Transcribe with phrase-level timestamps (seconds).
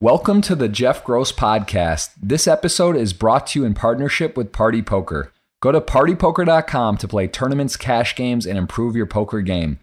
[0.00, 2.10] Welcome to the Jeff Gross Podcast.
[2.22, 5.32] This episode is brought to you in partnership with Party Poker.
[5.60, 9.80] Go to partypoker.com to play tournaments, cash games, and improve your poker game.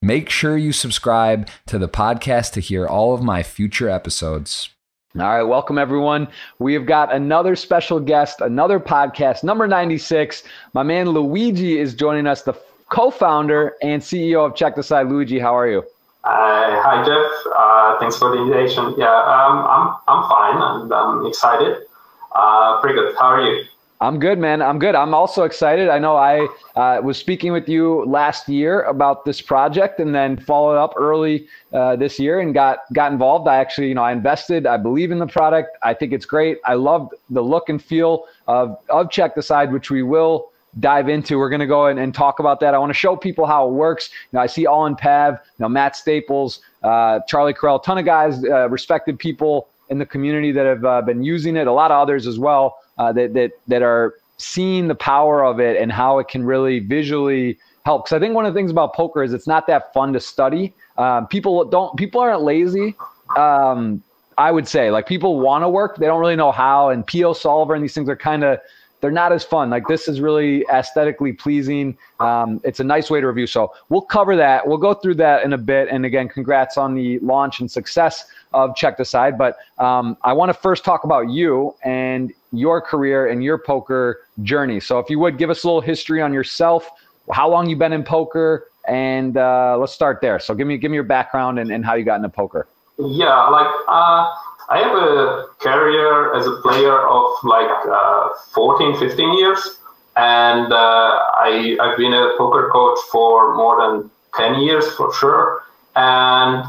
[0.00, 4.70] Make sure you subscribe to the podcast to hear all of my future episodes.
[5.16, 6.28] All right, welcome everyone.
[6.60, 10.44] We have got another special guest, another podcast, number 96.
[10.74, 12.54] My man Luigi is joining us, the
[12.88, 15.08] co founder and CEO of Check the Side.
[15.08, 15.84] Luigi, how are you?
[16.26, 18.92] Uh, hi Jeff, uh, thanks for the invitation.
[18.98, 21.84] Yeah, um, I'm I'm fine and I'm excited.
[22.34, 23.14] Uh, pretty good.
[23.14, 23.64] How are you?
[24.00, 24.60] I'm good, man.
[24.60, 24.96] I'm good.
[24.96, 25.88] I'm also excited.
[25.88, 30.36] I know I uh, was speaking with you last year about this project, and then
[30.36, 33.46] followed up early uh, this year and got got involved.
[33.46, 34.66] I actually, you know, I invested.
[34.66, 35.78] I believe in the product.
[35.84, 36.58] I think it's great.
[36.64, 41.08] I love the look and feel of of Check the Side, which we will dive
[41.08, 41.38] into.
[41.38, 42.74] We're going to go and, talk about that.
[42.74, 44.10] I want to show people how it works.
[44.32, 47.98] You know, I see All in Pav, you know, Matt Staples, uh, Charlie Carrel, ton
[47.98, 51.66] of guys, uh, respected people in the community that have uh, been using it.
[51.66, 55.60] A lot of others as well uh, that that that are seeing the power of
[55.60, 58.04] it and how it can really visually help.
[58.04, 60.20] Because I think one of the things about poker is it's not that fun to
[60.20, 60.74] study.
[60.98, 61.96] Um, people don't.
[61.96, 62.94] People aren't lazy.
[63.36, 64.02] Um,
[64.38, 66.90] I would say like people want to work, they don't really know how.
[66.90, 68.58] And PioSolver and these things are kind of
[69.00, 69.70] they're not as fun.
[69.70, 71.96] Like this is really aesthetically pleasing.
[72.20, 73.46] Um, it's a nice way to review.
[73.46, 74.66] So we'll cover that.
[74.66, 75.88] We'll go through that in a bit.
[75.90, 79.36] And again, congrats on the launch and success of Check the Side.
[79.36, 84.22] But um, I want to first talk about you and your career and your poker
[84.42, 84.80] journey.
[84.80, 86.88] So if you would give us a little history on yourself,
[87.32, 90.38] how long you've been in poker, and uh, let's start there.
[90.38, 92.68] So give me give me your background and, and how you got into poker.
[92.98, 93.66] Yeah, like.
[93.88, 94.32] Uh
[94.68, 99.78] I have a career as a player of like uh, 14, 15 years,
[100.16, 105.62] and uh, I, I've been a poker coach for more than 10 years for sure.
[105.94, 106.64] And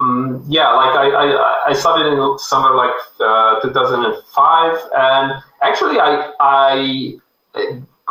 [0.00, 6.32] um, yeah, like I, I, I started in summer like uh, 2005, and actually I,
[6.40, 7.14] I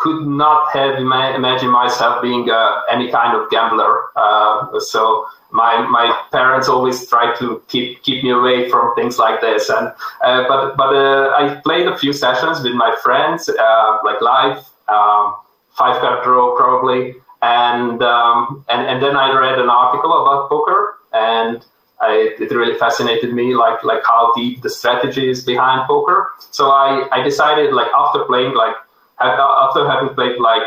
[0.01, 3.93] could not have ima- imagined myself being uh, any kind of gambler.
[4.15, 9.41] Uh, so my my parents always tried to keep keep me away from things like
[9.41, 9.69] this.
[9.69, 9.87] And
[10.23, 14.57] uh, but but uh, I played a few sessions with my friends, uh, like live,
[14.87, 15.35] um,
[15.79, 20.97] five card draw probably, and um, and and then I read an article about poker
[21.13, 21.65] and.
[22.01, 26.29] I, it really fascinated me, like like how deep the strategy is behind poker.
[26.49, 28.77] So I, I decided, like after playing like
[29.21, 30.63] after having played like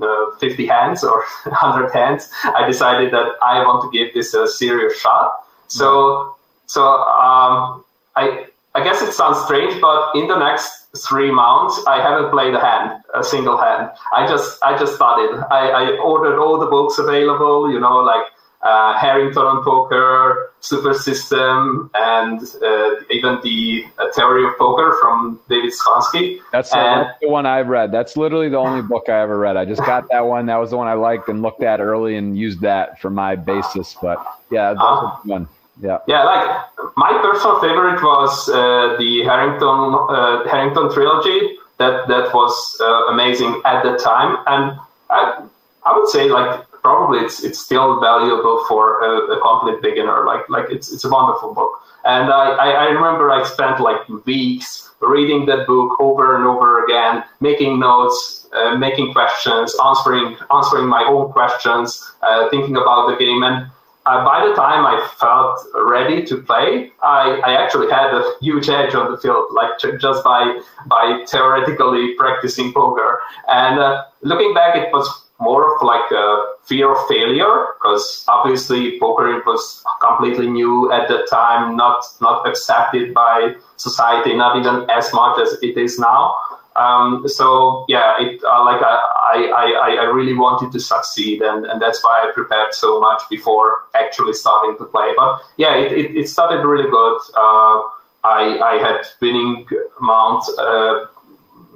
[0.00, 4.46] uh, 50 hands or 100 hands, I decided that I want to give this a
[4.48, 5.46] serious shot.
[5.68, 6.36] So,
[6.66, 7.84] so um,
[8.16, 12.54] I, I guess it sounds strange, but in the next three months, I haven't played
[12.54, 13.90] a hand, a single hand.
[14.12, 15.44] I just, I just started.
[15.50, 18.24] I, I ordered all the books available, you know, like
[18.64, 25.38] uh, Harrington on Poker, Super System, and uh, even the uh, Theory of Poker from
[25.50, 26.40] David Sklansky.
[26.50, 27.92] That's, and, the one I've read.
[27.92, 29.58] That's literally the only book I ever read.
[29.58, 30.46] I just got that one.
[30.46, 33.36] That was the one I liked and looked at early and used that for my
[33.36, 33.94] basis.
[34.00, 35.48] But yeah, that's uh, one.
[35.80, 35.98] Yeah.
[36.06, 41.58] Yeah, like my personal favorite was uh, the Harrington uh, Harrington trilogy.
[41.78, 44.78] That that was uh, amazing at the time, and
[45.10, 45.44] I
[45.84, 50.24] I would say like probably it's it's still valuable for a, a complete beginner.
[50.24, 51.72] Like like it's it's a wonderful book.
[52.04, 56.84] And I, I, I remember I spent like weeks reading that book over and over
[56.84, 61.88] again, making notes, uh, making questions, answering answering my own questions,
[62.22, 63.42] uh, thinking about the game.
[63.42, 63.70] And
[64.06, 65.58] uh, by the time I felt
[65.88, 70.22] ready to play, I, I actually had a huge edge on the field, like just
[70.22, 73.20] by by theoretically practicing poker.
[73.48, 76.26] And uh, looking back, it was more of like a
[76.64, 83.12] fear of failure because obviously poker was completely new at the time, not not accepted
[83.12, 86.34] by society, not even as much as it is now.
[86.76, 91.80] Um, so yeah, it uh, like I, I, I really wanted to succeed, and, and
[91.80, 95.12] that's why I prepared so much before actually starting to play.
[95.16, 97.18] But yeah, it, it, it started really good.
[97.36, 97.76] Uh,
[98.24, 99.66] I I had winning
[100.00, 101.06] amounts uh,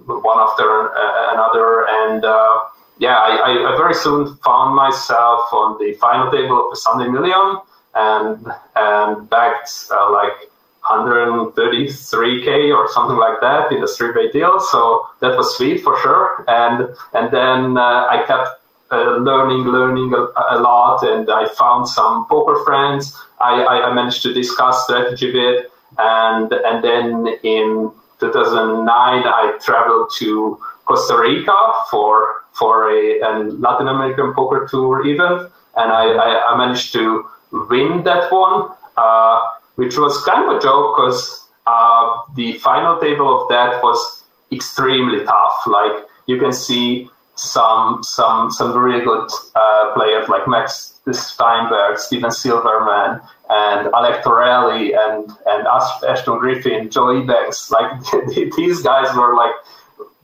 [0.07, 0.91] one after
[1.35, 2.59] another, and uh,
[2.99, 7.61] yeah, I, I, very soon found myself on the final table of the Sunday Million
[7.95, 8.47] and
[8.77, 10.51] and backed uh, like
[10.85, 14.59] 133k or something like that in a three-way deal.
[14.59, 16.45] So that was sweet for sure.
[16.49, 18.49] And and then uh, I kept
[18.91, 23.15] uh, learning, learning a, a, lot, and I found some poker friends.
[23.39, 30.11] I, I, I managed to discuss strategy bit, and and then in 2009 I traveled
[30.17, 36.53] to Costa Rica for for a, a Latin American poker tour event, and I, I,
[36.53, 38.71] I, managed to win that one.
[38.97, 39.41] Uh,
[39.79, 45.25] which was kind of a joke because uh, the final table of that was extremely
[45.25, 45.55] tough.
[45.69, 52.33] Like you can see some some some really good uh, players like Max Steinberg, Steven
[52.33, 57.71] Silverman, and Alec Torelli, and and Ashton Griffin, Joe Banks.
[57.71, 57.93] Like
[58.57, 59.55] these guys were like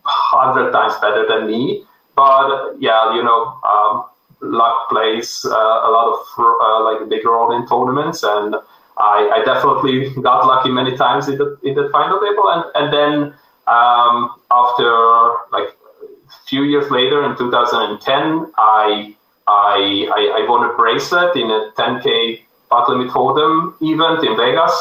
[0.03, 1.85] hundred times better than me.
[2.15, 4.05] But yeah, you know, um,
[4.41, 8.55] luck plays uh, a lot of uh, like a big role in tournaments, and
[8.99, 12.93] I, I, definitely got lucky many times in the in the final table, and and
[12.93, 13.35] then
[13.67, 14.89] um, after
[15.53, 19.17] like a few years later in 2010, I
[19.47, 22.41] I, I, I won a bracelet in a 10k
[22.71, 24.73] Pot Limit Hold'em event in Vegas,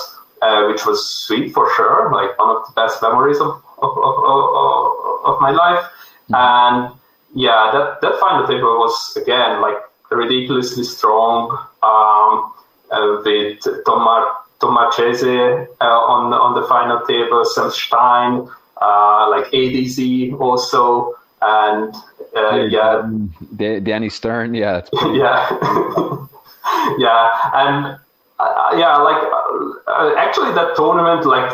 [0.42, 4.16] uh, which was sweet for sure, like one of the best memories of of, of,
[4.24, 5.84] of, of my life,
[6.32, 6.36] mm-hmm.
[6.36, 6.94] and
[7.34, 9.78] yeah, that, that final table was again like
[10.12, 11.50] ridiculously strong
[11.82, 12.54] um,
[12.92, 18.48] uh, with Tom, Mar- uh, on on the final table, Sam Stein,
[18.82, 21.94] uh, like ADZ also, and
[22.36, 23.04] uh, yeah,
[23.58, 23.80] yeah.
[23.80, 24.82] Danny Stern, yeah,
[25.12, 25.50] yeah,
[26.98, 28.00] yeah, and
[28.40, 29.22] uh, yeah, like
[29.88, 31.52] uh, actually that tournament like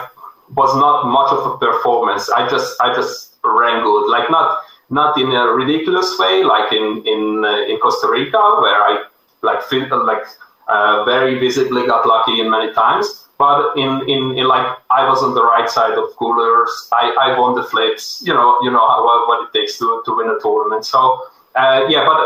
[0.55, 2.29] was not much of a performance.
[2.29, 7.45] I just I just wrangled like not not in a ridiculous way, like in in
[7.45, 9.05] uh, in Costa Rica, where I
[9.41, 10.25] like like
[10.67, 13.25] uh, very visibly got lucky in many times.
[13.37, 16.69] But in, in, in like I was on the right side of coolers.
[16.91, 18.21] I, I won the flips.
[18.25, 20.85] You know you know how, what it takes to to win a tournament.
[20.85, 21.23] So
[21.55, 22.19] uh, yeah, but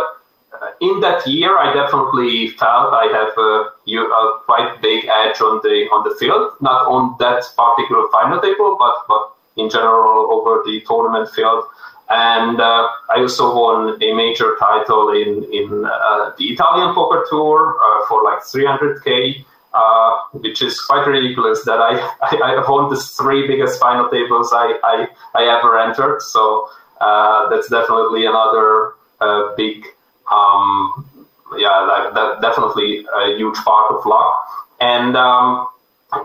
[0.60, 5.62] uh, in that year, I definitely felt I have a, a, quite big edge on
[5.64, 10.64] the on the field, not on that particular final table, but but in general over
[10.66, 11.64] the tournament field.
[12.10, 17.78] And uh, I also won a major title in in uh, the Italian poker tour
[17.80, 21.64] uh, for like 300k, uh, which is quite ridiculous.
[21.64, 26.22] That I, I, I won the three biggest final tables I I, I ever entered.
[26.22, 26.70] So
[27.00, 29.86] uh, that's definitely another uh, big
[30.32, 31.10] um,
[31.58, 34.46] yeah like that definitely a huge part of luck.
[34.82, 35.68] And um,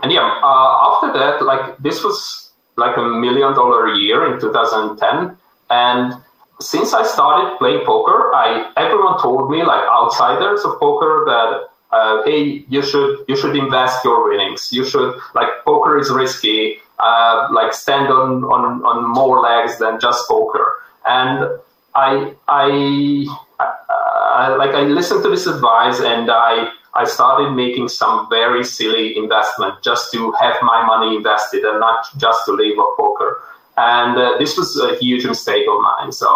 [0.03, 5.37] and yeah, after that, like this was like a million dollar year in 2010
[5.69, 6.13] and
[6.61, 12.23] since I started playing poker, I everyone told me like outsiders of poker that uh,
[12.23, 14.69] hey, you should you should invest your winnings.
[14.71, 16.79] You should like poker is risky.
[16.99, 20.75] Uh, like stand on, on on more legs than just poker.
[21.05, 21.59] And
[21.95, 23.25] I I,
[23.59, 29.17] I like I listened to this advice and I I started making some very silly
[29.17, 33.41] investment just to have my money invested and not just to live off poker.
[33.79, 36.11] And uh, this was a huge mistake of mine.
[36.11, 36.27] So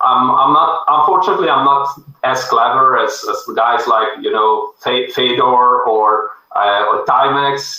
[0.00, 1.88] um, I'm not, unfortunately, I'm not
[2.22, 7.76] as clever as, as guys like, you know, Fedor or, uh, or Timex,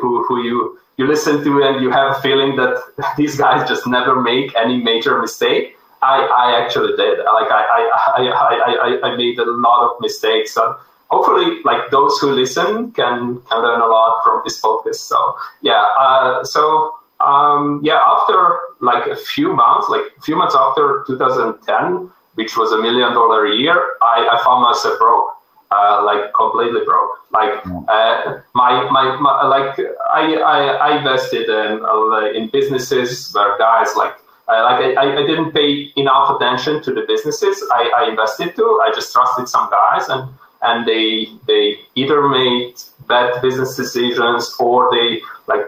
[0.00, 3.86] who, who you, you listen to and you have a feeling that these guys just
[3.86, 5.74] never make any major mistake.
[6.02, 7.18] I, I actually did.
[7.20, 10.52] Like I, I, I, I, I made a lot of mistakes.
[10.52, 10.76] So
[11.08, 15.00] hopefully, like those who listen can, can learn a lot from this focus.
[15.00, 15.16] So
[15.62, 15.82] yeah.
[15.98, 22.10] Uh, so um, yeah, after like a few months, like a few months after 2010,
[22.34, 25.32] which was a million dollar a year, I, I found myself broke.
[25.68, 27.10] Uh, like completely broke.
[27.32, 29.76] Like uh, my, my, my like
[30.14, 34.14] I I, I invested in uh, in businesses where guys like
[34.46, 38.80] uh, like I, I didn't pay enough attention to the businesses I, I invested to.
[38.84, 40.30] I just trusted some guys and
[40.62, 42.74] and they they either made
[43.08, 45.66] bad business decisions or they like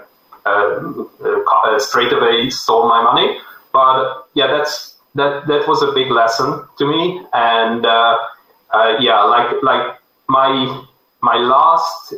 [1.78, 3.38] straight away stole my money.
[3.72, 7.22] But yeah, that's that that was a big lesson to me.
[7.32, 8.16] And uh,
[9.00, 10.84] yeah, like like my
[11.22, 12.14] my last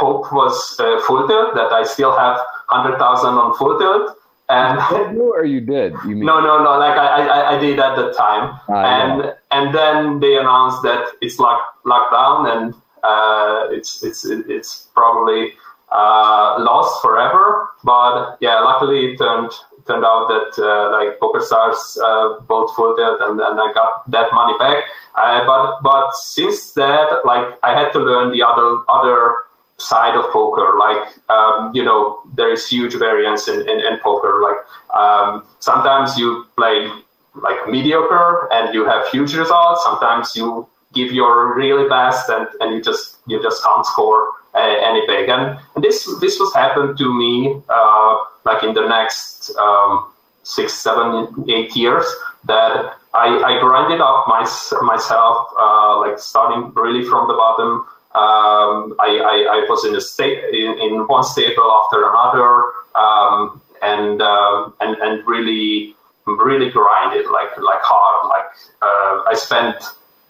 [0.00, 2.38] hope was uh, full tilt that I still have
[2.68, 4.16] hundred thousand on full tilt.
[4.48, 5.94] And you or you did?
[6.04, 6.26] You mean?
[6.26, 6.78] No, no, no.
[6.78, 9.32] Like I, I, I did at the time, ah, and yeah.
[9.50, 15.54] and then they announced that it's lock, locked down, and uh, it's it's it's probably
[15.94, 17.70] uh, lost forever.
[17.84, 19.52] But yeah, luckily it turned
[19.86, 24.58] turned out that uh, like PokerStars uh, both folded and, and I got that money
[24.58, 24.84] back.
[25.14, 29.36] Uh, but but since that, like I had to learn the other other
[29.76, 30.76] side of poker.
[30.78, 34.42] Like um, you know, there is huge variance in, in, in poker.
[34.42, 36.90] Like um, sometimes you play
[37.34, 39.84] like mediocre and you have huge results.
[39.84, 45.06] Sometimes you give your really best and, and you just you just can't score any
[45.06, 45.28] big.
[45.28, 50.74] And, and this this was happened to me uh, like in the next um, six,
[50.74, 52.04] seven, eight years
[52.44, 54.40] that I, I grinded up my,
[54.82, 57.86] myself, uh, like starting really from the bottom.
[58.14, 62.62] Um, I, I, I, was in a state in, in one stable after another,
[62.94, 65.96] um, and um, and and really
[66.26, 68.28] really grinded like like hard.
[68.28, 68.46] Like
[68.82, 69.76] uh, I spent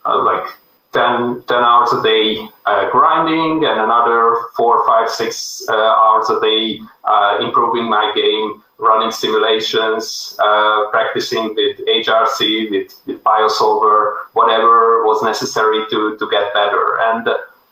[0.07, 0.47] uh, like
[0.95, 6.41] 10, 10, hours a day uh, grinding and another four, five, six uh, hours a
[6.41, 15.05] day uh, improving my game, running simulations, uh, practicing with HRC, with, with PioSolver, whatever
[15.05, 16.99] was necessary to, to get better.
[17.01, 17.29] And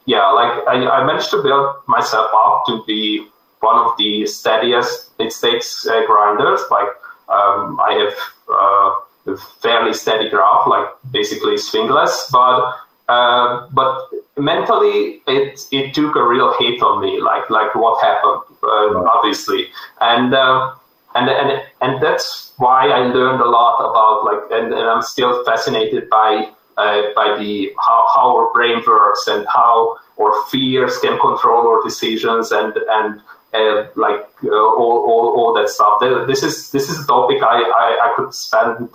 [0.07, 3.27] yeah, like I, I managed to build myself up to be
[3.61, 6.61] one of the steadiest mid stakes uh, grinders.
[6.71, 6.89] Like
[7.29, 8.15] um, I have
[8.51, 12.75] uh, a fairly steady graph, like basically swingless, but
[13.09, 18.43] uh, but mentally it it took a real hit on me, like like what happened,
[18.63, 19.69] uh, obviously,
[20.01, 20.35] and.
[20.35, 20.75] Uh,
[21.15, 25.45] and, and and that's why I learned a lot about like and, and I'm still
[25.45, 31.19] fascinated by uh, by the how, how our brain works and how our fears can
[31.19, 33.21] control our decisions and and
[33.53, 36.01] uh, like uh, all, all, all that stuff.
[36.27, 38.89] This is this is a topic I, I, I could spend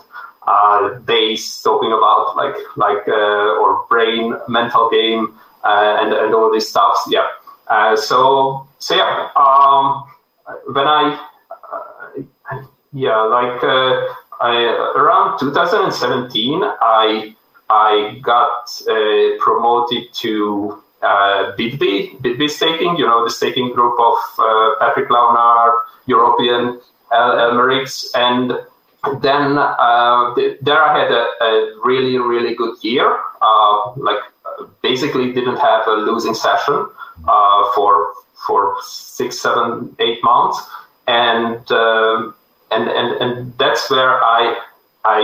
[0.47, 6.51] uh, days talking about, like like uh, or brain mental game uh, and and all
[6.51, 6.95] this stuff.
[7.09, 7.27] Yeah.
[7.67, 9.29] Uh, so so yeah.
[9.35, 10.05] Um,
[10.73, 11.19] when I
[12.93, 13.61] yeah like
[14.39, 14.63] I,
[14.95, 17.35] around 2017 I
[17.69, 18.71] I got
[19.39, 25.73] promoted to uh, BitB, BitB staking, you know, the staking group of uh, Patrick Leonard,
[26.07, 26.79] European
[27.11, 28.53] Elmerix, and
[29.15, 33.19] then uh, the, there I had a, a, really, really good year.
[33.41, 34.19] Uh, like
[34.81, 36.87] basically didn't have a losing session
[37.27, 38.13] uh, for
[38.45, 40.59] for six, seven, eight months,
[41.07, 42.35] and um,
[42.71, 44.57] and and and that's where I
[45.05, 45.19] I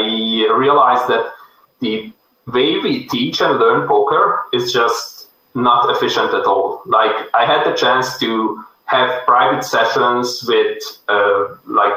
[0.56, 1.32] realized that
[1.80, 2.12] the
[2.48, 6.82] way we teach and learn poker is just not efficient at all.
[6.86, 11.94] Like I had the chance to have private sessions with uh, like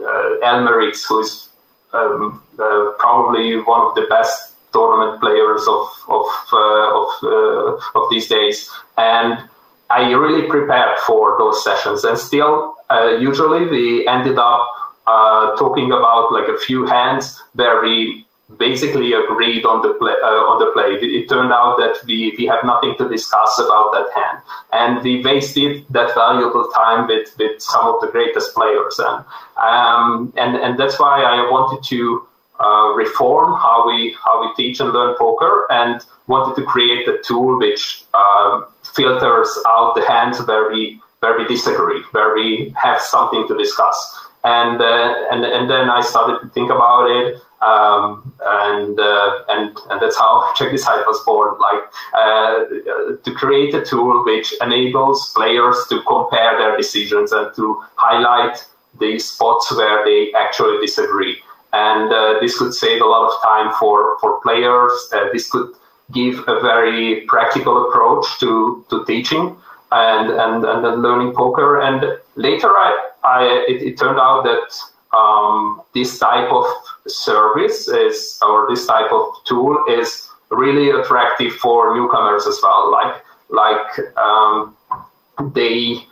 [0.00, 1.48] uh, Elmerix, who is
[1.92, 8.10] um, uh, probably one of the best tournament players of of uh, of, uh, of
[8.10, 9.38] these days, and
[9.88, 12.04] I really prepared for those sessions.
[12.04, 14.68] And still, uh, usually we ended up
[15.58, 18.25] talking about like a few hands where we
[18.58, 20.14] basically agreed on the play.
[20.22, 23.92] Uh, on the play, it, turned out that we we have nothing to discuss about
[23.92, 24.38] that hand,
[24.72, 29.24] and we wasted that valuable time with with some of the greatest players, and
[29.56, 32.26] um, and and that's why I wanted to.
[32.58, 37.18] Uh, reform how we how we teach and learn poker, and wanted to create a
[37.22, 38.62] tool which uh,
[38.94, 43.98] filters out the hands where we where we disagree, where we have something to discuss.
[44.44, 47.42] And uh, and and then I started to think about it.
[47.62, 51.58] Um, and, uh, and and that's how Check This was born.
[51.58, 51.82] Like
[52.12, 58.64] uh, to create a tool which enables players to compare their decisions and to highlight
[58.98, 61.38] the spots where they actually disagree.
[61.72, 64.92] And uh, this could save a lot of time for for players.
[65.12, 65.72] Uh, this could
[66.12, 69.56] give a very practical approach to to teaching
[69.92, 71.80] and and and learning poker.
[71.80, 74.72] And later, I, I it, it turned out that
[75.16, 76.66] um, this type of
[77.06, 82.92] service is or this type of tool is really attractive for newcomers as well.
[82.92, 84.76] Like like um,
[85.54, 86.04] they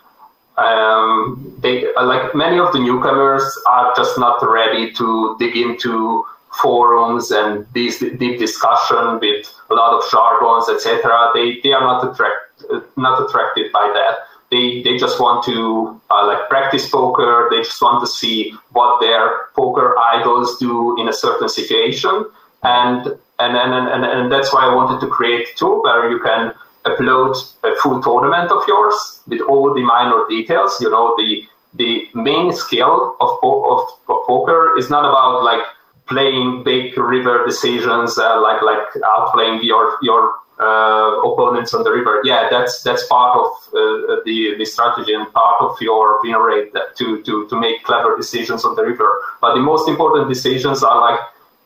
[0.57, 6.25] um, they like many of the newcomers are just not ready to dig into
[6.61, 11.31] forums and this deep discussion with a lot of jargons, etc.
[11.33, 12.37] They they are not attract
[12.95, 17.47] not attracted by that they they just want to uh, like practice poker.
[17.49, 22.25] They just want to see what their poker idols do in a certain situation,
[22.63, 23.07] and
[23.39, 26.53] and and and, and that's why I wanted to create a tool where you can
[26.85, 30.77] upload a full tournament of yours with all the minor details.
[30.79, 35.65] You know the the main skill of, of, of poker is not about like
[36.07, 42.21] playing big river decisions uh, like like outplaying your your uh, opponents on the river.
[42.23, 46.73] Yeah, that's that's part of uh, the the strategy and part of your win rate
[46.97, 49.21] to to to make clever decisions on the river.
[49.41, 51.19] But the most important decisions are like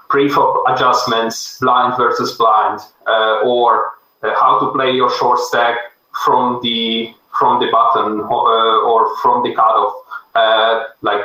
[0.10, 3.94] pre-flop adjustments, blind versus blind, uh, or
[4.24, 5.78] uh, how to play your short stack
[6.26, 9.94] from the from the button uh, or from the cutoff.
[10.36, 11.22] Uh, like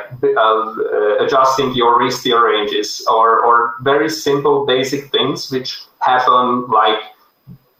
[1.21, 6.99] adjusting your risk ranges or, or very simple basic things which happen like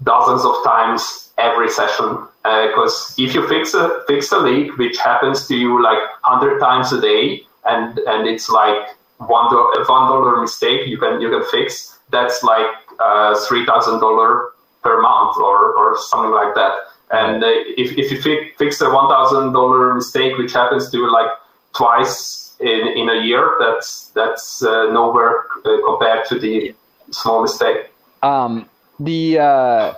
[0.06, 2.18] dozens of times every session.
[2.44, 6.60] Because uh, if you fix a fix a leak, which happens to you like hundred
[6.60, 11.30] times a day, and and it's like one dollar one dollar mistake you can you
[11.30, 12.00] can fix.
[12.12, 12.68] That's like
[13.00, 14.52] uh, three thousand dollar
[14.86, 16.74] per month or, or something like that.
[17.12, 21.32] And uh, if, if you fi- fix a $1,000 mistake, which happens to you like
[21.76, 26.74] twice in, in a year, that's, that's uh, nowhere uh, compared to the
[27.12, 27.90] small mistake.
[28.22, 29.94] Um, the, uh,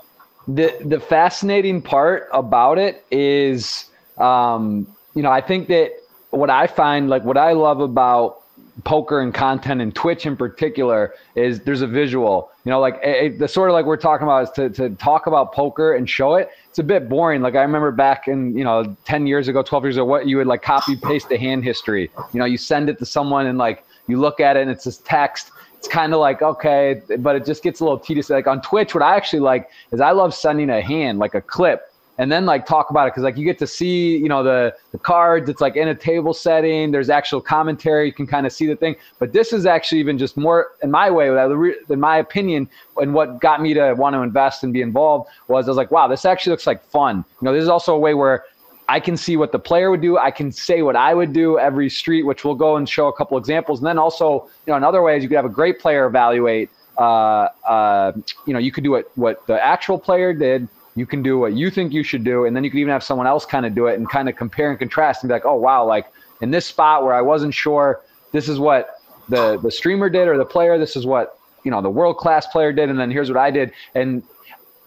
[0.48, 5.92] the, the fascinating part about it is, um, you know, I think that
[6.30, 8.44] what I find, like what I love about
[8.84, 12.52] poker and content and Twitch in particular is there's a visual.
[12.64, 15.28] You know, like it, the sort of like we're talking about is to, to talk
[15.28, 16.50] about poker and show it.
[16.70, 17.42] It's a bit boring.
[17.42, 20.38] Like I remember back in, you know, 10 years ago, 12 years ago, what you
[20.38, 22.12] would like copy paste the hand history.
[22.34, 24.84] You know, you send it to someone and like you look at it and it's
[24.84, 25.52] this text.
[25.78, 28.30] It's kind of like, okay, but it just gets a little tedious.
[28.30, 31.42] Like on Twitch, what I actually like is I love sending a hand, like a
[31.42, 34.44] clip and then like talk about it because like you get to see you know
[34.44, 38.46] the the cards it's like in a table setting there's actual commentary you can kind
[38.46, 42.00] of see the thing but this is actually even just more in my way in
[42.00, 45.70] my opinion and what got me to want to invest and be involved was i
[45.70, 48.14] was like wow this actually looks like fun you know this is also a way
[48.14, 48.44] where
[48.90, 50.18] I can see what the player would do.
[50.18, 53.14] I can say what I would do every street, which we'll go and show a
[53.14, 53.80] couple examples.
[53.80, 56.70] And then also, you know, another way is you could have a great player evaluate.
[56.98, 58.14] Uh, uh,
[58.46, 60.68] you know, you could do what what the actual player did,
[60.98, 63.04] you can do what you think you should do, and then you can even have
[63.04, 65.46] someone else kind of do it and kind of compare and contrast and be like,
[65.46, 66.08] oh wow, like
[66.42, 68.02] in this spot where I wasn't sure,
[68.32, 71.82] this is what the the streamer did or the player, this is what you know
[71.84, 74.24] the world class player did, and then here's what I did, and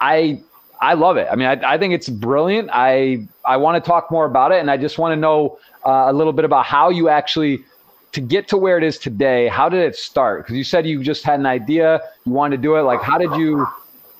[0.00, 0.42] I
[0.80, 1.28] I love it.
[1.30, 2.70] I mean, I, I think it's brilliant.
[2.72, 6.06] I I want to talk more about it, and I just want to know uh,
[6.08, 7.64] a little bit about how you actually
[8.12, 9.48] to get to where it is today.
[9.48, 10.44] How did it start?
[10.44, 12.82] Because you said you just had an idea, you wanted to do it.
[12.82, 13.66] Like, how did you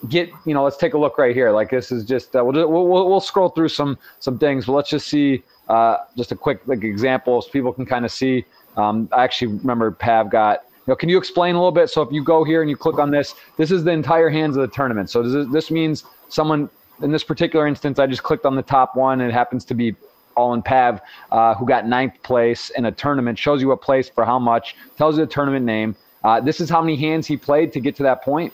[0.09, 2.69] get you know let's take a look right here like this is just uh, we'll,
[2.71, 6.63] we'll we'll scroll through some some things but let's just see uh, just a quick
[6.67, 8.45] like example so people can kind of see
[8.79, 12.01] um, i actually remember pav got you know can you explain a little bit so
[12.01, 14.63] if you go here and you click on this this is the entire hands of
[14.63, 16.71] the tournament so this, this means someone
[17.03, 19.21] in this particular instance i just clicked on the top one.
[19.21, 19.95] And it happens to be
[20.37, 23.39] all in pav uh, who got ninth place in a tournament.
[23.39, 25.97] Shows you a place for how much tells you the tournament name.
[26.23, 28.53] Uh, this is how many hands he played to get to that point.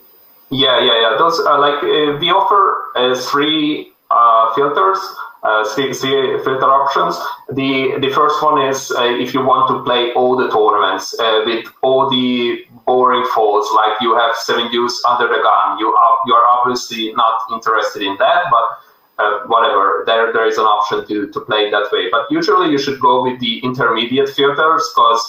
[0.50, 1.16] Yeah, yeah, yeah.
[1.18, 4.98] Those uh, like uh, we offer three uh, filters,
[5.46, 7.14] uh, three, three filter options.
[7.50, 11.14] The the first one is uh, if you want to play all the tournaments
[11.46, 15.78] with all the boring folds, like you have seven deuce under the gun.
[15.78, 20.02] You are you are obviously not interested in that, but whatever.
[20.06, 22.08] There there is an option to to play that way.
[22.10, 25.22] But usually you should go with the intermediate filters because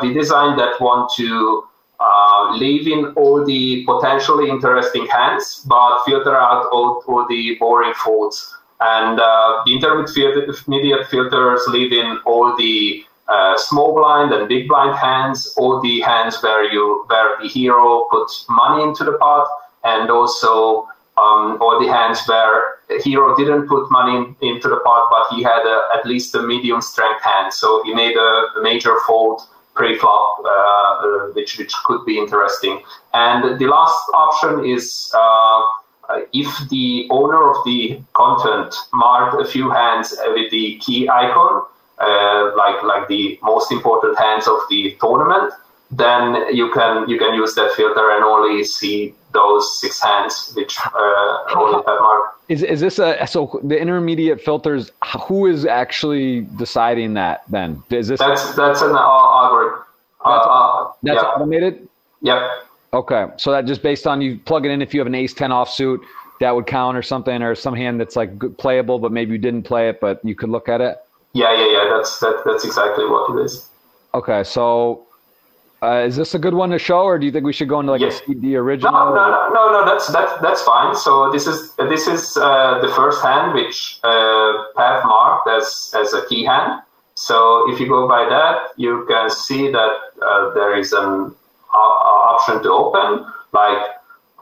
[0.00, 1.64] we designed that one to
[2.00, 7.94] uh, leave in all the potentially interesting hands, but filter out all, all the boring
[7.94, 8.56] folds.
[8.84, 14.94] And uh, the intermediate filters leave in all the uh, small blind and big blind
[14.96, 19.46] hands, all the hands where you where the hero puts money into the pot,
[19.84, 24.80] and also um, all the hands where the hero didn't put money in, into the
[24.84, 28.30] pot, but he had a, at least a medium strength hand, so he made a,
[28.58, 29.40] a major fold
[29.74, 32.82] pre-flop, uh, uh, which which could be interesting.
[33.14, 35.60] And the last option is uh,
[36.32, 41.64] if the owner of the content marked a few hands with the key icon,
[42.56, 45.52] like like the most important hands of the tournament,
[45.90, 50.78] then you can you can use that filter and only see those six hands which
[50.78, 52.36] uh, only have marked.
[52.48, 54.90] Is is this a so the intermediate filters?
[55.26, 57.42] Who is actually deciding that?
[57.48, 59.80] Then is this that's that's an algorithm.
[60.24, 61.28] That's, uh, that's yeah.
[61.28, 61.88] automated.
[62.22, 62.40] Yep.
[62.94, 64.80] Okay, so that just based on you plug it in.
[64.80, 65.98] If you have an ace ten offsuit,
[66.38, 69.38] that would count or something, or some hand that's like good, playable, but maybe you
[69.38, 70.98] didn't play it, but you could look at it.
[71.32, 71.96] Yeah, yeah, yeah.
[71.96, 73.68] That's that, that's exactly what it is.
[74.14, 75.06] Okay, so
[75.82, 77.80] uh, is this a good one to show, or do you think we should go
[77.80, 78.22] into like yes.
[78.28, 78.92] the original?
[78.92, 80.94] No, no, no, no, That's that's that's fine.
[80.94, 86.12] So this is this is uh, the first hand which uh, Pav marked as as
[86.12, 86.80] a key hand.
[87.16, 91.34] So if you go by that, you can see that uh, there is an
[91.78, 93.26] option to open.
[93.52, 93.86] Like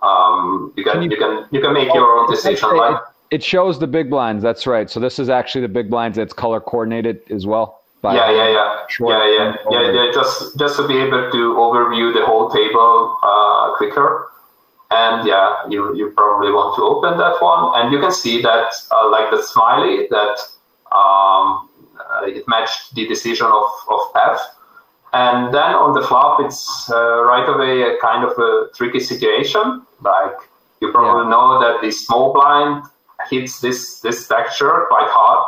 [0.03, 2.77] um, you can, can you, you, can you can make oh, your own decision.
[2.77, 4.43] Like it shows the big blinds.
[4.43, 4.91] That's right.
[4.91, 6.17] So this is actually the big blinds.
[6.17, 10.13] That's color coordinated as well yeah, yeah, yeah, yeah, yeah, yeah, yeah.
[10.13, 14.29] Just just to be able to overview the whole table uh, quicker.
[14.91, 18.75] And yeah, you, you probably want to open that one, and you can see that
[18.91, 20.37] uh, like the smiley that
[20.93, 24.39] um, uh, it matched the decision of of Pav.
[25.13, 29.83] And then on the flop, it's uh, right away a kind of a tricky situation.
[30.01, 30.37] Like
[30.81, 31.31] you probably yeah.
[31.31, 32.85] know that the small blind
[33.31, 35.47] hits this this texture quite hard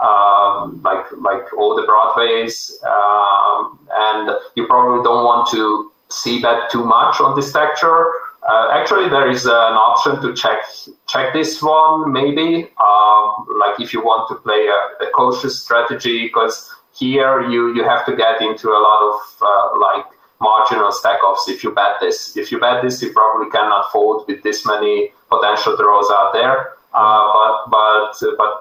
[0.00, 6.70] um, like like all the broadways, um, and you probably don't want to see that
[6.70, 8.12] too much on this texture.
[8.48, 10.58] uh, actually, there is an option to check
[11.06, 12.12] check this one.
[12.12, 16.73] Maybe, um, like if you want to play a, a cautious strategy, because
[17.04, 19.16] here you you have to get into a lot of
[19.50, 20.06] uh, like
[20.40, 22.36] marginal stack offs if you bet this.
[22.36, 26.56] If you bet this, you probably cannot fold with this many potential draws out there.
[26.92, 28.54] Uh, but but but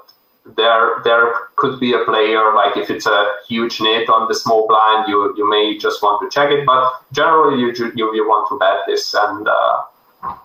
[0.58, 1.25] there there
[1.56, 5.34] could be a player like if it's a huge nit on the small blind, you
[5.38, 6.65] you may just want to check it.
[6.65, 9.47] But generally, you you, you want to bet this and.
[9.47, 9.84] Uh,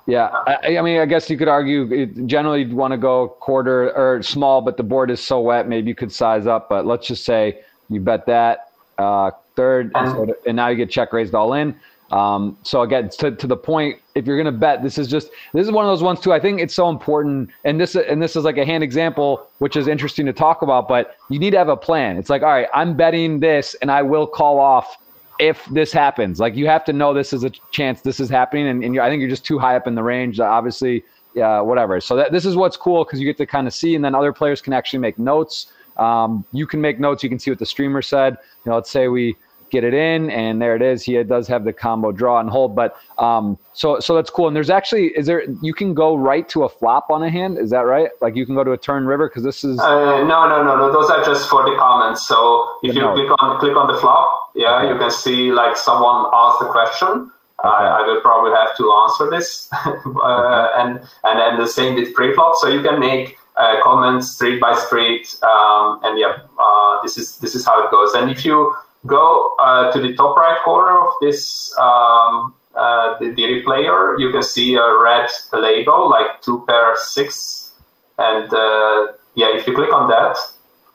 [0.06, 3.92] yeah, I, I, mean, I guess you could argue generally you'd want to go quarter
[3.96, 6.68] or small, but the board is so wet, maybe you could size up.
[6.68, 10.90] But let's just say you bet that uh, third, and, so, and now you get
[10.90, 11.74] check raised all in.
[12.10, 15.30] Um, so again, to, to the point, if you're going to bet, this is just
[15.52, 16.32] this is one of those ones too.
[16.32, 19.76] I think it's so important, and this and this is like a hand example, which
[19.76, 20.88] is interesting to talk about.
[20.88, 22.16] But you need to have a plan.
[22.16, 24.96] It's like, all right, I'm betting this, and I will call off
[25.38, 26.40] if this happens.
[26.40, 29.10] Like you have to know this is a chance this is happening, and, and I
[29.10, 30.40] think you're just too high up in the range.
[30.40, 32.00] Obviously, yeah, whatever.
[32.00, 34.14] So that, this is what's cool because you get to kind of see, and then
[34.14, 35.72] other players can actually make notes.
[35.98, 37.22] Um, you can make notes.
[37.22, 38.36] You can see what the streamer said.
[38.64, 39.36] You know, let's say we
[39.70, 41.02] get it in, and there it is.
[41.02, 44.46] He does have the combo draw and hold, but um, so so that's cool.
[44.46, 47.58] And there's actually is there you can go right to a flop on a hand.
[47.58, 48.10] Is that right?
[48.20, 49.78] Like you can go to a turn river because this is.
[49.78, 50.92] Uh, no, no, no, no.
[50.92, 52.26] Those are just for the comments.
[52.26, 54.92] So if you click on click on the flop, yeah, okay.
[54.92, 57.30] you can see like someone asked the question.
[57.60, 57.68] Okay.
[57.74, 60.80] I, I will probably have to answer this, uh, okay.
[60.80, 62.54] and and then the same with pre-flop.
[62.58, 67.38] So you can make uh, comments street by street, um, and yeah, uh, this is
[67.38, 68.14] this is how it goes.
[68.14, 68.72] And if you
[69.06, 74.30] go uh, to the top right corner of this um, uh, the, the replayer, you
[74.30, 77.72] can see a red label like two pair six,
[78.18, 80.36] and uh, yeah, if you click on that,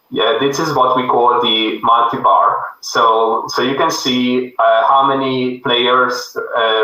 [0.09, 2.63] yeah, this is what we call the multi-bar.
[2.79, 6.37] So so you can see uh, how many players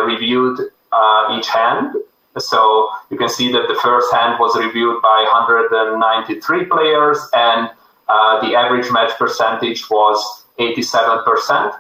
[0.06, 0.60] reviewed
[1.32, 1.96] each hand.
[2.38, 7.70] So you can see that the first hand was reviewed by 193 players, and
[8.08, 11.74] the average match percentage was 87%.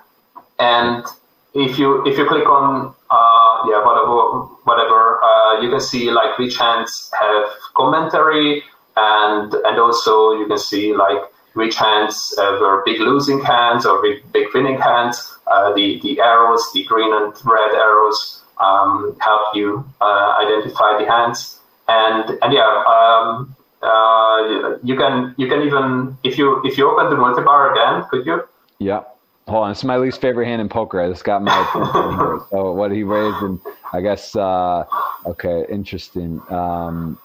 [0.59, 1.05] And
[1.53, 6.37] if you if you click on uh, yeah whatever whatever uh, you can see like
[6.37, 8.61] which hands have commentary
[8.95, 11.19] and and also you can see like
[11.53, 15.37] which hands uh, were big losing hands or big, big winning hands.
[15.47, 21.09] Uh, the the arrows, the green and red arrows, um, help you uh, identify the
[21.09, 21.59] hands.
[21.87, 27.09] And and yeah, um, uh, you can you can even if you if you open
[27.09, 28.43] the multi-bar again, could you?
[28.79, 29.03] Yeah.
[29.47, 29.71] Hold on.
[29.71, 31.01] It's my least favorite hand in poker.
[31.01, 32.39] I just got my here.
[32.51, 33.59] So what he raised, and
[33.93, 34.85] I guess, uh,
[35.25, 36.39] okay, interesting.
[36.49, 37.17] Um,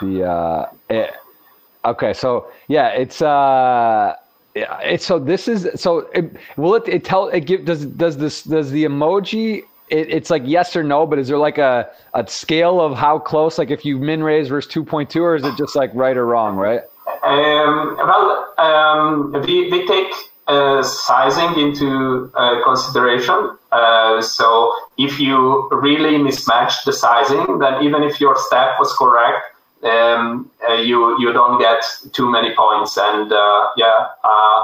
[0.00, 1.14] the, uh, it,
[1.84, 2.12] okay.
[2.12, 4.16] So yeah, it's, uh,
[4.54, 8.42] it's so this is so it, will it, it tell it give does does this
[8.42, 12.26] does the emoji it, it's like yes or no but is there like a, a
[12.26, 15.76] scale of how close like if you min raise versus 2.2 or is it just
[15.76, 16.82] like right or wrong right
[17.22, 20.12] um, well um, we, we take
[20.48, 23.56] uh, sizing into uh, consideration.
[23.70, 29.46] Uh, so if you really mismatch the sizing, then even if your step was correct,
[29.84, 32.96] um, uh, you you don't get too many points.
[32.96, 34.62] And uh, yeah, uh,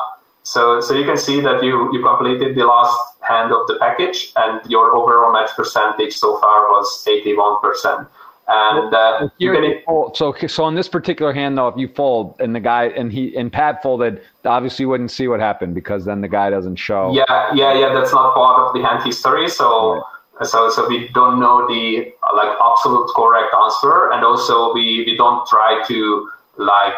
[0.48, 4.32] so so you can see that you you completed the last hand of the package,
[4.36, 8.08] and your overall match percentage so far was eighty one percent.
[8.50, 12.34] And uh, you can fold, so so on this particular hand though, if you fold
[12.40, 16.06] and the guy and he and Pat folded, obviously you wouldn't see what happened because
[16.06, 17.12] then the guy doesn't show.
[17.12, 17.92] Yeah, yeah, yeah.
[17.92, 19.50] That's not part of the hand history.
[19.50, 20.48] So right.
[20.48, 25.46] so so we don't know the like absolute correct answer, and also we we don't
[25.46, 26.94] try to like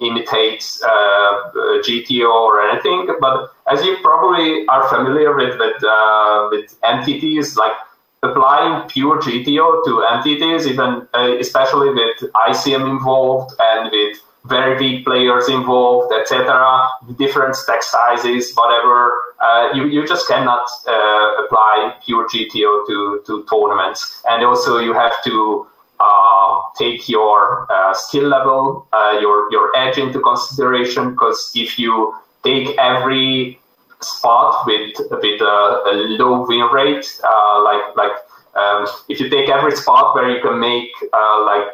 [0.00, 1.50] imitate uh,
[1.86, 3.08] GTO or anything.
[3.20, 7.72] But as you probably are familiar with with uh, with entities like
[8.22, 15.04] applying pure GTO to entities, even uh, especially with ICM involved and with very big
[15.04, 22.26] players involved, etc., different stack sizes, whatever, uh, you, you just cannot uh, apply pure
[22.28, 24.22] GTO to, to tournaments.
[24.28, 25.66] And also you have to
[26.00, 32.14] uh, take your uh, skill level, uh, your, your edge into consideration, because if you
[32.42, 33.58] take every
[34.00, 38.16] spot with with a, a low win rate, uh, like like
[38.56, 40.90] um, if you take every spot where you can make
[41.50, 41.68] like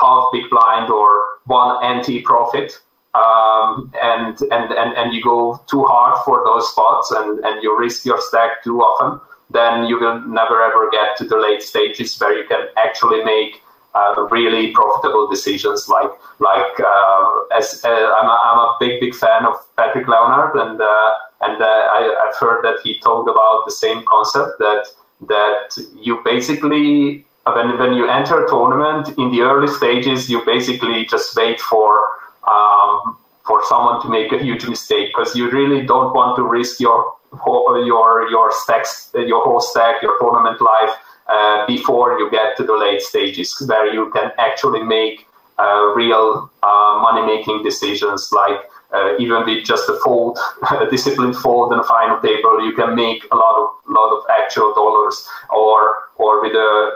[0.00, 2.72] half big blind or one ante profit,
[3.14, 7.78] um, and, and and and you go too hard for those spots and and you
[7.78, 12.18] risk your stack too often, then you will never ever get to the late stages
[12.18, 13.60] where you can actually make
[13.94, 15.88] uh, really profitable decisions.
[15.88, 20.54] Like like uh, as uh, I'm, a, I'm a big big fan of Patrick Leonard,
[20.54, 21.10] and uh,
[21.42, 24.86] and uh, I, have heard that he talked about the same concept that
[25.28, 31.04] that you basically when when you enter a tournament in the early stages, you basically
[31.06, 31.98] just wait for
[32.46, 36.78] um, for someone to make a huge mistake because you really don't want to risk
[36.80, 40.90] your your your stacks, your whole stack, your tournament life
[41.26, 45.26] uh, before you get to the late stages where you can actually make
[45.58, 48.60] uh, real uh, money making decisions like
[48.92, 50.38] uh, even with just a fold,
[50.80, 54.24] a disciplined fold and a final table, you can make a lot of lot of
[54.30, 56.90] actual dollars, or or with a,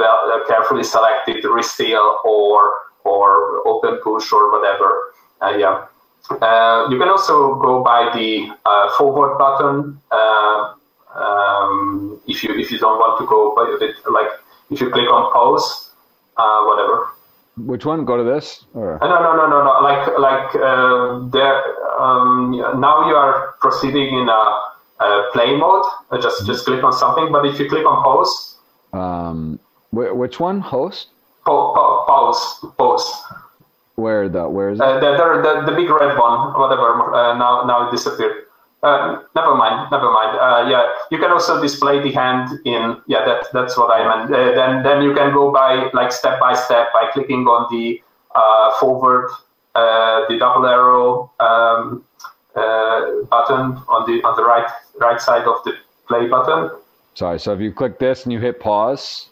[0.00, 2.72] a carefully selected risk deal or
[3.04, 5.14] or open push or whatever.
[5.40, 5.84] Uh, yeah.
[6.30, 10.74] Uh, you can also go by the uh, forward button uh,
[11.14, 13.94] um, if you if you don't want to go by it.
[14.10, 14.28] Like
[14.70, 15.90] if you click on pause,
[16.36, 17.08] uh, whatever.
[17.56, 18.04] Which one?
[18.04, 18.66] Go to this?
[18.74, 18.98] Or?
[19.00, 19.80] No, no, no, no, no.
[19.80, 20.52] Like like
[21.32, 21.62] there.
[21.98, 24.62] Um, now you are proceeding in a,
[25.00, 25.84] a play mode.
[26.20, 27.32] just just click on something.
[27.32, 28.58] But if you click on pause.
[28.92, 29.58] Um,
[29.90, 30.60] which one?
[30.60, 31.08] Host.
[31.44, 32.64] pause.
[32.76, 33.24] Pause.
[33.98, 34.82] Where the where is it?
[34.84, 35.10] Uh, the,
[35.42, 37.12] the, the, big red one, whatever.
[37.12, 38.44] Uh, now now it disappeared.
[38.80, 40.38] Uh, never mind, never mind.
[40.38, 43.02] Uh, yeah, you can also display the hand in.
[43.08, 44.32] Yeah, that that's what I meant.
[44.32, 48.00] Uh, then then you can go by like step by step by clicking on the
[48.36, 49.30] uh, forward,
[49.74, 52.04] the double arrow um,
[52.54, 55.72] button on the on the right right side of the
[56.06, 56.70] play button.
[57.14, 57.40] Sorry.
[57.40, 59.30] So if you click this and you hit pause,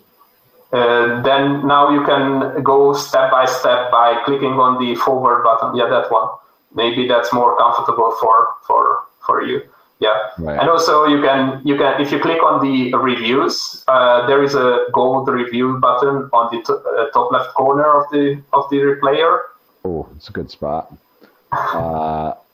[0.72, 5.76] uh, then now you can go step by step by clicking on the forward button.
[5.76, 6.28] Yeah, that one.
[6.74, 9.62] Maybe that's more comfortable for for for you.
[9.98, 10.60] Yeah, right.
[10.60, 14.54] and also you can you can if you click on the reviews, uh, there is
[14.54, 18.76] a gold review button on the t- uh, top left corner of the of the
[18.76, 19.38] replayer.
[19.84, 20.92] Oh, it's a good spot.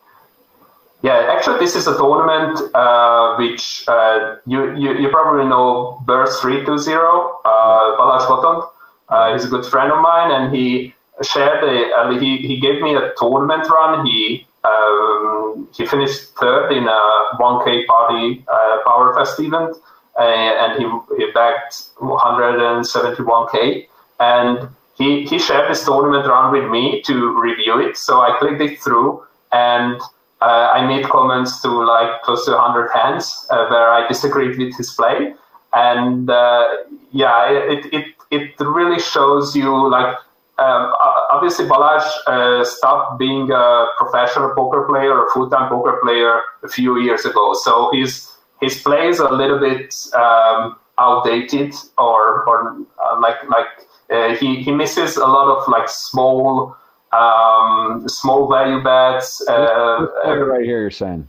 [1.02, 6.00] Uh, yeah, actually, this is a tournament uh, which uh, you, you, you probably know
[6.06, 7.40] Burst three two zero.
[7.44, 8.68] Uh, Balázs Botond.
[9.08, 12.80] Uh, he's a good friend of mine, and he shared a uh, he, he gave
[12.80, 14.06] me a tournament run.
[14.06, 19.76] He um, he finished third in a 1K party uh, Power Fest event,
[20.18, 23.88] uh, and he he backed 171K.
[24.20, 27.96] And he he shared this tournament run with me to review it.
[27.96, 30.00] So I clicked it through and
[30.42, 34.76] uh, I made comments to like close to 100 hands uh, where I disagreed with
[34.76, 35.34] his play.
[35.72, 36.64] And uh,
[37.12, 40.16] yeah, it, it, it really shows you like,
[40.58, 40.92] um,
[41.30, 46.98] obviously Balázs uh, stopped being a professional poker player or full-time poker player a few
[46.98, 47.54] years ago.
[47.62, 48.28] So his,
[48.60, 53.66] his play is a little bit um, outdated or, or uh, like, like
[54.10, 56.76] uh, he, he misses a lot of like small
[57.12, 59.46] um, small value bets.
[59.48, 61.28] Uh, right here, you're saying.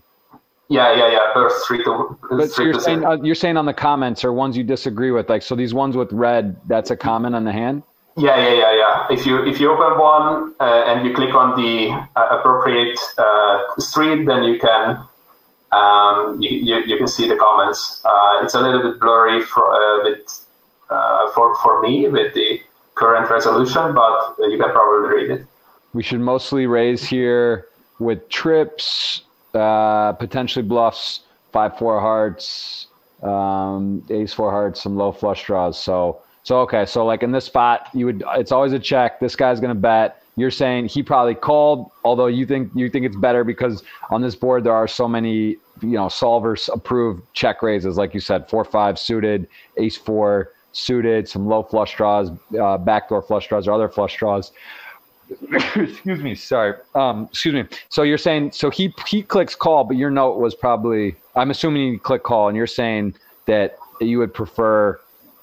[0.70, 1.34] Yeah, yeah, yeah.
[1.34, 2.18] Burst three to.
[2.32, 5.30] But three you're saying uh, you're saying on the comments or ones you disagree with,
[5.30, 7.84] like so these ones with red, that's a comment on the hand.
[8.16, 9.08] Yeah, yeah, yeah, yeah.
[9.10, 13.60] If you if you open one uh, and you click on the uh, appropriate uh,
[13.78, 15.04] street, then you can
[15.74, 18.02] um, you, you, you, can see the comments.
[18.06, 20.46] Uh, it's a little bit blurry for uh, with,
[20.90, 22.62] uh, for for me with the
[22.96, 25.48] current resolution, but you can probably read it.
[25.94, 27.68] We should mostly raise here
[28.00, 29.22] with trips,
[29.54, 32.88] uh, potentially bluffs, five four hearts,
[33.22, 35.80] um, ace four hearts, some low flush draws.
[35.80, 39.20] So so okay, so like in this spot, you would it's always a check.
[39.20, 40.22] This guy's gonna bet.
[40.36, 44.36] You're saying he probably called, although you think you think it's better because on this
[44.36, 48.66] board there are so many you know solvers approved check raises, like you said, four
[48.66, 53.88] five suited, ace four suited, some low flush draws, uh, backdoor flush draws, or other
[53.88, 54.52] flush draws.
[55.76, 56.76] excuse me, sorry.
[56.96, 57.66] Um, excuse me.
[57.90, 61.94] So you're saying so he he clicks call, but your note was probably I'm assuming
[61.94, 63.16] you click call, and you're saying
[63.46, 65.00] that you would prefer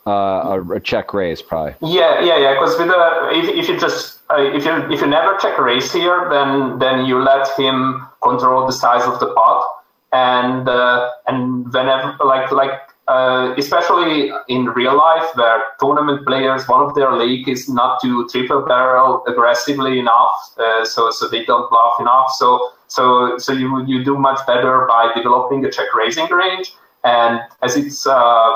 [0.06, 1.74] uh, a, a, check raise, probably.
[1.82, 2.54] Yeah, yeah, yeah.
[2.54, 5.92] Because with the if, if you just uh, if you if you never check raise
[5.92, 9.66] here, then then you let him control the size of the pot,
[10.12, 16.82] and uh, and whenever like like uh, especially in real life, where tournament players, one
[16.86, 21.68] of their league is not to triple barrel aggressively enough, uh, so so they don't
[21.70, 22.28] bluff enough.
[22.40, 27.40] So so so you you do much better by developing a check raising range, and
[27.62, 28.52] as it's uh,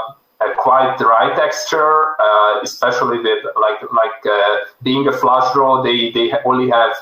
[0.59, 6.33] quite dry texture, uh, especially with like like uh, being a flush draw, they they
[6.45, 6.93] only have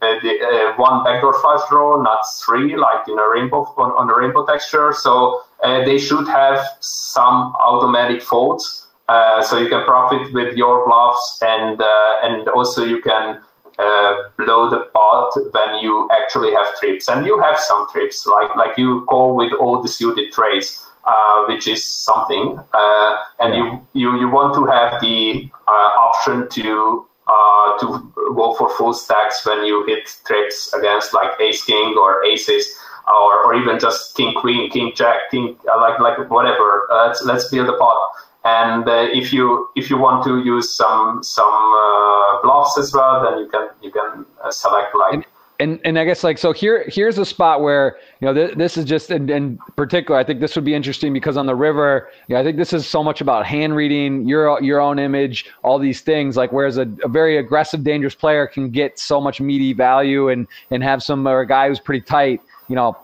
[0.00, 4.16] the, uh, one backdoor flush draw, not three, like in a rainbow on, on a
[4.16, 4.92] rainbow texture.
[4.92, 10.86] So uh, they should have some automatic folds, uh, so you can profit with your
[10.86, 13.40] bluffs, and uh, and also you can
[13.78, 18.54] uh, blow the pot when you actually have trips, and you have some trips, like
[18.56, 20.84] like you call with all the suited trades.
[21.08, 23.60] uh, which is something, uh, and yeah.
[23.60, 28.94] you, you you want to have the uh, option to uh, to go for full
[28.94, 32.66] stacks when you hit tricks against like ace king or aces.
[33.08, 36.86] Or, or even just king queen, king jack, king uh, like like whatever.
[36.92, 37.96] Uh, let's let's build a pot
[38.44, 43.38] and uh, if you if you want to use some some bluffs as well, then
[43.38, 45.24] you can you can select like and
[45.60, 48.76] and and I guess like so here here's a spot where you know th- this
[48.76, 52.08] is just in, in, particular I think this would be interesting because on the river
[52.28, 55.46] you know, I think this is so much about hand reading your your own image
[55.62, 59.40] all these things like whereas a, a very aggressive dangerous player can get so much
[59.40, 62.96] meaty value and and have some or a guy who's pretty tight you know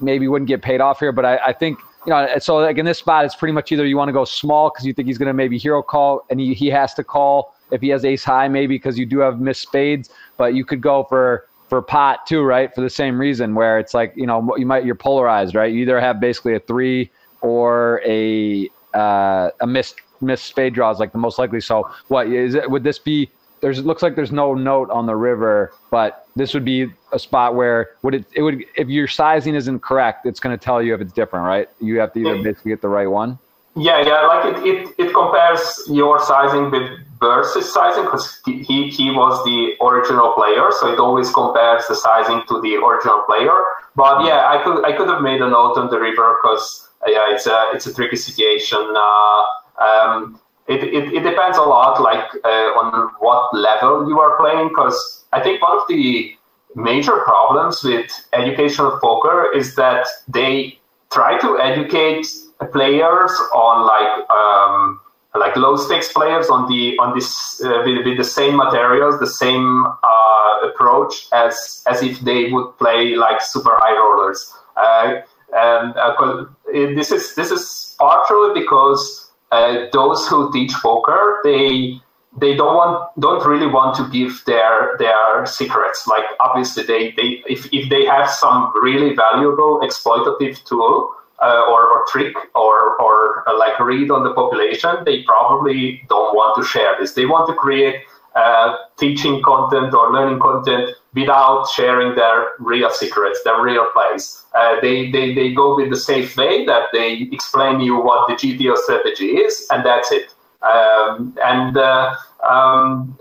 [0.00, 2.86] maybe wouldn't get paid off here but I, I think you know so like in
[2.86, 5.18] this spot it's pretty much either you want to go small because you think he's
[5.18, 8.24] going to maybe hero call and he, he has to call if he has ace
[8.24, 12.26] high maybe because you do have missed spades but you could go for for pot
[12.26, 12.74] too, right?
[12.74, 15.72] For the same reason, where it's like you know you might you're polarized, right?
[15.72, 21.12] You either have basically a three or a uh, a missed missed spade draws, like
[21.12, 21.60] the most likely.
[21.60, 22.68] So what is it?
[22.70, 23.30] Would this be?
[23.62, 27.18] There's it looks like there's no note on the river, but this would be a
[27.18, 30.82] spot where would it it would if your sizing isn't correct, it's going to tell
[30.82, 31.68] you if it's different, right?
[31.80, 33.38] You have to either basically get the right one.
[33.80, 39.10] Yeah, yeah, like it, it, it compares your sizing with versus sizing because he, he
[39.10, 43.56] was the original player, so it always compares the sizing to the original player.
[43.96, 47.10] But yeah, I could I could have made a note on the river because uh,
[47.10, 48.84] yeah, it's a it's a tricky situation.
[48.94, 49.42] Uh,
[49.80, 54.68] um, it, it, it depends a lot like uh, on what level you are playing
[54.68, 56.36] because I think one of the
[56.76, 60.78] major problems with educational poker is that they
[61.10, 62.26] try to educate
[62.66, 65.00] players on like um,
[65.34, 69.26] like low stakes players on the on this uh, with, with, the same materials, the
[69.26, 74.52] same uh, approach as as if they would play like super high rollers.
[74.76, 75.20] Uh,
[75.52, 82.00] and uh, this is this is partially because uh, those who teach poker they
[82.38, 86.06] they don't want don't really want to give their their secrets.
[86.06, 91.86] Like obviously they they if if they have some really valuable exploitative tool uh, or,
[91.86, 96.64] or, trick or, or uh, like read on the population, they probably don't want to
[96.64, 97.14] share this.
[97.14, 98.02] They want to create
[98.34, 104.44] uh, teaching content or learning content without sharing their real secrets, their real plays.
[104.54, 108.34] Uh, they, they, they go with the safe way that they explain you what the
[108.34, 110.34] GTO strategy is, and that's it.
[110.62, 112.14] Um, and uh,
[112.46, 113.18] um,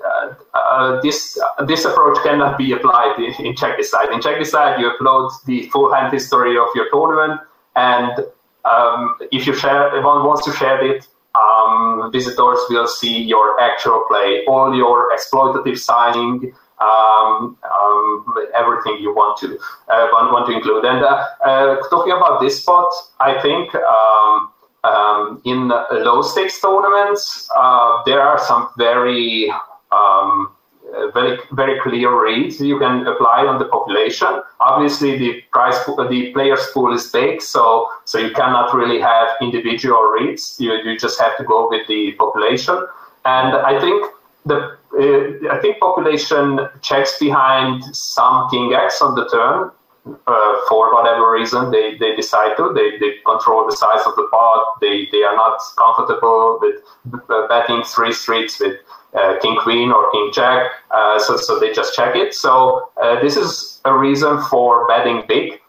[0.53, 4.11] uh, this this approach cannot be applied in, in Checkdecide.
[4.11, 7.39] In Checkdecide, you upload the full hand history of your tournament
[7.87, 8.13] and
[8.65, 13.59] um, if you share, if one wants to share it, um, visitors will see your
[13.59, 19.57] actual play, all your exploitative sizing, um, um, everything you want to
[19.93, 20.85] uh, want, want to include.
[20.85, 22.89] And uh, uh, talking about this spot,
[23.19, 24.51] I think um,
[24.83, 29.51] um, in low stakes tournaments uh, there are some very
[29.91, 30.51] um,
[31.13, 34.41] very very clear reads you can apply on the population.
[34.59, 40.03] Obviously, the price the players pool is big, so so you cannot really have individual
[40.19, 40.55] reads.
[40.59, 42.77] You you just have to go with the population.
[43.25, 44.05] And I think
[44.45, 49.71] the uh, I think population checks behind some king x on the turn.
[50.25, 54.27] Uh, for whatever reason they, they decide to they, they control the size of the
[54.31, 56.77] pot they, they are not comfortable with
[57.49, 58.98] betting three streets with uh,
[59.41, 60.71] king queen or king jack.
[60.91, 62.33] Uh, so, so they just check it.
[62.33, 65.59] So uh, this is a reason for betting big.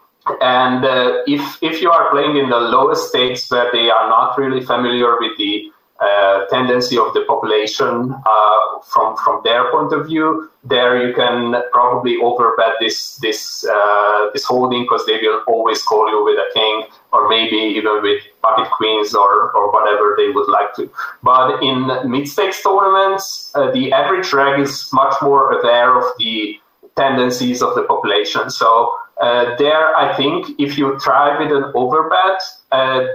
[0.41, 4.37] And uh, if if you are playing in the lowest stakes where they are not
[4.37, 5.71] really familiar with the
[6.01, 10.49] uh, tendency of the population uh, from from their point of view.
[10.63, 16.09] There, you can probably overbet this this uh, this holding because they will always call
[16.09, 20.49] you with a king or maybe even with pocket queens or or whatever they would
[20.49, 20.89] like to.
[21.21, 21.77] But in
[22.09, 26.59] mid stakes tournaments, uh, the average reg is much more aware of the
[26.95, 28.49] tendencies of the population.
[28.49, 28.91] So.
[29.21, 32.39] Uh, there, I think if you try with an overbet,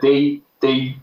[0.02, 0.94] they they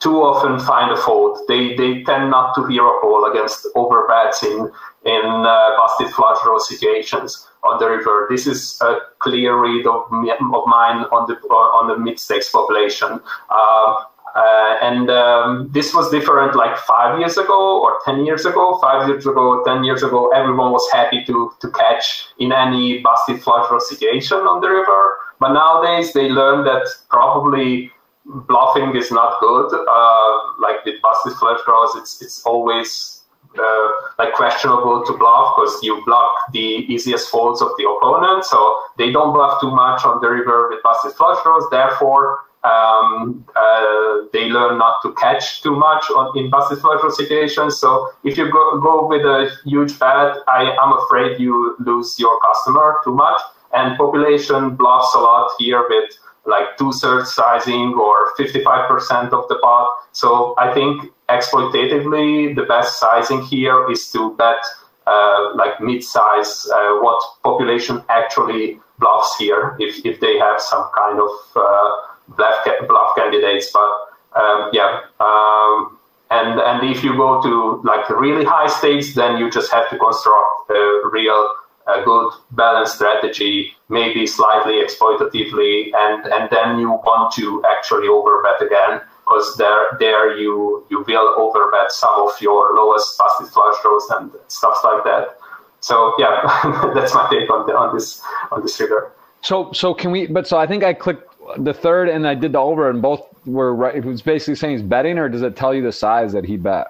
[0.00, 1.42] too often find a fault.
[1.48, 4.70] They they tend not to hear a call against overbets in
[5.04, 8.26] in uh, busted flush draw situations on the river.
[8.30, 11.34] This is a clear read of, of mine on the
[11.78, 13.20] on the mid stakes population.
[13.48, 18.78] Uh, uh, and um, this was different like five years ago or 10 years ago.
[18.80, 23.42] Five years ago, 10 years ago, everyone was happy to, to catch in any busted
[23.42, 25.16] flush draw situation on the river.
[25.40, 27.90] But nowadays, they learn that probably
[28.24, 29.72] bluffing is not good.
[29.72, 33.22] Uh, like with busted flush draws, it's it's always
[33.58, 38.44] uh, like questionable to bluff because you block the easiest folds of the opponent.
[38.44, 41.68] So they don't bluff too much on the river with busted flush draws.
[41.70, 47.10] Therefore, um, uh, they learn not to catch too much on, in busted flush draw
[47.10, 47.78] situations.
[47.78, 52.38] So if you go, go with a huge bet, I am afraid you lose your
[52.40, 53.40] customer too much.
[53.72, 56.10] And population bluffs a lot here with
[56.46, 59.96] like two thirds sizing or 55% of the pot.
[60.12, 64.62] So I think exploitatively, the best sizing here is to bet
[65.06, 71.18] uh, like mid-size, uh, what population actually bluffs here if, if they have some kind
[71.18, 71.90] of uh,
[72.36, 73.70] bluff, bluff candidates.
[73.72, 75.98] But um, yeah, um,
[76.30, 79.98] and and if you go to like really high stakes, then you just have to
[79.98, 81.54] construct a real
[81.86, 88.60] a good balanced strategy, maybe slightly exploitatively, and and then you want to actually overbet
[88.60, 89.00] again
[89.30, 94.30] because there there you you will overbet some of your lowest busted flush draws and
[94.48, 95.38] stuff like that.
[95.80, 99.12] So yeah, that's my take on the, on this on this figure.
[99.42, 100.26] So so can we?
[100.26, 101.26] But so I think I clicked
[101.58, 103.94] the third and I did the over, and both were right.
[103.96, 106.56] It was basically saying he's betting, or does it tell you the size that he
[106.56, 106.88] bet?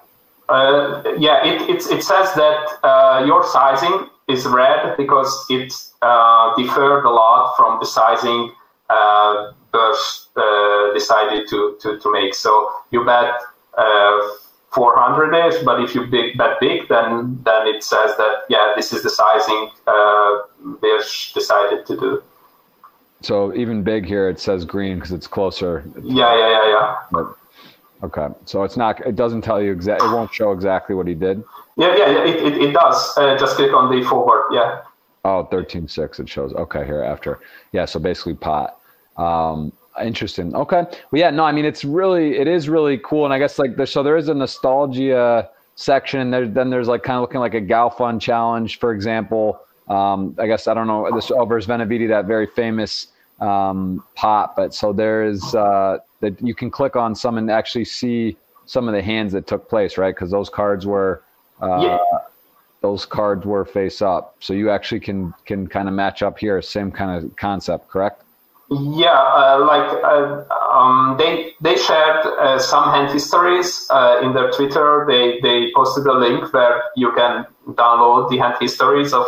[0.49, 6.55] Uh, yeah, it, it, it says that uh, your sizing is red because it uh,
[6.55, 8.51] differed a lot from the sizing
[8.89, 12.33] uh, Börs uh, decided to, to, to make.
[12.33, 13.41] So you bet
[14.71, 19.03] 400ish, but if you big, bet big, then then it says that yeah, this is
[19.03, 20.41] the sizing uh,
[20.81, 22.23] Börs decided to do.
[23.21, 25.83] So even big here, it says green because it's closer.
[26.01, 26.95] Yeah, yeah, yeah, yeah.
[27.11, 27.35] But,
[28.03, 29.05] okay, so it's not.
[29.05, 30.07] It doesn't tell you exactly.
[30.07, 31.43] It won't show exactly what he did.
[31.77, 33.17] Yeah, yeah, it, it, it does.
[33.17, 34.49] Uh, just click on the forward.
[34.51, 34.81] Yeah.
[35.23, 36.53] Oh, 13.6 it shows.
[36.53, 37.39] Okay, here after.
[37.71, 38.79] Yeah, so basically pot.
[39.17, 39.71] Um,
[40.03, 40.55] interesting.
[40.55, 40.83] Okay.
[41.11, 43.25] Well, yeah, no, I mean, it's really, it is really cool.
[43.25, 46.31] And I guess like, so there is a nostalgia section.
[46.31, 49.59] There, then there's like kind of looking like a Galfond challenge, for example.
[49.87, 53.07] Um, I guess, I don't know, this over Sveneviti, that very famous
[53.39, 54.55] um, pot.
[54.55, 58.87] But so there is, uh, that you can click on some and actually see some
[58.87, 60.15] of the hands that took place, right?
[60.15, 61.23] Because those cards were,
[61.61, 61.97] uh, yeah.
[62.81, 64.35] those cards were face up.
[64.39, 68.23] So you actually can can kind of match up here, same kind of concept, correct?
[68.71, 74.49] Yeah, uh, like uh, um, they they shared uh, some hand histories uh, in their
[74.51, 75.05] Twitter.
[75.05, 79.25] They they posted a link where you can download the hand histories of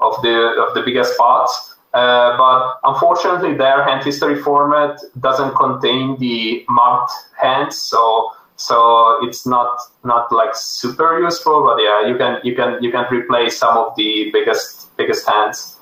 [0.00, 1.74] of the of the biggest pots.
[1.92, 9.46] Uh, but unfortunately, their hand history format doesn't contain the mucked hands, so so it's
[9.46, 13.76] not not like super useful but yeah you can you can you can replace some
[13.76, 15.76] of the biggest biggest hands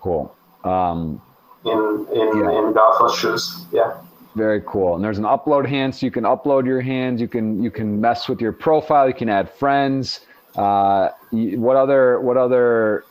[0.00, 0.34] cool.
[0.64, 1.20] Um,
[1.64, 2.58] in in yeah.
[2.58, 3.66] in Galfond shoes.
[3.72, 3.96] Yeah.
[4.34, 4.94] Very cool.
[4.94, 7.20] And there's an upload hand so you can upload your hands.
[7.20, 9.08] You can you can mess with your profile.
[9.08, 10.20] You can add friends.
[10.56, 13.04] Uh, what other what other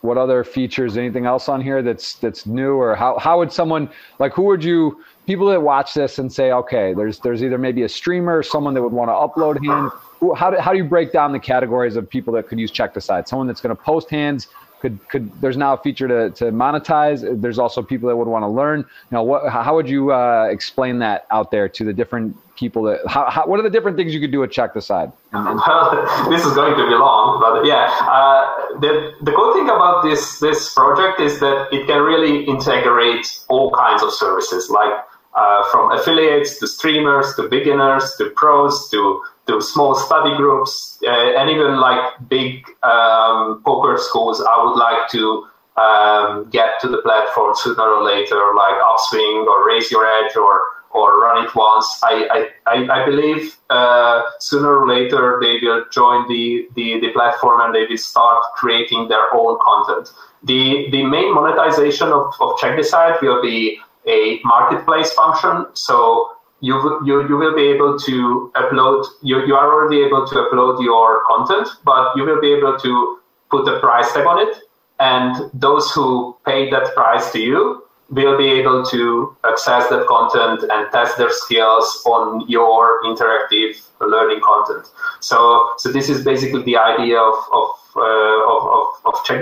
[0.00, 3.90] what other features anything else on here that's that's new or how how would someone
[4.18, 7.82] like who would you people that watch this and say, okay, there's there's either maybe
[7.82, 9.92] a streamer, or someone that would want to upload hands.
[10.36, 12.94] How do, how do you break down the categories of people that could use check
[12.94, 13.28] decide?
[13.28, 14.48] Someone that's going to post hands
[14.80, 17.40] could could there's now a feature to, to monetize.
[17.40, 18.80] There's also people that would want to learn.
[18.80, 22.82] You know, what how would you uh, explain that out there to the different people
[22.84, 24.74] that how, how, what are the different things you could do with check?
[24.74, 29.54] And, and- well, this is going to be long, but yeah, uh, the the cool
[29.54, 34.70] thing about this this project is that it can really integrate all kinds of services
[34.70, 34.92] like
[35.34, 41.10] uh, from affiliates to streamers to beginners to pros to to small study groups uh,
[41.10, 44.40] and even like big um, poker schools.
[44.40, 45.46] I would like to
[45.80, 50.60] um, get to the platform sooner or later, like Upswing or Raise Your Edge or
[50.90, 51.86] or Run It Once.
[52.02, 57.60] I I, I believe uh, sooner or later they will join the, the the platform
[57.62, 60.12] and they will start creating their own content.
[60.42, 65.66] The the main monetization of, of Check Decide will be a marketplace function.
[65.74, 70.34] So you, you, you will be able to upload, you, you are already able to
[70.34, 73.18] upload your content, but you will be able to
[73.50, 74.56] put a price tag on it.
[75.00, 80.64] And those who pay that price to you will be able to access that content
[80.70, 84.86] and test their skills on your interactive learning content.
[85.20, 89.40] So, so this is basically the idea of of uh, of, of, of Check.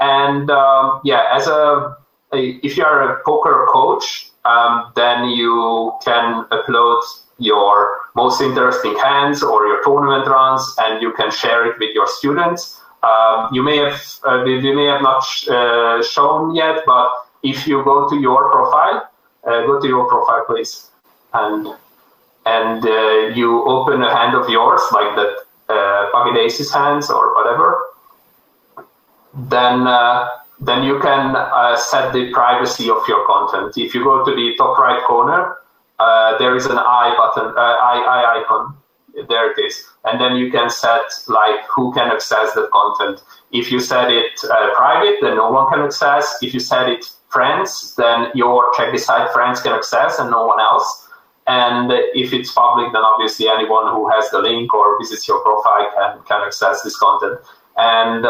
[0.00, 1.96] And um, yeah, as a
[2.32, 7.02] if you are a poker coach, um, then you can upload
[7.38, 12.06] your most interesting hands or your tournament runs, and you can share it with your
[12.06, 12.80] students.
[13.02, 17.10] Um, you may have uh, we may have not sh- uh, shown yet, but
[17.42, 19.10] if you go to your profile,
[19.44, 20.88] uh, go to your profile, please,
[21.34, 21.68] and
[22.46, 25.32] and uh, you open a hand of yours, like that
[25.68, 27.88] uh, Pocket Aces hands or whatever,
[29.34, 30.28] then uh,
[30.64, 33.76] then you can uh, set the privacy of your content.
[33.76, 35.56] If you go to the top right corner,
[35.98, 38.76] uh, there is an I button, uh, I, I icon.
[39.28, 39.84] There it is.
[40.04, 43.22] And then you can set like who can access the content.
[43.50, 46.38] If you set it uh, private, then no one can access.
[46.40, 50.60] If you set it friends, then your check decide friends can access and no one
[50.60, 51.08] else.
[51.46, 55.90] And if it's public, then obviously anyone who has the link or visits your profile
[55.94, 57.38] can, can access this content.
[57.76, 58.24] And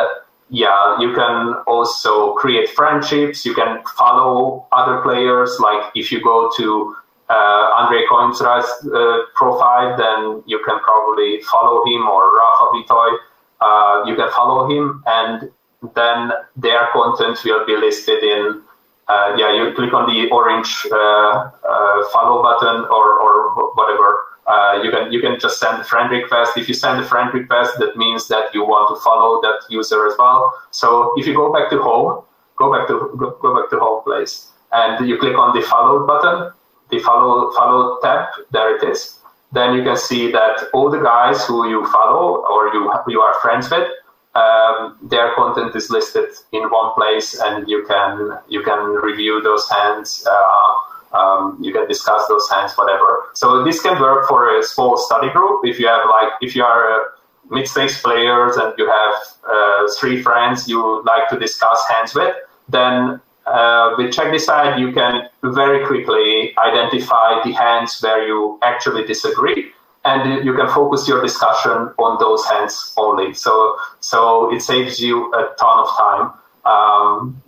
[0.53, 3.47] yeah, you can also create friendships.
[3.47, 5.59] You can follow other players.
[5.59, 6.95] Like if you go to
[7.31, 13.17] uh, Andre Coimbra's uh, profile, then you can probably follow him or Rafa Vitoy.
[13.63, 15.51] Uh, you can follow him, and
[15.95, 18.61] then their content will be listed in.
[19.09, 24.81] Uh, yeah, you click on the orange uh, uh, follow button or, or whatever uh,
[24.83, 26.57] you can you can just send a friend request.
[26.57, 30.07] If you send a friend request, that means that you want to follow that user
[30.07, 30.53] as well.
[30.71, 32.25] So if you go back to home,
[32.57, 36.07] go back to go, go back to home place, and you click on the follow
[36.07, 36.53] button,
[36.91, 38.27] the follow follow tab.
[38.51, 39.19] There it is.
[39.53, 43.35] Then you can see that all the guys who you follow or you you are
[43.41, 43.87] friends with,
[44.35, 49.69] um, their content is listed in one place, and you can you can review those
[49.71, 50.27] hands.
[50.29, 50.73] Uh,
[51.13, 53.25] um, you can discuss those hands, whatever.
[53.35, 55.61] So this can work for a small study group.
[55.65, 57.13] If you have like, if you are
[57.51, 59.15] mid-stakes players and you have
[59.49, 62.35] uh, three friends you like to discuss hands with,
[62.69, 69.05] then uh, with Check Decide, you can very quickly identify the hands where you actually
[69.05, 69.73] disagree,
[70.05, 73.35] and you can focus your discussion on those hands only.
[73.35, 76.33] So, so it saves you a ton of time.
[76.65, 77.43] Um,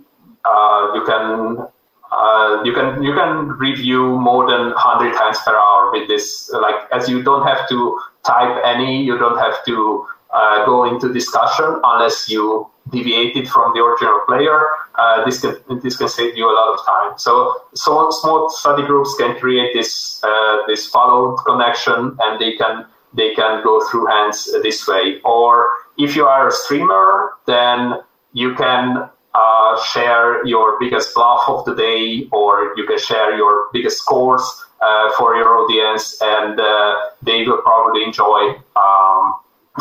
[0.44, 1.66] uh, you can
[2.14, 6.76] uh, you can you can review more than 100 times per hour with this like
[6.92, 11.80] as you don't have to type any you don't have to uh, go into discussion
[11.84, 14.66] unless you deviated from the original player.
[14.96, 17.18] Uh, this can this can save you a lot of time.
[17.18, 22.86] So so small study groups can create this uh, this followed connection and they can
[23.14, 25.20] they can go through hands this way.
[25.24, 27.94] Or if you are a streamer then
[28.32, 33.68] you can uh, share your biggest bluff of the day, or you can share your
[33.72, 34.42] biggest scores
[34.80, 39.34] uh, for your audience, and uh, they will probably enjoy um,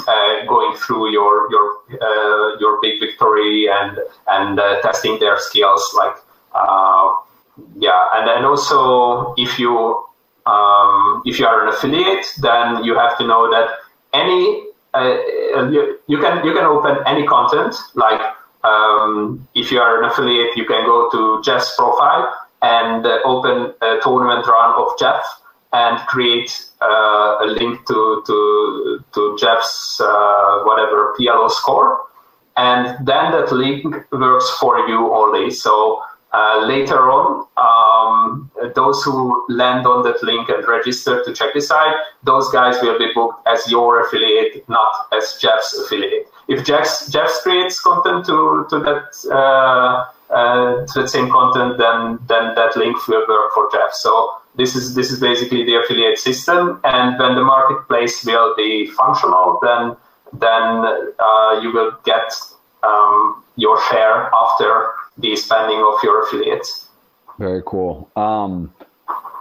[0.07, 1.67] uh, going through your your
[2.01, 5.83] uh, your big victory and and uh, testing their skills.
[5.95, 6.15] Like,
[7.77, 10.03] yeah, and then also if you
[10.47, 13.69] um, if you are an affiliate, then you have to know that
[14.13, 14.63] any
[15.71, 18.21] you, you can you can open any content like
[18.63, 23.73] um, if you are an affiliate, you can go to Jeff's profile and uh, open
[23.81, 25.23] a tournament run of Jeff
[25.73, 31.99] and create uh, a link to to to Jeff's uh, whatever PLO score,
[32.55, 35.49] and then that link works for you only.
[35.49, 36.01] So
[36.33, 41.93] uh, later on, um, those who land on that link and register to check decide,
[42.23, 47.29] those guys will be booked as your affiliate, not as Jeff's affiliate if Jeff Jeff
[47.41, 53.07] creates content to to that uh, uh, to that same content, then then that link
[53.07, 53.93] will work for Jeff.
[53.93, 58.87] So this is this is basically the affiliate system, and when the marketplace will be
[58.87, 59.95] functional, then
[60.33, 60.85] then
[61.19, 62.33] uh, you will get
[62.83, 66.87] um, your share after the spending of your affiliates.
[67.39, 68.09] Very cool.
[68.15, 68.73] Um,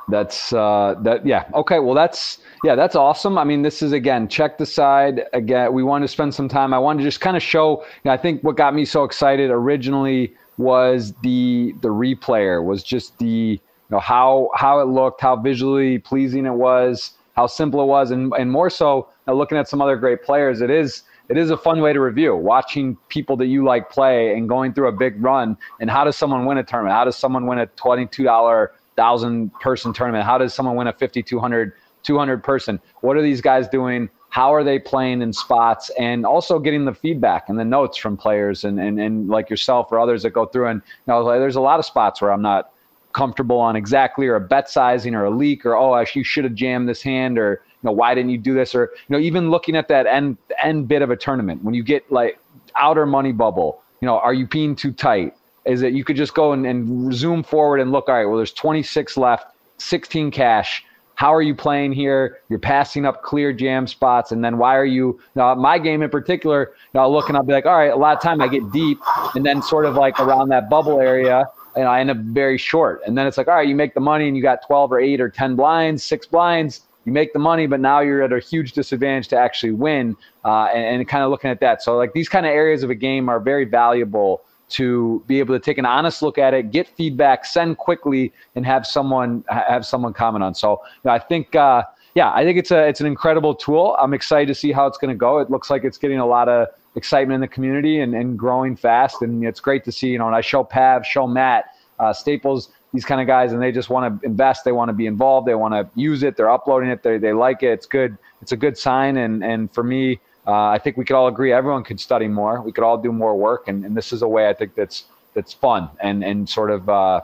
[0.08, 1.24] that's uh, that.
[1.26, 1.48] Yeah.
[1.54, 1.78] Okay.
[1.78, 3.38] Well, that's yeah, that's awesome.
[3.38, 5.24] I mean, this is again, check decide.
[5.32, 6.74] Again, we wanted to spend some time.
[6.74, 7.82] I wanted to just kind of show.
[7.82, 12.82] You know, I think what got me so excited originally was the the replayer was
[12.82, 13.60] just the you
[13.90, 18.32] know how how it looked, how visually pleasing it was, how simple it was, and
[18.38, 21.56] and more so now looking at some other great players, it is it is a
[21.56, 25.22] fun way to review watching people that you like play and going through a big
[25.22, 29.52] run and how does someone win a tournament how does someone win a $22 thousand
[29.54, 32.80] person tournament how does someone win a 5200 200 person.
[33.00, 34.08] What are these guys doing?
[34.30, 35.90] How are they playing in spots?
[35.98, 39.88] And also getting the feedback and the notes from players and, and, and like yourself
[39.90, 40.68] or others that go through.
[40.68, 42.72] And you know, there's a lot of spots where I'm not
[43.12, 46.54] comfortable on exactly or a bet sizing or a leak or oh you should have
[46.54, 49.76] jammed this hand or know why didn't you do this or you know even looking
[49.76, 52.38] at that end end bit of a tournament when you get like
[52.76, 56.34] outer money bubble you know are you being too tight is that you could just
[56.34, 60.84] go and, and zoom forward and look all right well there's 26 left 16 cash
[61.22, 62.40] how are you playing here?
[62.48, 65.20] You're passing up clear jam spots, and then why are you?
[65.36, 68.16] Now, my game in particular, you know, and I'll be like, all right, a lot
[68.16, 68.98] of time I get deep,
[69.36, 73.02] and then sort of like around that bubble area, and I end up very short.
[73.06, 74.98] And then it's like, all right, you make the money, and you got 12 or
[75.00, 76.80] 8 or 10 blinds, six blinds.
[77.04, 80.16] You make the money, but now you're at a huge disadvantage to actually win.
[80.44, 81.82] Uh, and, and kind of looking at that.
[81.82, 85.54] So, like these kind of areas of a game are very valuable to be able
[85.54, 89.86] to take an honest look at it, get feedback, send quickly, and have someone have
[89.86, 90.54] someone comment on.
[90.54, 91.54] So you know, I think.
[91.54, 91.84] Uh,
[92.14, 93.96] yeah, I think it's a it's an incredible tool.
[93.98, 95.38] I'm excited to see how it's going to go.
[95.38, 98.76] It looks like it's getting a lot of excitement in the community and, and growing
[98.76, 99.22] fast.
[99.22, 101.66] And it's great to see, you know, and I show Pav, show Matt,
[101.98, 104.64] uh, Staples, these kind of guys, and they just want to invest.
[104.64, 105.46] They want to be involved.
[105.46, 106.36] They want to use it.
[106.36, 107.02] They're uploading it.
[107.02, 107.72] They, they like it.
[107.72, 108.18] It's good.
[108.42, 109.16] It's a good sign.
[109.16, 112.60] And, and for me, uh, I think we could all agree everyone could study more.
[112.60, 113.68] We could all do more work.
[113.68, 116.88] And, and this is a way I think that's, that's fun and, and sort of,
[116.88, 117.20] uh,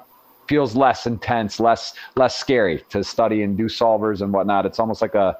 [0.48, 4.64] feels less intense, less, less scary to study and do solvers and whatnot.
[4.64, 5.36] It's almost like a,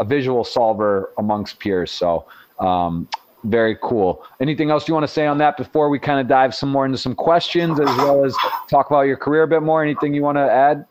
[0.00, 1.92] a visual solver amongst peers.
[1.92, 2.26] So,
[2.58, 3.08] um,
[3.44, 4.24] very cool.
[4.40, 6.84] Anything else you want to say on that before we kind of dive some more
[6.84, 8.36] into some questions as well as
[8.68, 9.82] talk about your career a bit more?
[9.82, 10.86] Anything you want to add?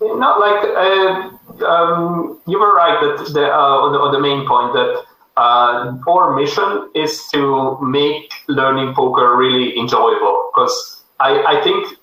[0.00, 4.46] Not like uh, um, you were right that the, uh, on, the, on the main
[4.46, 5.04] point that
[5.36, 11.96] uh, our mission is to make learning poker really enjoyable because I, I think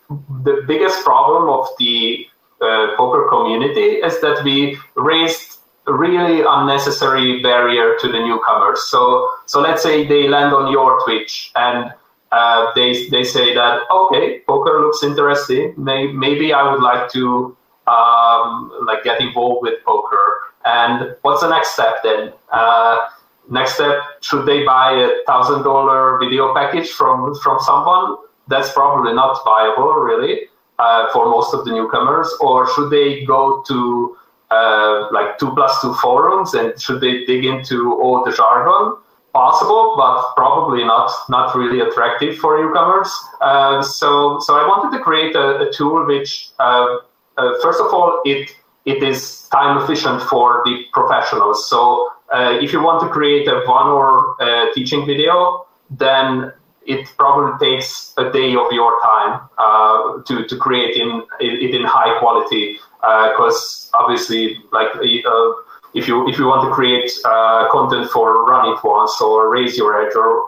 [0.44, 2.26] the biggest problem of the
[2.62, 5.55] uh, poker community is that we raised
[5.88, 8.84] really unnecessary barrier to the newcomers.
[8.90, 11.94] So, so let's say they land on your Twitch and
[12.32, 15.74] uh, they they say that okay, poker looks interesting.
[15.78, 17.56] May, maybe I would like to
[17.88, 20.42] um, like get involved with poker.
[20.66, 22.34] And what's the next step then?
[22.52, 23.08] Uh,
[23.50, 28.18] next step, should they buy a thousand dollar video package from from someone?
[28.48, 32.32] That's probably not viable, really, uh, for most of the newcomers.
[32.42, 34.18] Or should they go to
[34.52, 38.98] uh, like two plus two forums and should they dig into all the jargon?
[39.34, 43.12] Possible, but probably not not really attractive for newcomers.
[43.42, 46.98] Uh, so so I wanted to create a, a tool which uh,
[47.38, 48.50] uh first of all it
[48.86, 51.70] it is time efficient for the professionals.
[51.70, 54.38] So uh, if you want to create a one hour
[54.74, 56.54] teaching video, then
[56.86, 61.84] it probably takes a day of your time uh, to, to create in, it in
[61.84, 62.78] high quality
[63.32, 65.52] because uh, obviously like uh,
[65.94, 69.78] if you if you want to create uh, content for run it once or raise
[69.78, 70.46] your edge or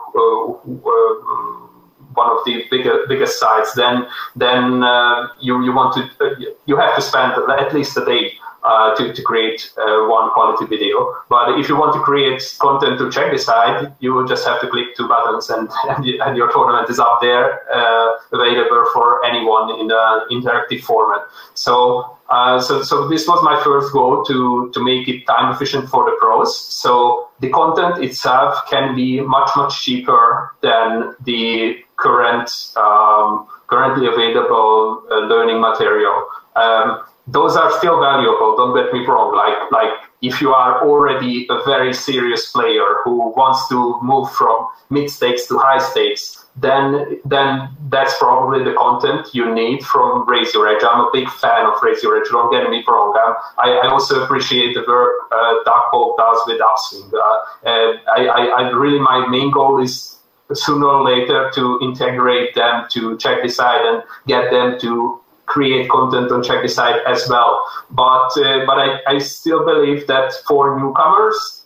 [2.18, 6.34] one of the bigger, biggest sites, then then uh, you you want to uh,
[6.66, 8.32] you have to spend at least a day
[8.68, 11.14] uh, to, to create uh, one quality video.
[11.30, 14.68] But if you want to create content to check decide, you will just have to
[14.68, 15.70] click two buttons and,
[16.24, 21.22] and your tournament is up there uh, available for anyone in the interactive format.
[21.54, 25.88] So uh, so, so this was my first goal to, to make it time efficient
[25.88, 26.54] for the pros.
[26.74, 35.02] So the content itself can be much, much cheaper than the current, um, currently available
[35.10, 36.28] uh, learning material.
[36.54, 38.56] Um, those are still valuable.
[38.56, 39.36] Don't get me wrong.
[39.36, 44.66] Like like if you are already a very serious player who wants to move from
[44.90, 50.52] mid stakes to high stakes, then then that's probably the content you need from Raise
[50.54, 50.82] Your Edge.
[50.82, 52.28] I'm a big fan of Raise Your Edge.
[52.30, 53.14] Don't get me wrong.
[53.58, 57.12] I, I also appreciate the work uh, Doug does with Upswing.
[57.12, 60.16] Uh, I, I, I really my main goal is
[60.52, 66.30] sooner or later to integrate them to check decide and get them to create content
[66.30, 67.64] on Check Decide as well.
[67.90, 71.64] But uh, but I, I still believe that for newcomers,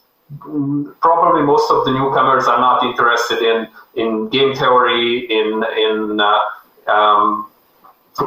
[1.00, 6.92] probably most of the newcomers are not interested in in game theory in in uh,
[6.92, 7.48] um,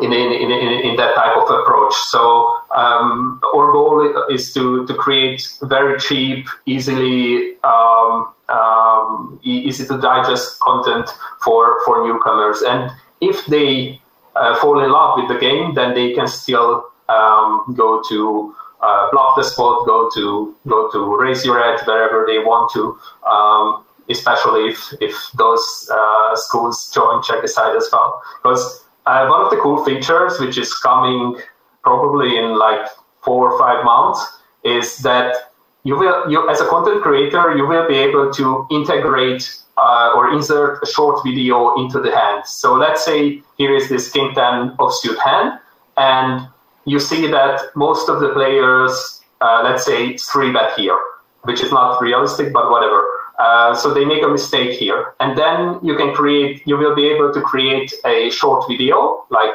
[0.02, 1.94] in, in, in, in, that type of approach.
[1.94, 10.00] So um, our goal is to, to create very cheap, easily um, um, easy to
[10.02, 11.10] digest content
[11.44, 12.64] for, for newcomers.
[12.64, 12.92] And
[13.22, 14.02] if they
[14.36, 19.10] uh, fall in love with the game, then they can still um, go to uh,
[19.36, 22.98] the Spot, go to go to raise your edge wherever they want to.
[23.28, 28.22] Um, especially if if those uh, schools join check decide as well.
[28.42, 31.40] Because uh, one of the cool features, which is coming
[31.84, 32.88] probably in like
[33.24, 34.20] four or five months,
[34.64, 35.36] is that
[35.86, 39.44] you will you as a content creator you will be able to integrate
[39.78, 42.46] uh, or insert a short video into the hand.
[42.46, 45.60] So let's say here is this king 10 offsuit hand,
[45.98, 46.48] and
[46.86, 51.00] you see that most of the players, uh, let's say, three bet here,
[51.44, 53.06] which is not realistic, but whatever.
[53.38, 56.62] Uh, so they make a mistake here, and then you can create.
[56.66, 59.52] You will be able to create a short video, like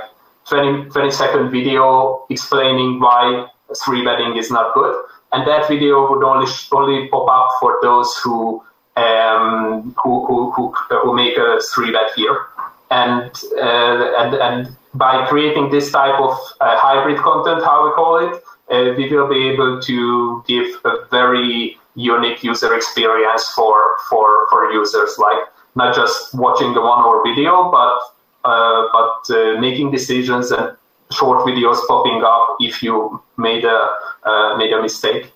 [0.49, 3.47] 20, 20 second video explaining why
[3.85, 4.95] three betting is not good,
[5.33, 8.63] and that video would only only pop up for those who
[8.97, 10.73] um, who, who, who,
[11.03, 12.47] who make a three bet here.
[12.91, 18.17] And, uh, and, and by creating this type of uh, hybrid content, how we call
[18.19, 24.47] it, uh, we will be able to give a very unique user experience for, for,
[24.51, 25.17] for users.
[25.19, 25.39] Like
[25.77, 27.99] not just watching the one hour video, but
[28.43, 30.75] uh, but uh, making decisions and
[31.13, 33.81] short videos popping up if you made a
[34.25, 35.33] uh, made a mistake.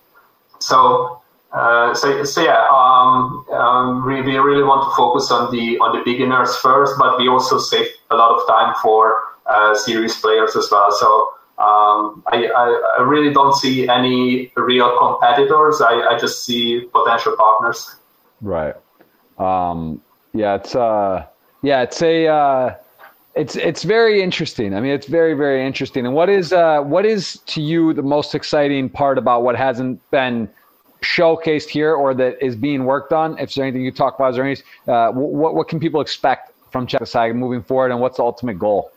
[0.59, 1.21] So.
[1.51, 5.97] Uh, so, so yeah, um, um, we, we really want to focus on the on
[5.97, 10.57] the beginners first, but we also save a lot of time for uh, serious players
[10.57, 10.91] as well.
[10.91, 11.07] So
[11.57, 15.79] um, I, I, I, really don't see any real competitors.
[15.79, 17.95] I, I just see potential partners.
[18.41, 18.75] Right.
[19.37, 20.01] Um,
[20.33, 21.25] yeah, it's uh,
[21.61, 22.75] yeah, it's a uh,
[23.35, 24.73] it's it's very interesting.
[24.73, 26.05] I mean, it's very very interesting.
[26.05, 29.99] And what is uh, what is to you the most exciting part about what hasn't
[30.11, 30.49] been
[31.01, 33.33] showcased here or that is being worked on?
[33.33, 34.57] If there's anything you talk about, is there any
[34.87, 37.01] uh, what what can people expect from Check
[37.35, 38.91] moving forward, and what's the ultimate goal?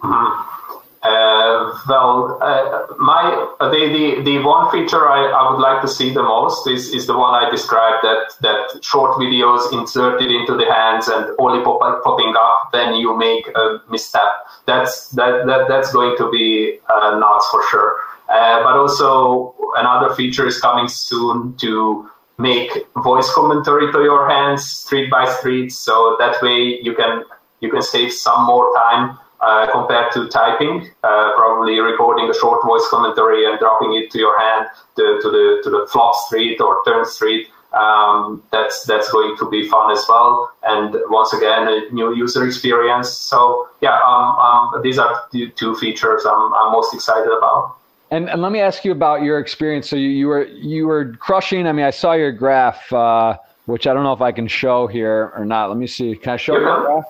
[0.00, 0.63] Mm-hmm.
[1.04, 3.22] Uh, well, uh, my
[3.60, 6.94] uh, the, the the one feature I, I would like to see the most is,
[6.94, 11.62] is the one I described that that short videos inserted into the hands and only
[11.62, 14.32] pop, popping up when you make a misstep.
[14.64, 17.96] That's that, that that's going to be uh, nuts for sure.
[18.30, 22.70] Uh, but also another feature is coming soon to make
[23.02, 27.24] voice commentary to your hands street by street, so that way you can
[27.60, 32.64] you can save some more time uh, compared to typing, uh, probably recording a short
[32.64, 34.66] voice commentary and dropping it to your hand
[34.96, 37.48] to, to the to the flop street or turn street.
[37.72, 40.50] Um, that's that's going to be fun as well.
[40.62, 43.10] And once again, a new user experience.
[43.10, 47.76] So yeah, um, um, these are the two features I'm, I'm most excited about.
[48.10, 49.90] And, and let me ask you about your experience.
[49.90, 51.66] So you, you were you were crushing.
[51.66, 54.86] I mean, I saw your graph, uh, which I don't know if I can show
[54.86, 55.68] here or not.
[55.68, 56.14] Let me see.
[56.14, 56.60] Can I show you?
[56.60, 57.04] graph?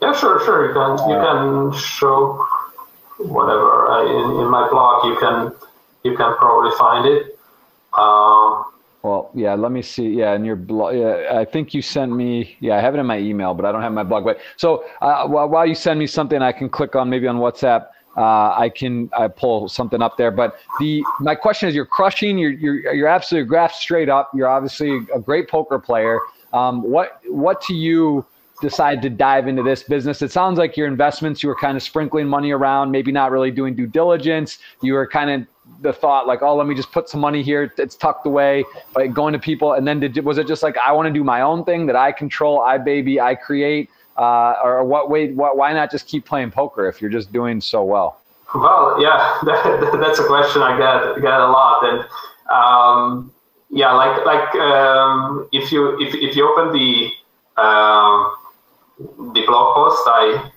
[0.00, 0.68] Yeah, sure, sure.
[0.68, 2.44] You can you can show
[3.18, 5.06] whatever uh, in, in my blog.
[5.06, 5.52] You can
[6.04, 7.38] you can probably find it.
[7.96, 8.64] Um,
[9.02, 9.54] well, yeah.
[9.54, 10.08] Let me see.
[10.08, 10.96] Yeah, in your blog.
[10.96, 12.56] Yeah, I think you sent me.
[12.60, 14.24] Yeah, I have it in my email, but I don't have my blog.
[14.24, 17.38] But so uh, while, while you send me something, I can click on maybe on
[17.38, 17.88] WhatsApp.
[18.16, 20.30] Uh, I can I pull something up there.
[20.30, 22.38] But the my question is, you're crushing.
[22.38, 24.30] You're you're you're absolutely graph straight up.
[24.34, 26.18] You're obviously a great poker player.
[26.52, 28.26] Um, what what to you?
[28.60, 30.22] Decide to dive into this business?
[30.22, 33.50] It sounds like your investments, you were kind of sprinkling money around, maybe not really
[33.50, 34.58] doing due diligence.
[34.82, 35.46] You were kind of
[35.80, 37.72] the thought like, oh, let me just put some money here.
[37.78, 39.74] It's tucked away, like going to people.
[39.74, 41.96] And then did, was it just like, I want to do my own thing that
[41.96, 43.90] I control, I baby, I create?
[44.16, 47.60] Uh, or what way, what, why not just keep playing poker if you're just doing
[47.60, 48.20] so well?
[48.54, 51.84] Well, yeah, that, that's a question I get, get a lot.
[51.84, 52.04] And,
[52.50, 53.32] um,
[53.70, 57.10] yeah, like, like, um, if you, if, if you open the,
[57.62, 58.34] um,
[58.98, 60.50] the blog post I,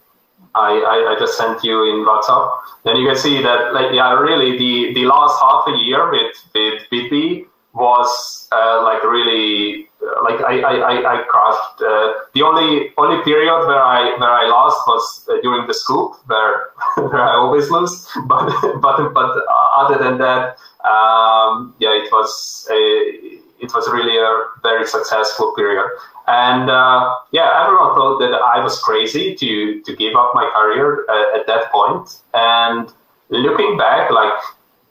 [0.56, 2.52] I, I just sent you in WhatsApp,
[2.84, 6.36] then you can see that like yeah, really the, the last half a year with
[6.54, 11.82] with BitB was uh, like really uh, like I I, I crashed.
[11.82, 16.16] Uh, the only only period where I where I lost was uh, during the scoop
[16.26, 18.08] where where I always lose.
[18.28, 19.32] But but but
[19.74, 25.88] other than that, um, yeah, it was a it was really a very successful period.
[26.32, 31.06] And uh, yeah, everyone thought that I was crazy to to give up my career
[31.10, 32.08] uh, at that point.
[32.34, 32.88] And
[33.30, 34.40] looking back, like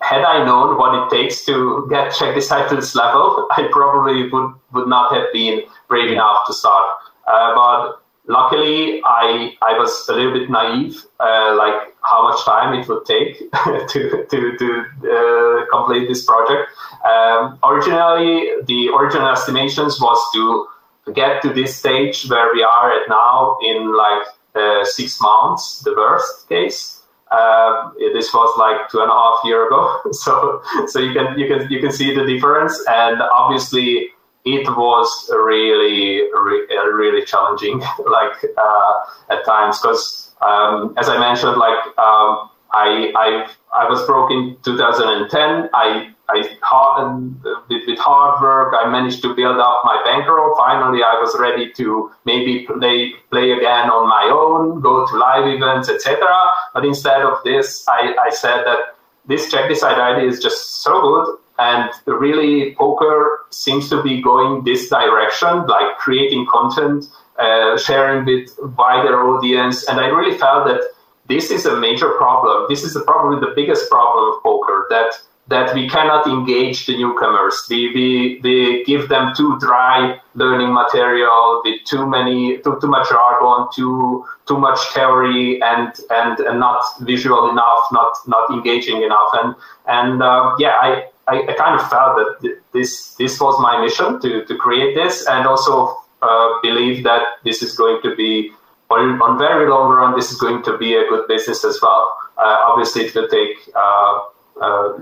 [0.02, 4.28] had I known what it takes to get Check Decide to this level, I probably
[4.28, 6.86] would would not have been brave enough to start.
[7.26, 12.74] Uh, but luckily, I I was a little bit naive, uh, like how much time
[12.78, 13.38] it would take
[13.92, 14.68] to to to
[15.16, 16.68] uh, complete this project.
[17.02, 20.68] Um, originally, the original estimations was to
[21.14, 25.94] get to this stage where we are at now in like uh, six months, the
[25.96, 27.02] worst case.
[27.30, 31.46] Uh, this was like two and a half year ago, so so you can you
[31.46, 34.08] can you can see the difference, and obviously
[34.44, 37.78] it was really really challenging,
[38.10, 38.92] like uh,
[39.30, 44.56] at times, because um, as I mentioned, like um, I I I was broke in
[44.64, 45.70] 2010.
[45.72, 47.34] I I hard,
[47.68, 50.54] with, with hard work, I managed to build up my bankroll.
[50.56, 55.46] Finally, I was ready to maybe play play again on my own, go to live
[55.46, 56.26] events, etc.
[56.74, 61.00] But instead of this, I, I said that this Check Decide idea is just so
[61.00, 67.04] good, and really poker seems to be going this direction, like creating content,
[67.38, 70.80] uh, sharing with wider audience, and I really felt that
[71.28, 72.66] this is a major problem.
[72.68, 75.14] This is probably the biggest problem of poker that
[75.50, 77.66] that we cannot engage the newcomers.
[77.68, 83.08] We, we, we give them too dry learning material with too many, too, too much
[83.08, 89.30] jargon, too, too much theory and, and, and not visual enough, not, not engaging enough.
[89.42, 89.56] And,
[89.88, 94.20] and uh, yeah, I, I, I, kind of felt that this, this was my mission
[94.20, 98.52] to, to create this and also uh, believe that this is going to be
[98.88, 100.14] on, on very long run.
[100.14, 102.16] This is going to be a good business as well.
[102.38, 104.20] Uh, obviously, it will take uh,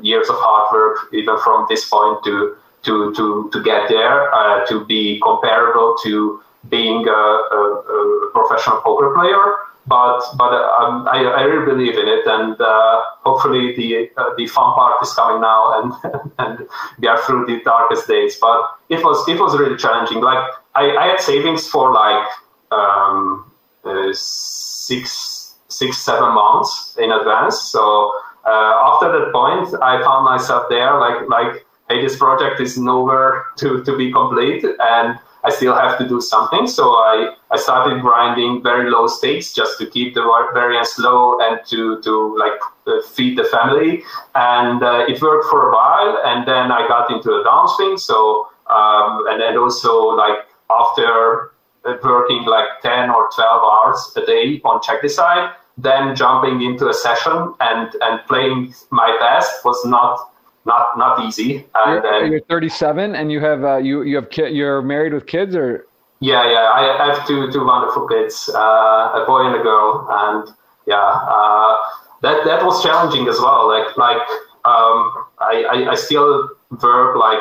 [0.02, 4.64] years of hard work even from this point to to to to get there uh,
[4.66, 7.22] to be comparable to being a,
[7.58, 7.60] a,
[7.96, 9.54] a professional poker player
[9.88, 14.46] but but um, I, I really believe in it, and uh, hopefully the uh, the
[14.46, 18.36] fun part is coming now, and and we are through the darkest days.
[18.36, 20.20] But it was it was really challenging.
[20.20, 20.44] Like
[20.74, 22.28] I, I had savings for like
[22.70, 23.50] um,
[23.84, 27.58] uh, six six seven months in advance.
[27.62, 28.12] So
[28.48, 33.46] uh, after that point, I found myself there, like like hey, this project is nowhere
[33.58, 36.66] to to be complete, and I still have to do something.
[36.66, 40.22] So I, I started grinding very low stakes just to keep the
[40.52, 44.02] variance low and to, to like uh, feed the family.
[44.34, 46.18] And uh, it worked for a while.
[46.24, 47.98] And then I got into a downswing.
[47.98, 50.38] So, um, and then also like
[50.68, 51.52] after
[51.84, 56.94] working like 10 or 12 hours a day on check decide, then jumping into a
[56.94, 60.18] session and, and playing my best was not
[60.66, 61.64] not not easy.
[61.74, 65.26] And, you're, you're 37, and you have uh, you you have ki- you're married with
[65.26, 65.86] kids, or
[66.20, 66.70] yeah, yeah.
[66.74, 70.48] I have two two wonderful kids, uh, a boy and a girl, and
[70.86, 71.76] yeah, uh,
[72.22, 73.66] that that was challenging as well.
[73.68, 74.20] Like like
[74.64, 76.50] um, I, I, I still
[76.82, 77.38] work like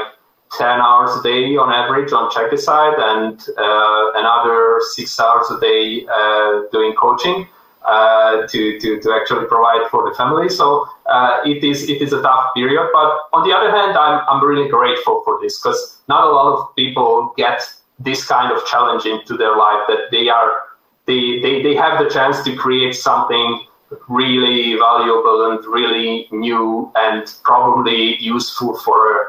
[0.57, 5.59] 10 hours a day on average on check decide and uh, another six hours a
[5.59, 7.45] day uh, doing coaching
[7.87, 10.49] uh, to, to, to actually provide for the family.
[10.49, 12.89] So uh, it is it is a tough period.
[12.93, 16.53] But on the other hand, I'm, I'm really grateful for this because not a lot
[16.53, 17.61] of people get
[17.99, 20.51] this kind of challenge into their life that they are
[21.05, 23.65] they, they, they have the chance to create something
[24.09, 29.27] really valuable and really new and probably useful for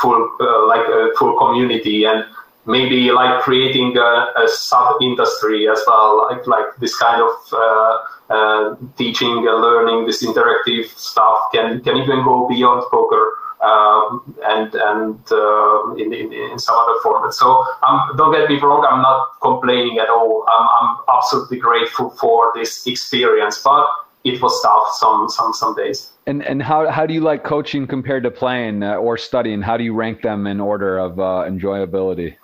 [0.00, 2.24] for uh, like a full community and
[2.68, 7.94] maybe like creating a, a sub industry as well, like like this kind of uh,
[8.30, 13.24] uh, teaching and learning, this interactive stuff can can even go beyond poker.
[13.60, 17.34] Um, and and uh, in, in, in some other format.
[17.34, 20.44] So um, don't get me wrong, I'm not complaining at all.
[20.46, 23.84] I'm, I'm absolutely grateful for this experience, but
[24.22, 26.12] it was tough some some some days.
[26.26, 29.60] And and how how do you like coaching compared to playing uh, or studying?
[29.60, 32.36] How do you rank them in order of uh, enjoyability?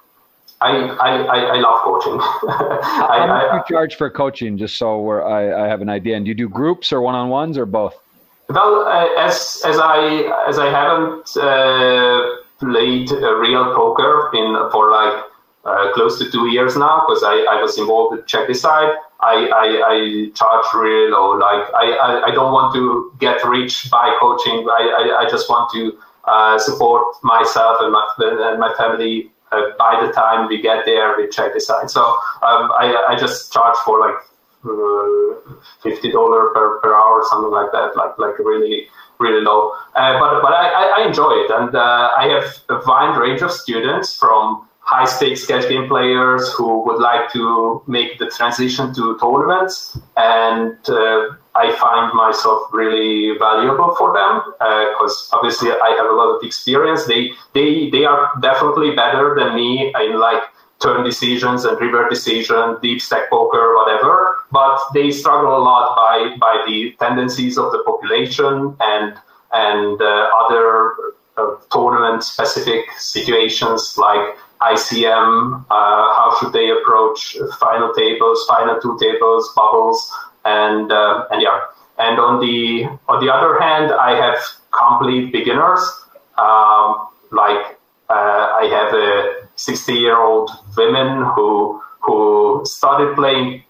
[0.64, 2.18] I, I, I love coaching.
[2.20, 6.16] I, How much do you charge for coaching, just so I, I have an idea?
[6.16, 7.94] And do you do groups or one on ones or both?
[8.48, 9.98] Well, uh, as as I
[10.48, 15.24] as I haven't uh, played real poker in for like
[15.64, 18.94] uh, close to two years now, because I, I was involved with Check Decide.
[19.20, 21.38] I, I, I charge real low.
[21.38, 24.66] Like I, I, I don't want to get rich by coaching.
[24.68, 29.30] I, I, I just want to uh, support myself and my and my family
[29.78, 31.90] by the time we get there, we check decide.
[31.90, 32.02] So
[32.48, 34.20] um, I, I just charge for like
[34.64, 38.88] uh, fifty dollar per, per hour, something like that, like like really
[39.18, 39.72] really low.
[39.94, 43.50] Uh, but but I, I enjoy it, and uh, I have a wide range of
[43.50, 49.18] students from high stakes cash game players who would like to make the transition to
[49.18, 56.11] tournaments and uh, I find myself really valuable for them because uh, obviously I have
[56.11, 57.07] a lot of experience.
[57.07, 60.42] They they they are definitely better than me in like
[60.82, 64.38] turn decisions and river decision, deep stack poker, whatever.
[64.50, 69.16] But they struggle a lot by by the tendencies of the population and
[69.52, 70.94] and uh, other
[71.36, 78.96] uh, tournament specific situations like ICM, uh, how should they approach final tables, final two
[79.00, 80.11] tables, bubbles,
[80.45, 81.61] and uh, and yeah.
[81.99, 84.38] And on the on the other hand, I have
[84.70, 85.80] complete beginners.
[86.36, 87.78] Um, like
[88.11, 93.62] uh, I have a 60 year old woman who who started playing.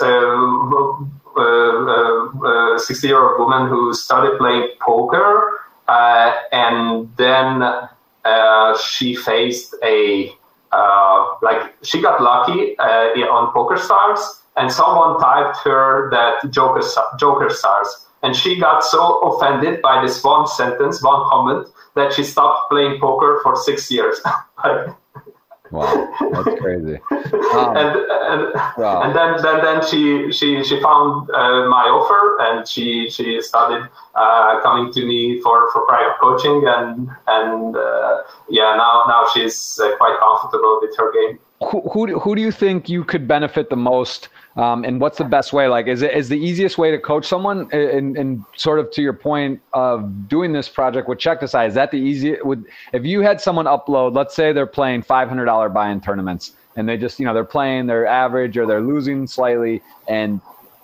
[0.00, 1.04] Uh,
[1.36, 7.62] uh, 60 year old woman who started playing poker and then
[8.76, 10.34] she faced a
[10.72, 16.86] uh, like she got lucky uh, on PokerStars, and someone typed her that Joker
[17.18, 22.24] Joker stars, and she got so offended by this one sentence, one comment, that she
[22.24, 24.20] stopped playing poker for six years.
[25.70, 26.98] Wow, that's crazy.
[27.50, 29.02] Um, and and, wow.
[29.02, 33.88] and then, then then she she she found uh, my offer and she she started
[34.14, 39.80] uh, coming to me for, for private coaching and and uh, yeah now now she's
[39.82, 41.38] uh, quite comfortable with her game.
[41.70, 45.24] Who, who who do you think you could benefit the most um, and what's the
[45.24, 45.68] best way?
[45.68, 47.68] Like, is it is the easiest way to coach someone?
[47.72, 51.74] And, and sort of to your point of doing this project with Check Decide, is
[51.74, 52.36] that the easy?
[52.42, 56.54] Would if you had someone upload, let's say they're playing five hundred dollar buy-in tournaments,
[56.76, 60.40] and they just you know they're playing they're average or they're losing slightly and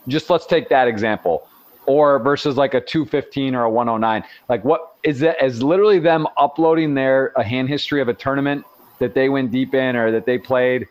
[0.09, 1.49] just let's take that example
[1.87, 6.27] or versus like a 215 or a 109 like what is that is literally them
[6.37, 8.65] uploading their a hand history of a tournament
[8.99, 10.87] that they went deep in or that they played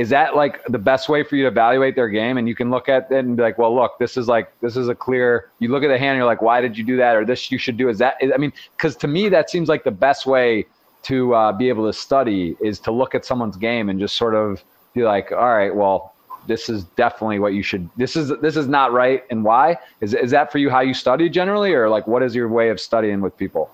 [0.00, 2.38] is that like the best way for you to evaluate their game?
[2.38, 4.74] And you can look at it and be like well look this is like this
[4.74, 6.96] is a clear you look at the hand and you're like why did you do
[6.96, 7.16] that?
[7.16, 7.90] Or this you should do.
[7.90, 10.64] Is that i mean because to me that seems like the best way
[11.02, 14.34] to uh, be able to study is to look at someone's game and just sort
[14.34, 16.14] of be like all right well
[16.46, 19.76] this is definitely what you should this is this is not right and why.
[20.00, 21.74] Is, is that for you how you study generally?
[21.74, 23.70] Or like what is your way of studying with people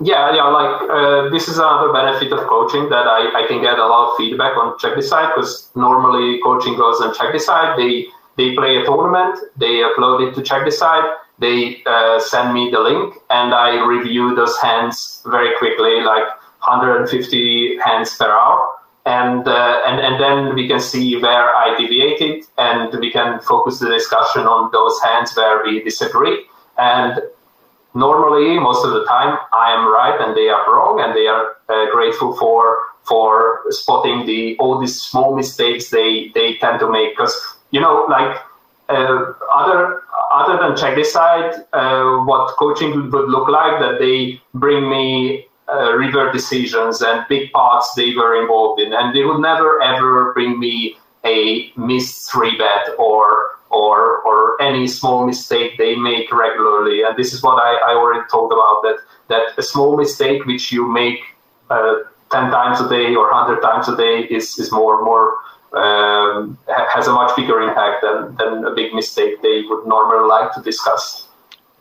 [0.00, 3.78] yeah, yeah, like uh, this is another benefit of coaching that I, I can get
[3.78, 7.78] a lot of feedback on Check Decide because normally coaching goes on Check Decide.
[7.78, 11.04] They they play a tournament, they upload it to Check Decide,
[11.38, 16.26] they uh, send me the link, and I review those hands very quickly, like
[16.66, 18.70] 150 hands per hour.
[19.06, 23.78] And, uh, and and then we can see where I deviated, and we can focus
[23.78, 26.46] the discussion on those hands where we disagree.
[26.78, 27.20] And
[27.94, 31.56] normally most of the time I am right and they are wrong, and they are
[31.68, 37.16] uh, grateful for for spotting the all these small mistakes they they tend to make.
[37.16, 37.34] Because
[37.70, 38.36] you know like
[38.88, 44.90] uh, other other than Check Decide, uh, what coaching would look like that they bring
[44.90, 49.80] me uh, river decisions and big parts they were involved in, and they would never
[49.82, 56.32] ever bring me a missed three bet or or or any small mistake they make
[56.32, 57.02] regularly.
[57.02, 58.96] And this is what I, I already talked about that
[59.28, 61.20] that a small mistake which you make
[61.70, 61.94] uh,
[62.30, 65.36] ten times a day or hundred times a day is is more more
[65.74, 66.56] um,
[66.94, 70.62] has a much bigger impact than than a big mistake they would normally like to
[70.62, 71.28] discuss.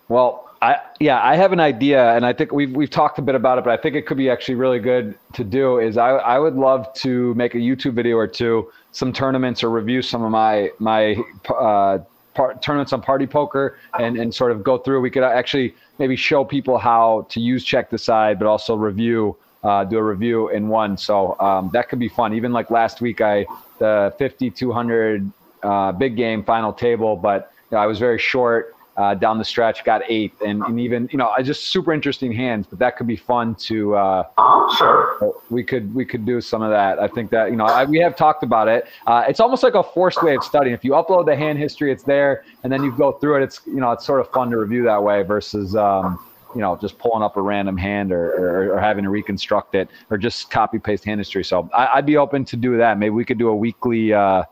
[0.09, 3.35] Well, I, yeah, I have an idea, and I think we've we've talked a bit
[3.35, 5.77] about it, but I think it could be actually really good to do.
[5.79, 9.69] Is I I would love to make a YouTube video or two, some tournaments or
[9.69, 11.15] review some of my my
[11.49, 11.97] uh,
[12.33, 15.01] par- tournaments on Party Poker, and and sort of go through.
[15.01, 19.35] We could actually maybe show people how to use Check Decide, but also review.
[19.65, 22.33] Uh, do a review in one, so um, that could be fun.
[22.33, 23.45] Even like last week, I
[23.79, 25.31] the 5200
[25.63, 29.45] uh, big game final table, but you know, I was very short uh, down the
[29.45, 32.67] stretch, got eighth, and, and even you know, I just super interesting hands.
[32.67, 33.95] But that could be fun to.
[33.95, 35.33] Uh, uh, sure.
[35.49, 36.99] We could we could do some of that.
[36.99, 38.85] I think that you know I, we have talked about it.
[39.07, 40.75] Uh, it's almost like a forced way of studying.
[40.75, 43.43] If you upload the hand history, it's there, and then you go through it.
[43.43, 45.75] It's you know it's sort of fun to review that way versus.
[45.75, 46.23] Um,
[46.55, 49.89] you know, just pulling up a random hand or, or, or, having to reconstruct it
[50.11, 51.43] or just copy paste hand history.
[51.43, 52.99] So I, would be open to do that.
[52.99, 54.43] Maybe we could do a weekly uh,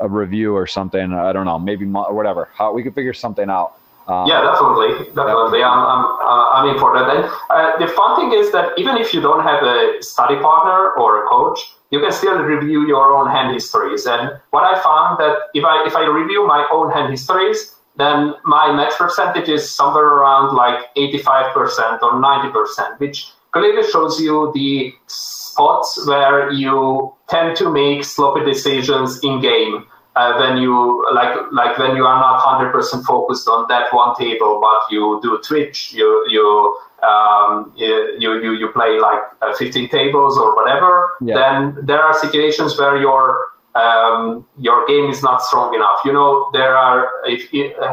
[0.00, 1.12] a review or something.
[1.12, 2.48] I don't know, maybe or whatever.
[2.54, 3.79] How we could figure something out.
[4.10, 5.62] Um, yeah, definitely, definitely.
[5.62, 7.14] I'm, I'm, uh, I'm in for that.
[7.14, 10.90] And uh, the fun thing is that even if you don't have a study partner
[10.98, 14.06] or a coach, you can still review your own hand histories.
[14.06, 18.34] And what I found that if I if I review my own hand histories, then
[18.44, 24.92] my match percentage is somewhere around like 85% or 90%, which clearly shows you the
[25.06, 29.86] spots where you tend to make sloppy decisions in game
[30.16, 34.60] uh, when you like like when you are not 100% focused on that one table
[34.60, 40.36] but you do twitch you you um, you, you you play like uh, 15 tables
[40.36, 41.34] or whatever yeah.
[41.34, 46.00] then there are situations where your um, your game is not strong enough.
[46.04, 47.50] You know there are if,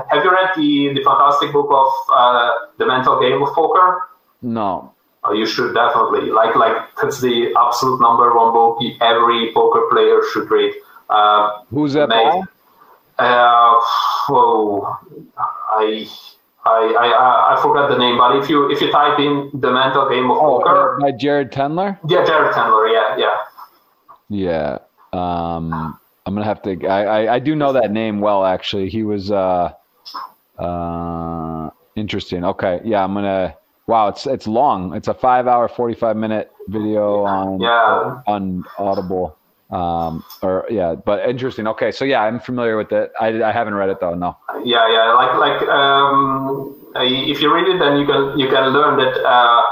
[0.09, 4.09] have you read the the fantastic book of uh, the mental game of poker?
[4.41, 4.93] No.
[5.23, 6.31] Oh, you should definitely.
[6.31, 10.73] Like like that's the absolute number one book every poker player should read
[11.09, 12.41] uh, Who's that by?
[13.19, 13.79] Uh,
[14.29, 14.99] oh,
[15.69, 16.07] I,
[16.65, 20.07] I, I, I forgot the name, but if you if you type in the mental
[20.09, 21.97] game of oh, poker by Jared Tendler.
[22.07, 22.91] Yeah, Jared Tendler.
[22.91, 23.35] Yeah, yeah.
[24.29, 24.77] Yeah.
[25.13, 26.85] Um, I'm gonna have to.
[26.87, 28.45] I, I, I do know that name well.
[28.45, 29.71] Actually, he was uh,
[30.59, 32.43] uh, interesting.
[32.43, 33.03] Okay, yeah.
[33.03, 33.55] I'm gonna.
[33.87, 34.93] Wow, it's it's long.
[34.93, 38.21] It's a five hour, 45 minute video on yeah.
[38.27, 39.37] on Audible.
[39.69, 41.67] Um, or yeah, but interesting.
[41.67, 43.11] Okay, so yeah, I'm familiar with it.
[43.19, 44.15] I, I haven't read it though.
[44.15, 44.37] No.
[44.63, 45.11] Yeah, yeah.
[45.11, 49.63] Like like um, if you read it, then you can you can learn that uh,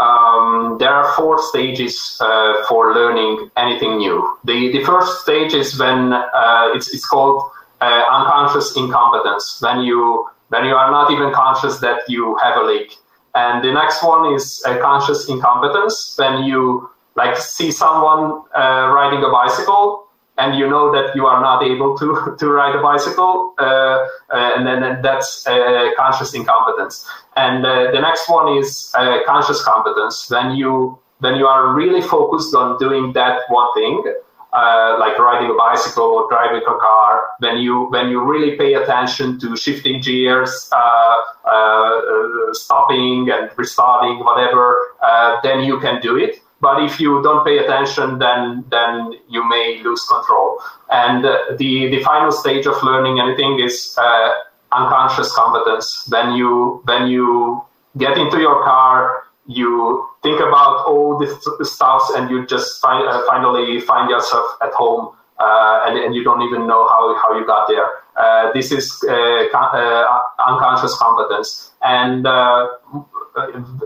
[0.00, 4.38] um, there are four stages uh, for learning anything new.
[4.44, 9.58] The the first stage is when uh, it's it's called uh, unconscious incompetence.
[9.60, 12.94] When you when you are not even conscious that you have a leak.
[13.34, 16.90] And the next one is conscious incompetence when you
[17.20, 18.22] like see someone
[18.54, 20.10] uh, riding a bicycle
[20.40, 24.54] and you know that you are not able to, to ride a bicycle, uh, uh,
[24.56, 27.06] and then that's uh, conscious incompetence.
[27.36, 30.30] And uh, the next one is uh, conscious competence.
[30.30, 33.96] When you when you are really focused on doing that one thing,
[34.54, 37.10] uh, like riding a bicycle or driving a car,
[37.40, 40.52] when you when you really pay attention to shifting gears,
[42.62, 44.64] stopping and restarting, whatever,
[45.42, 46.40] then you can do it.
[46.60, 50.60] But if you don't pay attention, then then you may lose control.
[50.90, 54.32] And uh, the the final stage of learning anything is uh,
[54.72, 56.06] unconscious competence.
[56.10, 57.62] When you when you
[57.96, 63.80] get into your car you think about all this stuff and you just uh, finally
[63.80, 67.66] find yourself at home uh, and, and, you don't even know how, how you got
[67.66, 67.88] there.
[68.14, 71.72] Uh, this is uh, uh, unconscious competence.
[71.82, 72.26] And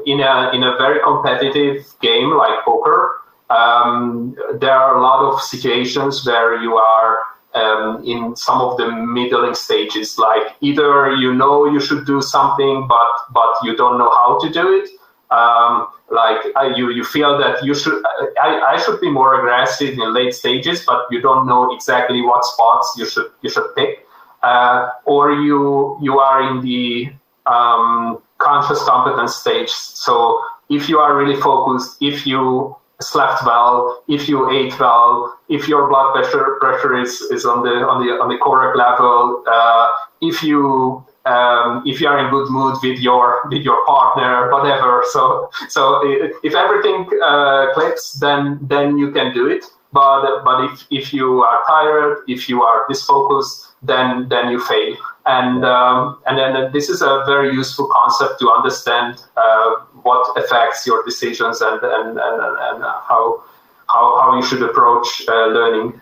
[0.07, 5.41] in, a, in a very competitive game like poker, um, there are a lot of
[5.41, 7.19] situations where you are
[7.55, 12.87] um, in some of the middling stages, like either you know you should do something,
[12.89, 14.89] but but you don't know how to do it,
[15.31, 18.03] um, like uh, you you feel that you should
[18.41, 22.45] I, I should be more aggressive in late stages but you don't know exactly what
[22.45, 24.07] spots you should you should pick.
[24.43, 27.11] Uh, or you you are in the
[27.47, 34.29] um, conscious competence stage so if you are really focused if you slept well if
[34.29, 38.29] you ate well if your blood pressure pressure is, is on the on the on
[38.29, 39.89] the correct level uh,
[40.21, 45.03] if you um, if you are in good mood with your with your partner, whatever.
[45.15, 46.01] So so
[46.43, 49.65] if everything uh, clicks, then then you can do it.
[49.93, 54.97] But but if if you are tired, if you are disfocused, then then you fail.
[55.27, 59.71] And um, and then this is a very useful concept to understand uh,
[60.03, 63.43] what affects your decisions and and and, and how
[63.89, 66.01] how how you should approach uh, learning.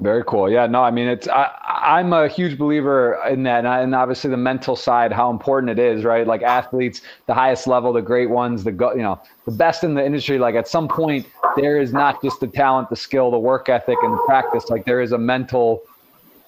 [0.00, 0.50] Very cool.
[0.50, 4.36] Yeah, no, I mean, it's I, I'm a huge believer in that, and obviously the
[4.36, 6.26] mental side, how important it is, right?
[6.26, 9.94] Like athletes, the highest level, the great ones, the go, you know, the best in
[9.94, 10.38] the industry.
[10.38, 13.98] Like at some point, there is not just the talent, the skill, the work ethic,
[14.02, 14.68] and the practice.
[14.68, 15.82] Like there is a mental,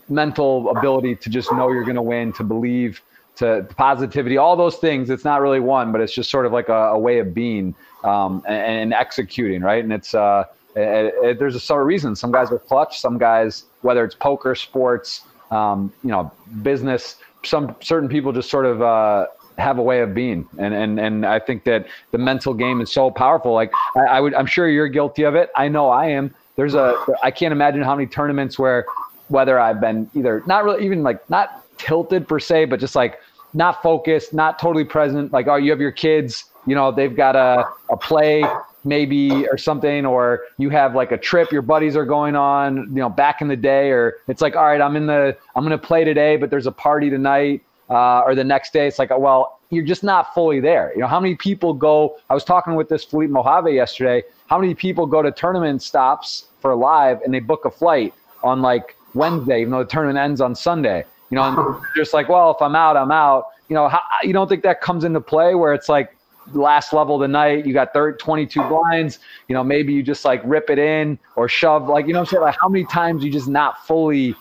[0.08, 3.00] mental ability to just know you're going to win, to believe,
[3.36, 5.10] to positivity, all those things.
[5.10, 7.74] It's not really one, but it's just sort of like a, a way of being
[8.04, 9.82] um, and, and executing, right?
[9.82, 10.44] And it's uh,
[10.74, 12.16] it, it, there's a sort of reason.
[12.16, 13.00] Some guys are clutch.
[13.00, 16.32] Some guys, whether it's poker, sports, um, you know,
[16.62, 19.26] business, some certain people just sort of uh,
[19.58, 22.92] have a way of being, and and and I think that the mental game is
[22.92, 23.52] so powerful.
[23.52, 25.50] Like I, I would, I'm sure you're guilty of it.
[25.56, 26.34] I know I am.
[26.56, 28.86] There's a, I can't imagine how many tournaments where
[29.28, 33.20] whether I've been either not really even like not tilted per se, but just like
[33.54, 35.32] not focused, not totally present.
[35.32, 38.44] Like, oh, you have your kids, you know, they've got a, a play
[38.86, 43.00] maybe or something or you have like a trip your buddies are going on you
[43.00, 45.76] know back in the day or it's like all right i'm in the i'm going
[45.76, 49.10] to play today but there's a party tonight uh, or the next day it's like
[49.18, 52.76] well you're just not fully there you know how many people go i was talking
[52.76, 57.34] with this Felipe Mojave yesterday how many people go to tournament stops for live and
[57.34, 58.14] they book a flight
[58.44, 62.28] on like wednesday even though the tournament ends on sunday you know and just like
[62.28, 65.20] well if i'm out i'm out you know how, you don't think that comes into
[65.20, 66.16] play where it's like
[66.52, 70.24] last level of the night, you got 30, 22 blinds, you know, maybe you just
[70.24, 72.42] like rip it in or shove, like, you know I'm saying?
[72.42, 74.34] Like, how many times you just not fully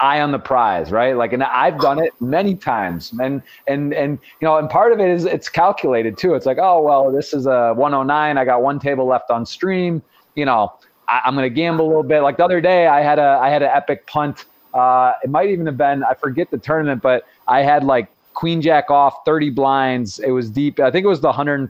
[0.00, 1.16] eye on the prize, right?
[1.16, 3.12] Like, and I've done it many times.
[3.20, 6.34] And, and, and, you know, and part of it is it's calculated too.
[6.34, 8.38] It's like, oh, well, this is a 109.
[8.38, 10.02] I got one table left on stream.
[10.34, 10.72] You know,
[11.08, 12.20] I, am going to gamble a little bit.
[12.20, 14.44] Like the other day, I had a, I had an epic punt.
[14.72, 18.60] Uh, it might even have been, I forget the tournament, but I had like queen
[18.60, 21.68] jack off 30 blinds it was deep i think it was the $150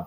[0.00, 0.06] uh,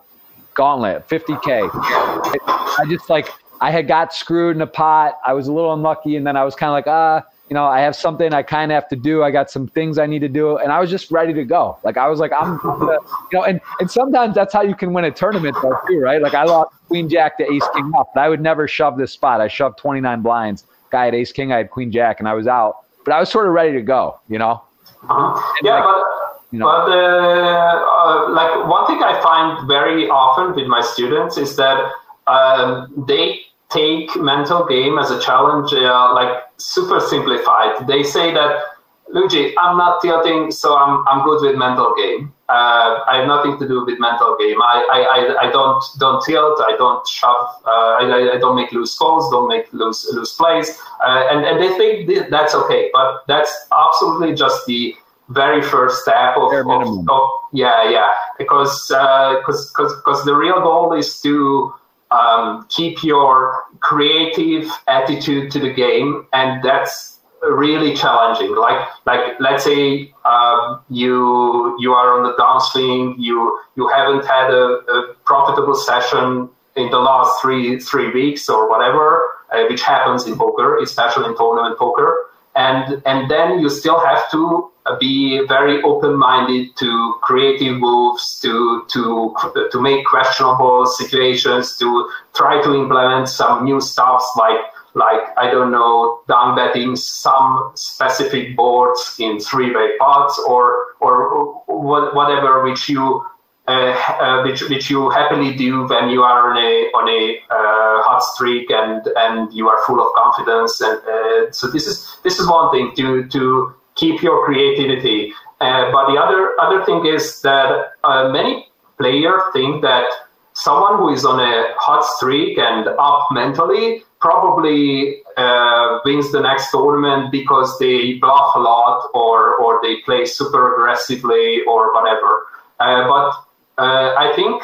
[0.53, 3.27] gauntlet 50k i just like
[3.59, 6.43] i had got screwed in a pot i was a little unlucky and then i
[6.43, 8.95] was kind of like ah you know i have something i kind of have to
[8.95, 9.23] do.
[9.23, 10.57] I got some things i need to do.
[10.57, 11.77] And i was just ready to go.
[11.83, 12.97] Like i was like i'm gonna,
[13.29, 16.21] you know and and sometimes that's how you can win a tournament though too right?
[16.21, 19.11] Like i lost queen jack to ace king off but i would never shove this
[19.11, 19.41] spot.
[19.41, 20.63] I shoved 29 blinds.
[20.91, 22.85] Guy had ace king i had queen jack and i was out.
[23.03, 24.63] But i was sort of ready to go you know?
[25.03, 25.55] Uh-huh.
[25.63, 30.55] Yeah, like, but you know, but uh, uh, like one thing I find very often
[30.55, 31.91] with my students is that
[32.27, 33.41] um, they
[33.71, 37.87] take mental game as a challenge, uh, like super simplified.
[37.87, 38.63] They say that,
[39.09, 42.33] Luigi, I'm not tilting, so I'm I'm good with mental game.
[42.47, 44.61] Uh, I have nothing to do with mental game.
[44.61, 46.59] I, I, I, don't don't tilt.
[46.59, 47.47] I don't shove.
[47.65, 49.31] Uh, I, I don't make loose calls.
[49.31, 50.77] Don't make loose loose plays.
[51.01, 54.95] Uh, and and they think that's okay, but that's absolutely just the
[55.29, 60.91] very first step of, of, of yeah yeah because because uh, because the real goal
[60.91, 61.73] is to
[62.11, 68.55] um, keep your creative attitude to the game, and that's really challenging.
[68.55, 74.51] Like like let's say um, you you are on the downswing, you you haven't had
[74.51, 80.27] a, a, profitable session in the last three three weeks or whatever, uh, which happens
[80.27, 82.27] in poker, especially in tournament poker.
[82.55, 88.85] And, and then you still have to uh, be very open-minded to creative moves, to,
[88.89, 89.35] to,
[89.71, 94.59] to make questionable situations, to try to implement some new stuffs like
[94.93, 102.63] like I don't know, donk betting some specific boards in three-way pots or or whatever
[102.63, 103.25] which you
[103.67, 108.01] uh, uh, which which you happily do when you are on a on a uh,
[108.03, 112.39] hot streak and and you are full of confidence and uh, so this is this
[112.39, 115.33] is one thing to to keep your creativity.
[115.59, 117.91] But the other other thing is that
[118.31, 118.67] many
[118.97, 120.05] players think that
[120.53, 126.71] someone who is on a hot streak and up mentally probably uh, wins the next
[126.71, 132.47] tournament because they bluff a lot or or they play super aggressively or whatever.
[132.79, 133.33] Uh, but
[133.77, 134.63] uh, I think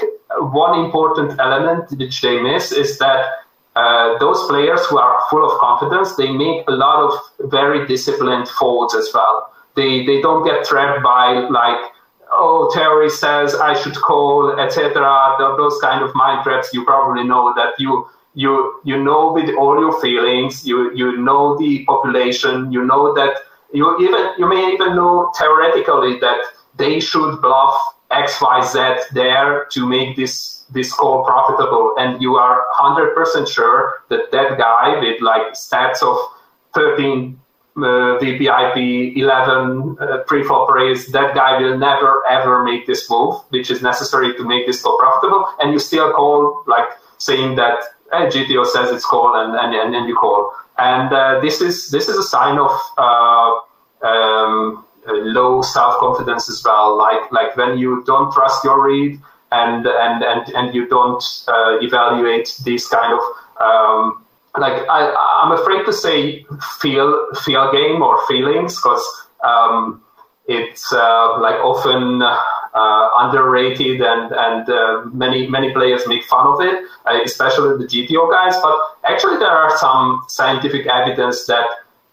[0.53, 3.25] one important element which they miss is that
[3.75, 8.47] uh, those players who are full of confidence, they make a lot of very disciplined
[8.49, 9.53] folds as well.
[9.75, 11.79] They they don't get trapped by like
[12.31, 15.35] oh Terry says I should call etc.
[15.37, 16.73] Those kind of mind traps.
[16.73, 20.65] You probably know that you you you know with all your feelings.
[20.65, 22.71] You you know the population.
[22.71, 23.37] You know that
[23.71, 26.39] you even you may even know theoretically that
[26.77, 27.75] they should bluff
[28.11, 34.03] X Y Z there to make this this call profitable and you are 100% sure
[34.09, 36.17] that that guy with like stats of
[36.73, 37.39] 13
[37.77, 43.69] uh, VPIP, 11 uh, pre-flop raise, that guy will never ever make this move, which
[43.69, 45.45] is necessary to make this call profitable.
[45.59, 46.89] And you still call like
[47.19, 50.53] saying that hey, GTO says it's call and, and, and then you call.
[50.77, 53.59] And uh, this is this is a sign of uh,
[54.03, 56.97] um, low self-confidence as well.
[56.97, 59.19] Like like when you don't trust your read,
[59.51, 63.19] and and and, and you don't uh, evaluate these kind of
[63.61, 64.25] um,
[64.57, 65.13] like I,
[65.43, 66.45] I'm afraid to say
[66.79, 69.03] feel feel game or feelings because
[69.43, 70.03] um,
[70.47, 76.61] it's uh, like often uh, underrated and and uh, many many players make fun of
[76.61, 78.55] it, uh, especially the GTO guys.
[78.61, 81.65] But actually, there are some scientific evidence that.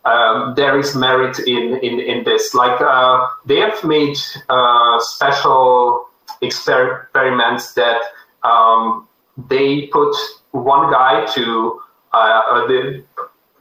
[0.04, 2.54] Um, there is merit in, in, in this.
[2.54, 4.18] Like uh, they have made
[4.48, 6.08] uh, special
[6.42, 8.00] experiments that
[8.42, 9.08] um,
[9.48, 10.14] they put
[10.50, 11.80] one guy to
[12.12, 13.04] uh, uh, the,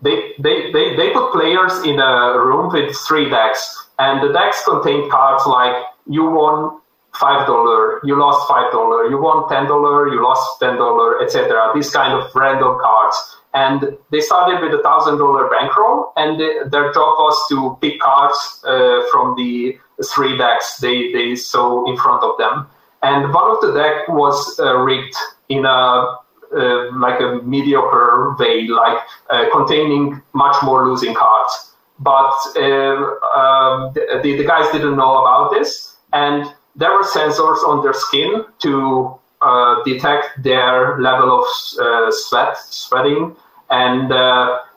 [0.01, 4.63] they, they, they, they put players in a room with three decks and the decks
[4.65, 6.79] contain cards like you won
[7.13, 11.71] five dollar you lost five dollar you won ten dollar you lost ten dollar etc
[11.73, 16.91] these kind of random cards and they started with a thousand dollar bankroll and their
[16.91, 19.77] job was to pick cards uh, from the
[20.13, 22.67] three decks they, they saw in front of them.
[23.03, 25.15] And one of the deck was uh, rigged
[25.49, 26.17] in a
[26.55, 28.99] uh, like a mediocre way, like
[29.31, 31.73] uh, containing much more losing cards.
[31.99, 32.95] But uh,
[33.35, 38.45] um, the, the, guys didn't know about this, and there were sensors on their skin
[38.59, 41.45] to uh, detect their level of
[41.79, 43.35] uh, sweat, sweating,
[43.81, 44.11] and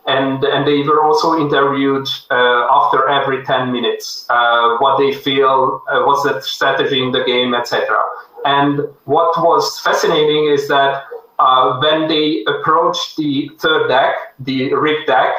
[0.06, 5.82] and and they were also interviewed uh, after every 10 minutes uh, what they feel
[5.90, 7.98] uh, what's the strategy in the game etc
[8.44, 11.04] and what was fascinating is that
[11.38, 15.34] uh, when they approached the third deck the rig deck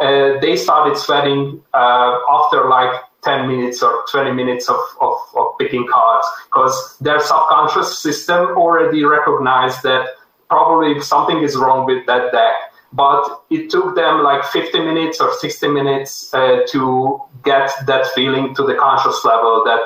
[0.00, 5.46] uh, they started sweating uh, after like 10 minutes or 20 minutes of, of, of
[5.58, 10.08] picking cards because their subconscious system already recognized that
[10.48, 15.32] probably something is wrong with that deck but it took them like 50 minutes or
[15.32, 19.80] 60 minutes uh, to get that feeling to the conscious level that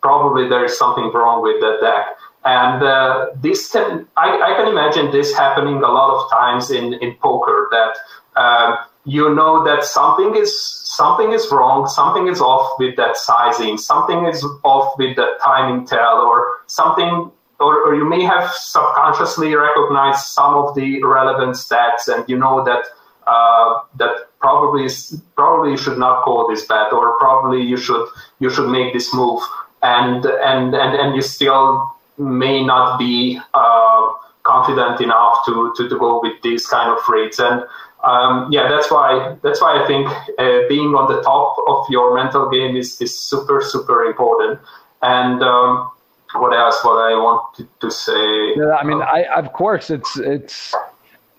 [0.00, 2.06] probably there is something wrong with that deck.
[2.44, 6.92] And uh, this can, I, I, can imagine this happening a lot of times in,
[6.94, 7.96] in poker that
[8.36, 8.76] uh,
[9.06, 10.52] you know that something is
[10.84, 15.86] something is wrong, something is off with that sizing, something is off with that timing
[15.86, 22.08] tell, or something or, or you may have subconsciously recognized some of the relevant stats
[22.08, 22.84] and you know that
[23.26, 24.88] uh, that probably
[25.36, 28.06] probably you should not call this bet or probably you should
[28.40, 29.42] you should make this move.
[29.82, 34.12] And and and, and you still may not be uh,
[34.42, 37.38] confident enough to, to, to go with these kind of rates.
[37.38, 37.64] And
[38.02, 40.08] um, yeah that's why that's why I think
[40.38, 44.60] uh, being on the top of your mental game is, is super super important.
[45.00, 45.90] And um,
[46.34, 46.84] what else?
[46.84, 48.54] What I wanted to say?
[48.56, 50.74] Yeah, I mean, uh, I of course it's it's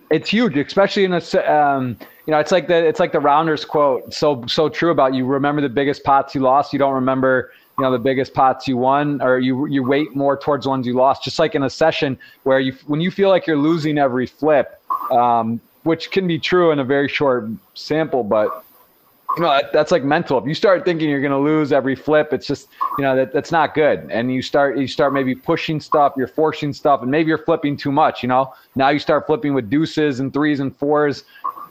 [0.10, 3.66] it's huge, especially in a um, you know, it's like the it's like the rounders
[3.66, 5.26] quote, so so true about you.
[5.26, 6.74] Remember the biggest pots you lost.
[6.74, 10.38] You don't remember you know the biggest pots you won, or you you wait more
[10.38, 11.24] towards ones you lost.
[11.24, 14.82] Just like in a session where you when you feel like you're losing every flip.
[15.12, 18.66] Um, which can be true in a very short sample, but
[19.42, 20.38] know that's like mental.
[20.38, 23.34] If you start thinking you're going to lose every flip, it's just you know that
[23.34, 24.08] that's not good.
[24.10, 27.76] And you start you start maybe pushing stuff, you're forcing stuff, and maybe you're flipping
[27.78, 28.24] too much.
[28.24, 31.24] You know now you start flipping with deuces and threes and fours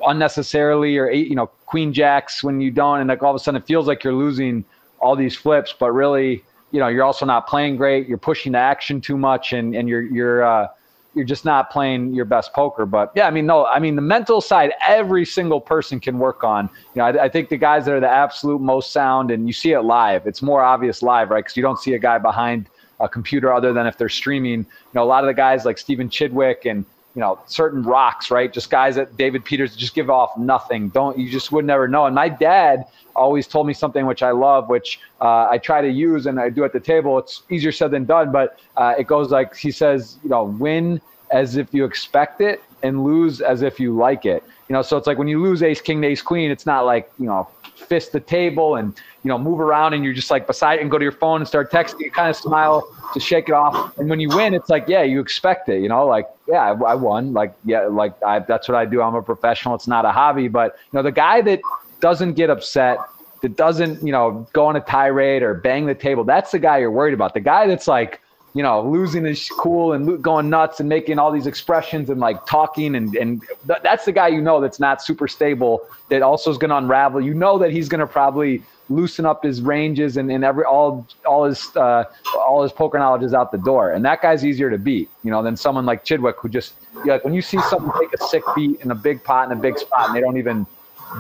[0.07, 3.39] unnecessarily, or eight, you know queen jacks when you don't, and like all of a
[3.39, 4.65] sudden it feels like you're losing
[5.01, 8.09] all these flips, but really you know you're also not playing great.
[8.09, 10.69] You're pushing the action too much, and and you're you're uh,
[11.15, 12.87] you're just not playing your best poker.
[12.87, 16.45] But yeah, I mean, no, I mean the mental side, every single person can work
[16.45, 16.69] on.
[16.95, 19.53] You know, I, I think the guys that are the absolute most sound, and you
[19.53, 20.27] see it live.
[20.27, 21.45] It's more obvious live, right?
[21.45, 22.69] Because you don't see a guy behind
[23.01, 24.61] a computer other than if they're streaming.
[24.61, 26.85] You know, a lot of the guys like Stephen Chidwick and
[27.15, 28.53] you know certain rocks, right?
[28.53, 30.89] Just guys that David Peters just give off nothing.
[30.89, 32.07] Don't you just would never know.
[32.07, 32.87] And my dad
[33.17, 36.51] always told me something which I love, which uh, I try to use and I
[36.51, 37.19] do at the table.
[37.19, 41.01] It's easier said than done, but uh, it goes like he says, you know, win
[41.31, 44.45] as if you expect it and lose as if you like it.
[44.69, 47.11] You know, so it's like when you lose ace king ace queen, it's not like
[47.19, 48.95] you know fist the table and
[49.25, 51.41] you know move around and you're just like beside it and go to your phone
[51.41, 52.01] and start texting.
[52.01, 53.99] You kind of smile to shake it off.
[53.99, 55.81] And when you win, it's like yeah, you expect it.
[55.83, 57.33] You know, like yeah, I, I won.
[57.33, 59.03] Like yeah, like I, that's what I do.
[59.03, 59.75] I'm a professional.
[59.75, 60.49] It's not a hobby.
[60.49, 61.61] But you know, the guy that
[62.01, 62.99] doesn't get upset,
[63.45, 66.79] that doesn't, you know, go on a tirade or bang the table, that's the guy
[66.79, 67.35] you're worried about.
[67.35, 68.21] The guy that's like,
[68.55, 72.47] you know, losing his cool and going nuts and making all these expressions and like
[72.47, 75.81] talking and and th- that's the guy you know that's not super stable.
[76.09, 77.21] That also is going to unravel.
[77.21, 81.07] You know that he's going to probably loosen up his ranges and, and every all
[81.27, 82.05] all his uh,
[82.39, 83.91] all his poker knowledge is out the door.
[83.91, 86.75] And that guy's easier to beat, you know, than someone like Chidwick who just
[87.05, 89.61] like when you see someone take a sick beat in a big pot in a
[89.61, 90.65] big spot and they don't even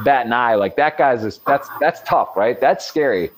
[0.05, 0.55] bat an eye.
[0.55, 2.61] Like that guy's just, that's that's tough, right?
[2.61, 3.31] That's scary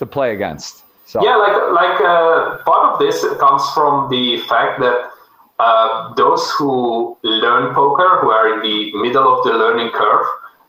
[0.00, 0.82] to play against.
[1.08, 5.10] So yeah, like like uh, part of this comes from the fact that
[5.58, 10.26] uh, those who learn poker, who are in the middle of the learning curve,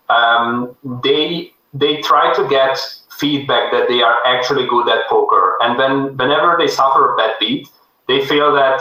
[0.07, 2.79] um, they they try to get
[3.19, 7.35] feedback that they are actually good at poker, and then whenever they suffer a bad
[7.41, 7.67] beat,
[8.07, 8.79] they feel that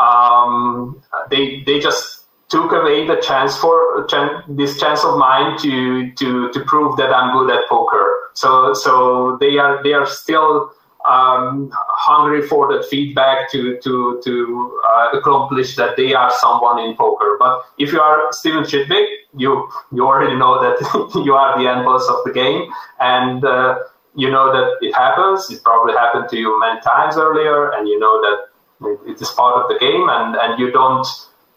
[0.00, 1.00] um,
[1.30, 4.08] they they just took away the chance for
[4.48, 8.30] this chance of mine to to to prove that I'm good at poker.
[8.34, 10.72] So so they are they are still
[11.08, 16.96] um, hungry for that feedback to to to uh, accomplish that they are someone in
[16.96, 17.36] poker.
[17.38, 19.06] But if you are Stephen Chidwick,
[19.36, 20.76] you you already know that
[21.24, 22.70] you are the end boss of the game,
[23.00, 23.78] and uh,
[24.14, 25.50] you know that it happens.
[25.50, 28.38] It probably happened to you many times earlier, and you know that
[29.06, 31.06] it is part of the game, and and you don't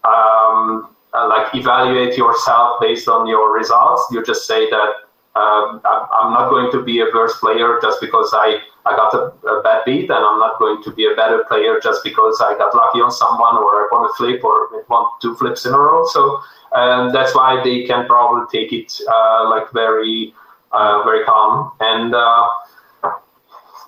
[0.04, 4.06] um, uh, like evaluate yourself based on your results.
[4.12, 8.32] You just say that um, I'm not going to be a worse player just because
[8.34, 11.44] I, I got a, a, bad beat, and I'm not going to be a better
[11.48, 15.06] player just because I got lucky on someone or I won a flip or won
[15.22, 16.06] two flips in a row.
[16.08, 16.42] So
[16.74, 20.34] um, that's why they can probably take it uh, like very,
[20.72, 21.72] uh, very calm.
[21.80, 22.48] And uh,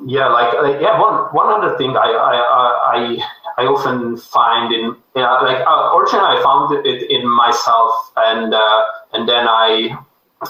[0.06, 2.38] yeah, like, like yeah, one one other thing I I,
[2.94, 8.54] I I often find in yeah, like uh, originally I found it in myself, and
[8.54, 9.98] uh, and then I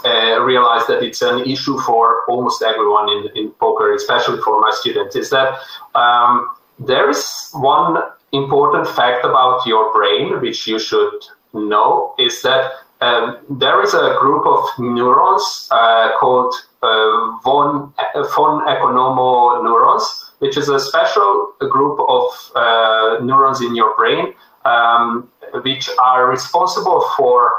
[0.06, 4.72] uh, realized that it's an issue for almost everyone in in poker, especially for my
[4.72, 5.16] students.
[5.16, 5.60] Is that
[5.96, 6.50] um,
[6.80, 8.02] there is one
[8.32, 11.14] important fact about your brain which you should
[11.54, 17.94] know is that um, there is a group of neurons uh, called uh, von
[18.36, 22.24] von Economo neurons which is a special group of
[22.56, 24.34] uh, neurons in your brain
[24.66, 25.30] um,
[25.64, 27.52] which are responsible for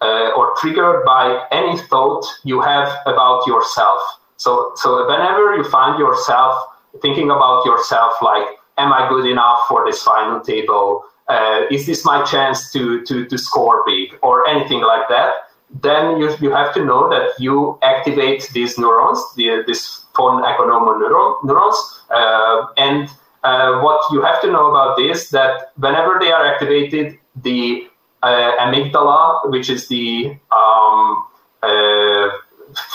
[0.00, 4.00] uh, or triggered by any thought you have about yourself.
[4.36, 6.64] So, so whenever you find yourself
[7.02, 8.46] thinking about yourself, like,
[8.78, 11.04] am I good enough for this final table?
[11.28, 15.34] Uh, is this my chance to, to, to score big or anything like that?
[15.82, 20.98] Then you, you have to know that you activate these neurons, the, this von Economo
[21.00, 23.08] neuron, neurons, uh, and
[23.44, 27.88] uh, what you have to know about this that whenever they are activated, the
[28.22, 31.24] uh, amygdala, which is the um,
[31.62, 32.28] uh,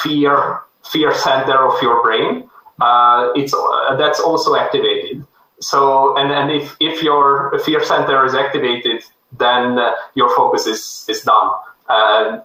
[0.02, 0.62] fear
[0.92, 2.50] fear center of your brain,
[2.80, 5.26] uh, it's uh, that's also activated.
[5.60, 9.04] So and and if if your fear center is activated,
[9.38, 9.80] then
[10.16, 11.50] your focus is is done.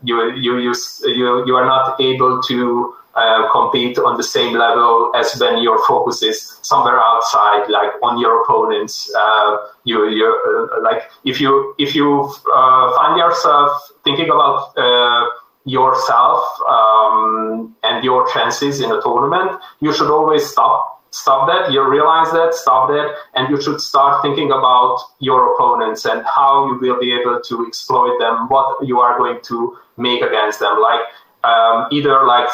[0.02, 5.10] you you use you you are not able to uh, compete on the same level
[5.14, 8.94] as when your focus is somewhere outside, like on your opponents.
[9.22, 9.50] Uh,
[9.84, 12.08] you you uh, like if you if you
[12.54, 13.70] uh, find yourself
[14.04, 14.56] thinking about
[14.86, 15.24] uh,
[15.64, 16.40] yourself
[16.76, 20.80] um, and your chances in a tournament, you should always stop
[21.10, 21.72] stop that.
[21.72, 26.66] You realize that, stop that, and you should start thinking about your opponents and how
[26.68, 30.80] you will be able to exploit them, what you are going to make against them.
[30.80, 31.02] Like
[31.42, 32.48] um, either like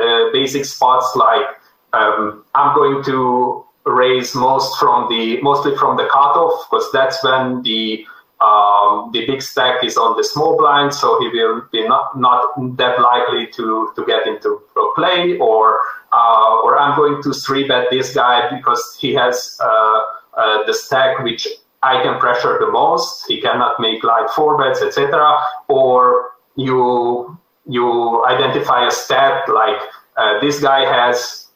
[0.00, 1.46] uh, basic spots like
[1.92, 7.62] um, I'm going to raise most from the mostly from the cutoff because that's when
[7.62, 8.06] the
[8.40, 12.76] um, the big stack is on the small blind, so he will be not, not
[12.76, 14.62] that likely to, to get into
[14.94, 15.80] play, or
[16.12, 20.00] uh, or I'm going to three bet this guy because he has uh,
[20.34, 21.48] uh, the stack which
[21.82, 23.24] I can pressure the most.
[23.26, 25.36] He cannot make like four bets, etc.
[25.66, 27.36] Or you
[27.66, 29.80] you identify a stat like
[30.16, 31.47] uh, this guy has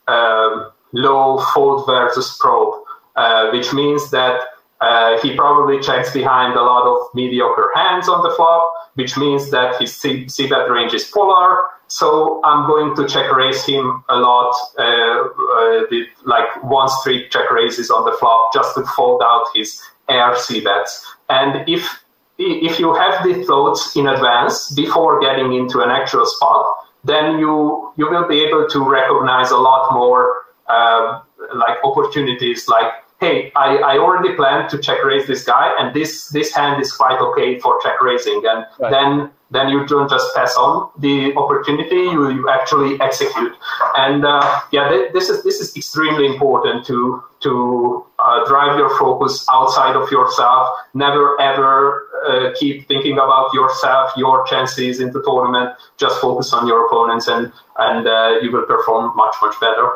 [0.93, 2.83] low fold versus probe,
[3.17, 4.41] uh, which means that
[4.81, 8.63] uh, he probably checks behind a lot of mediocre hands on the flop,
[8.95, 11.63] which means that his C, bet range is polar.
[11.87, 17.31] So I'm going to check raise him a lot uh, uh, with like one street
[17.31, 20.35] check raises on the flop just to fold out his air
[20.65, 21.07] bets.
[21.29, 22.03] And if
[22.39, 26.65] if you have the thoughts in advance before getting into an actual spot,
[27.05, 31.21] then you you will be able to recognize a lot more uh,
[31.55, 36.29] like opportunities like hey I, I already planned to check raise this guy and this
[36.29, 38.91] this hand is quite okay for check raising and right.
[38.91, 43.55] then then you don't just pass on the opportunity you, you actually execute
[43.97, 48.97] and uh, yeah th- this is this is extremely important to to uh, drive your
[48.99, 55.23] focus outside of yourself never ever uh, keep thinking about yourself your chances in the
[55.23, 59.89] tournament just focus on your opponents and and uh, you will perform much much better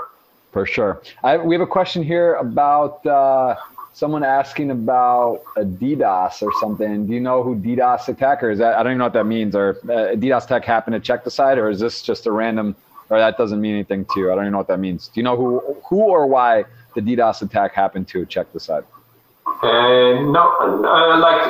[0.53, 3.57] for sure I, we have a question here about uh,
[3.97, 7.07] someone asking about a DDoS or something.
[7.07, 8.59] Do you know who DDoS attacker is?
[8.59, 9.57] That I don't even know what that means.
[9.57, 12.77] Or uh, DDoS attack happened to Check Decide, or is this just a random?
[13.09, 14.31] Or that doesn't mean anything to you.
[14.31, 15.09] I don't even know what that means.
[15.09, 16.65] Do you know who who or why
[16.97, 18.83] the DDoS attack happened to Check Decide?
[19.47, 21.41] Uh, no, uh, like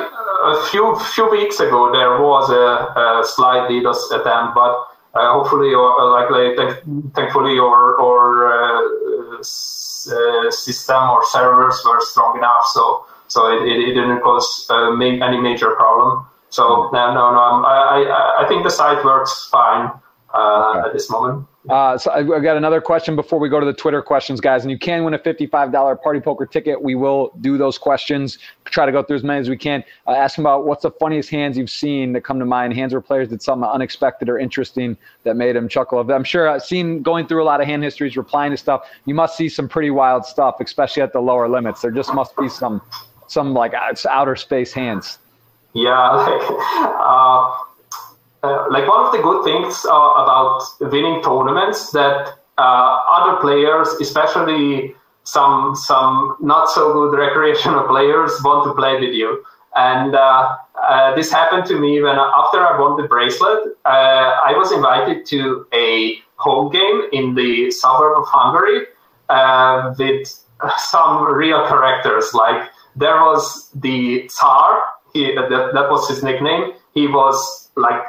[0.43, 2.65] a few few weeks ago, there was a,
[2.99, 6.83] a slight DDoS attempt, but uh, hopefully, or uh, like, like
[7.15, 13.93] thankfully, or or uh, uh, system or servers were strong enough, so so it, it,
[13.93, 16.25] didn't cause uh, any major problem.
[16.49, 16.95] So hmm.
[16.95, 17.65] no, no, no.
[17.65, 19.91] I, I, I think the site works fine
[20.33, 20.87] uh, okay.
[20.87, 21.47] at this moment.
[21.69, 24.63] Uh, so I've got another question before we go to the Twitter questions, guys.
[24.63, 26.81] And you can win a $55 party poker ticket.
[26.81, 29.83] We will do those questions, try to go through as many as we can.
[30.05, 32.93] Uh, ask them about what's the funniest hands you've seen that come to mind, hands
[32.93, 35.99] where players did something unexpected or interesting that made them chuckle.
[35.99, 38.87] I'm sure I've seen going through a lot of hand histories, replying to stuff.
[39.05, 41.81] You must see some pretty wild stuff, especially at the lower limits.
[41.81, 42.81] There just must be some,
[43.27, 45.19] some like outer space hands.
[45.73, 46.41] Yeah, like,
[46.99, 47.66] uh,
[48.43, 53.87] uh, like one of the good things uh, about winning tournaments that uh, other players,
[53.99, 59.43] especially some some not so good recreational players, want to play with you.
[59.75, 60.55] And uh,
[61.15, 66.19] this happened to me when after I won the bracelet, I was invited to a
[66.35, 68.85] home game in the suburb of Hungary
[69.99, 70.27] with
[70.77, 72.33] some real characters.
[72.33, 74.81] Like there was the Tsar,
[75.13, 76.73] he, that, that was his nickname.
[76.95, 78.01] He was like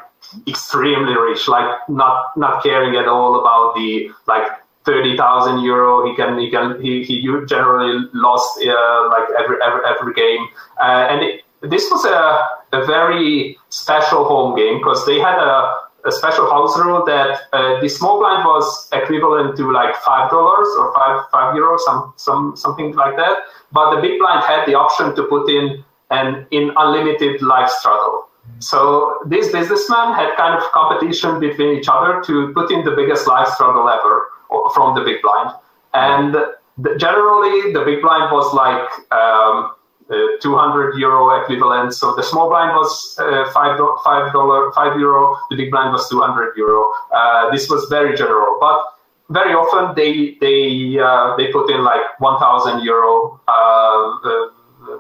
[0.46, 4.46] extremely rich, like not not caring at all about the like
[4.84, 6.06] thirty thousand euro.
[6.09, 10.48] He can he can he, he generally lost uh, like every every every game,
[10.80, 15.88] uh, and it, this was a a very special home game because they had a
[16.05, 20.68] a special house rule that uh, the small blind was equivalent to like five dollars
[20.78, 23.38] or five five euros, some some something like that.
[23.72, 28.27] But the big blind had the option to put in an in unlimited live straddle.
[28.60, 33.26] So these businessmen had kind of competition between each other to put in the biggest
[33.26, 34.28] live straddle ever
[34.74, 35.51] from the big blind.
[35.94, 39.74] And the, generally, the big blind was like um,
[40.10, 41.94] uh, 200 euro equivalent.
[41.94, 45.36] So the small blind was uh, five five dollar five euro.
[45.51, 46.93] The big blind was 200 euro.
[47.14, 48.80] Uh, this was very general, but
[49.30, 54.48] very often they they uh, they put in like 1,000 euro uh, uh,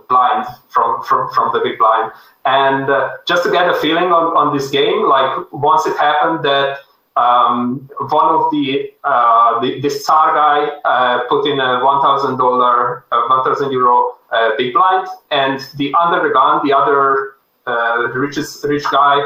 [0.08, 2.12] blind from, from, from the big blind.
[2.44, 6.44] And uh, just to get a feeling on, on this game, like once it happened
[6.44, 6.78] that
[7.16, 13.04] um, one of the, uh, the this guy uh, put in a one thousand dollar,
[13.10, 17.34] uh, one thousand euro uh, big blind, and the under the gun, the other
[17.66, 19.16] uh, richest rich guy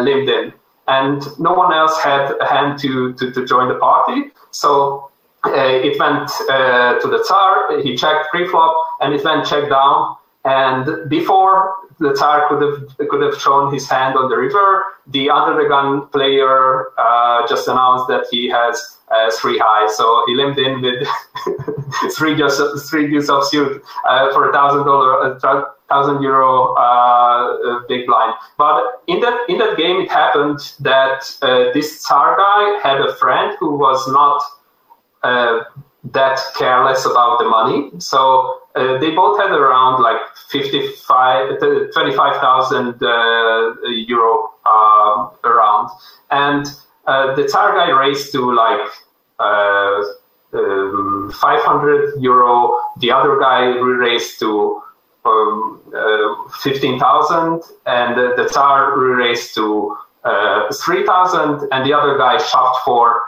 [0.00, 0.52] lived in,
[0.88, 4.32] and no one else had a hand to to, to join the party.
[4.50, 5.08] So
[5.44, 11.08] it went uh, to the Tsar, he checked pre-flop, and it went check down, And
[11.08, 15.60] before the Tsar could have could have shown his hand on the river, the under
[15.60, 19.92] the gun player uh, just announced that he has uh, three high.
[19.92, 21.06] So he limped in with
[22.16, 25.38] three just three deuce of suit uh, for a thousand dollar,
[25.88, 28.34] thousand euro uh, big blind.
[28.56, 33.14] But in that in that game, it happened that uh, this Tsar guy had a
[33.16, 34.40] friend who was not
[35.22, 35.60] uh,
[36.12, 37.90] that careless about the money.
[37.98, 40.20] So uh, they both had around like
[40.50, 41.58] 55,
[41.92, 45.90] 25,000 uh, euro uh, around.
[46.30, 46.66] And
[47.06, 48.88] uh, the Tsar guy raised to like
[49.38, 50.02] uh,
[50.54, 52.78] um, 500 euro.
[52.98, 54.82] The other guy raised to
[55.24, 57.62] um, uh, 15,000.
[57.86, 61.68] And the, the Tsar raised to 3,000.
[61.72, 63.20] And the other guy shoved for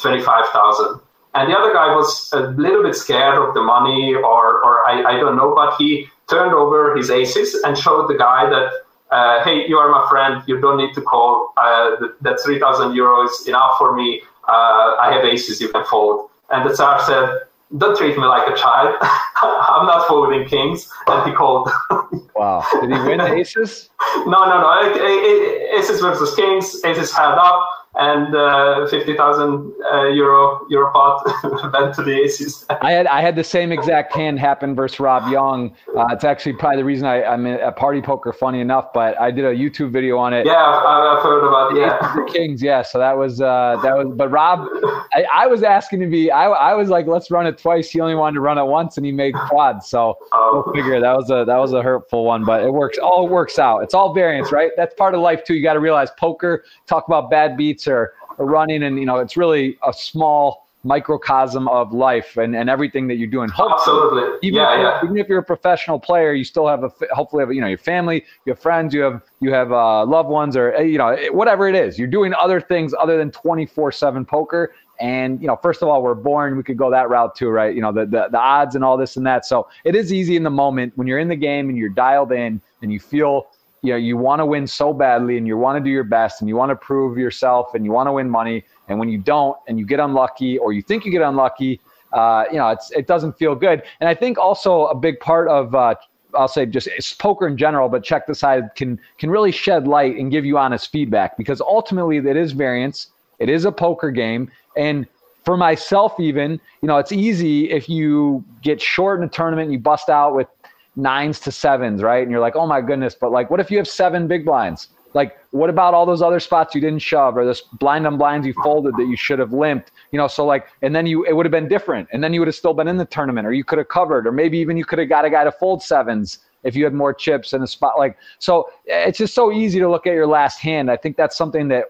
[0.00, 1.00] 25,000
[1.34, 5.14] and the other guy was a little bit scared of the money or, or I,
[5.14, 8.72] I don't know but he turned over his aces and showed the guy that
[9.10, 10.42] uh, hey you are my friend.
[10.46, 11.52] You don't need to call.
[11.56, 14.22] Uh, that 3000 euros enough for me.
[14.48, 16.30] Uh, i have aces you can fold.
[16.50, 17.40] And the tsar said
[17.76, 18.96] don't treat me like a child.
[19.42, 20.90] I'm not folding kings.
[21.06, 21.70] And he called.
[22.40, 22.64] Wow.
[22.80, 23.90] Did he win the aces?
[24.24, 25.76] No no no.
[25.76, 26.82] Aces versus kings.
[26.86, 31.24] Aces had up and uh, 50,000 uh, euro euro pot
[31.72, 32.64] went to the aces.
[32.82, 35.74] I had I had the same exact hand happen versus Rob Yong.
[35.96, 38.32] Uh, it's actually probably the reason I, I'm at party poker.
[38.32, 40.46] Funny enough, but I did a YouTube video on it.
[40.46, 42.62] Yeah, I've, I've heard about yeah the Kings.
[42.62, 44.14] Yeah, so that was uh, that was.
[44.14, 44.68] But Rob,
[45.12, 46.30] I, I, was asking to be.
[46.30, 47.90] I, I was like, let's run it twice.
[47.90, 49.88] He only wanted to run it once, and he made quads.
[49.88, 50.62] So oh.
[50.64, 52.98] we'll figure that was a that was a hurtful one, but it works.
[52.98, 53.80] All works out.
[53.80, 54.70] It's all variance, right?
[54.76, 55.54] That's part of life too.
[55.54, 56.64] You got to realize poker.
[56.86, 61.92] Talk about bad beats or running and you know it's really a small microcosm of
[61.92, 63.50] life and, and everything that you're doing.
[63.50, 64.38] Hopefully, Absolutely.
[64.48, 65.04] Even yeah, if, yeah.
[65.04, 67.78] Even if you're a professional player, you still have a hopefully have you know your
[67.78, 71.68] family, you have friends, you have you have uh, loved ones, or you know whatever
[71.68, 71.98] it is.
[71.98, 74.74] You're doing other things other than 24/7 poker.
[75.00, 76.56] And you know, first of all, we're born.
[76.56, 77.74] We could go that route too, right?
[77.74, 79.46] You know, the, the the odds and all this and that.
[79.46, 82.32] So it is easy in the moment when you're in the game and you're dialed
[82.32, 83.48] in and you feel
[83.82, 86.40] you know you want to win so badly and you want to do your best
[86.40, 89.18] and you want to prove yourself and you want to win money and when you
[89.18, 91.80] don't and you get unlucky or you think you get unlucky
[92.12, 95.48] uh, you know it's, it doesn't feel good and i think also a big part
[95.48, 95.94] of uh,
[96.34, 96.88] I'll say just
[97.18, 100.90] poker in general, but Check Decide can can really shed light and give you honest
[100.90, 103.08] feedback because ultimately it is variance.
[103.38, 105.06] It is a poker game, and
[105.44, 109.78] for myself even, you know, it's easy if you get short in a tournament, you
[109.78, 110.48] bust out with
[110.96, 112.22] nines to sevens, right?
[112.22, 114.88] And you're like, oh my goodness, but like, what if you have seven big blinds?
[115.12, 118.46] Like, what about all those other spots you didn't shove or this blind on blinds
[118.46, 119.90] you folded that you should have limped?
[120.12, 122.08] You know, so like, and then you, it would have been different.
[122.12, 124.26] And then you would have still been in the tournament or you could have covered,
[124.26, 126.94] or maybe even you could have got a guy to fold sevens if you had
[126.94, 127.98] more chips in a spot.
[127.98, 130.90] Like, so it's just so easy to look at your last hand.
[130.90, 131.86] I think that's something that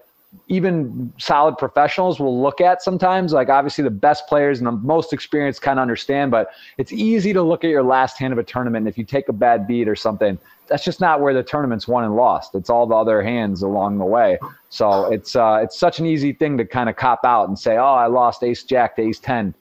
[0.47, 3.33] even solid professionals will look at sometimes.
[3.33, 7.33] Like obviously the best players and the most experienced kind of understand, but it's easy
[7.33, 8.83] to look at your last hand of a tournament.
[8.83, 10.37] And if you take a bad beat or something,
[10.67, 12.55] that's just not where the tournament's won and lost.
[12.55, 14.39] It's all the other hands along the way.
[14.69, 17.77] So it's uh, it's such an easy thing to kind of cop out and say,
[17.77, 19.53] oh, I lost ace jack to ace ten,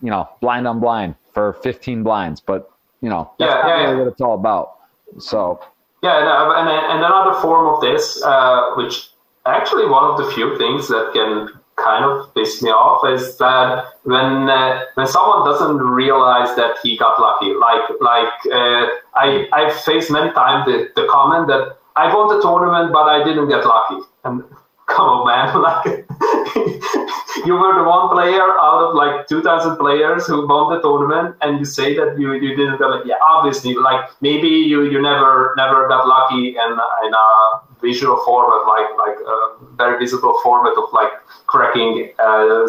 [0.00, 2.40] you know, blind on blind for 15 blinds.
[2.40, 2.70] But
[3.02, 3.98] you know, that's yeah, yeah, really yeah.
[3.98, 4.78] what it's all about.
[5.18, 5.60] So.
[6.02, 9.08] Yeah, and, and, and another form of this, uh, which
[9.46, 13.84] actually one of the few things that can kind of piss me off is that
[14.04, 19.74] when uh, when someone doesn't realize that he got lucky, like like uh, I I've
[19.82, 23.64] faced many times the, the comment that I won the tournament but I didn't get
[23.64, 24.42] lucky, and
[24.86, 25.44] come on, man.
[25.64, 26.06] Like,
[27.46, 31.58] you were the one player out of like 2,000 players who won the tournament, and
[31.58, 35.54] you say that you, you didn't get like, yeah, obviously, like maybe you, you never
[35.56, 39.38] never got lucky and in a visual format, like like a
[39.76, 41.12] very visible format of like
[41.46, 42.66] cracking uh,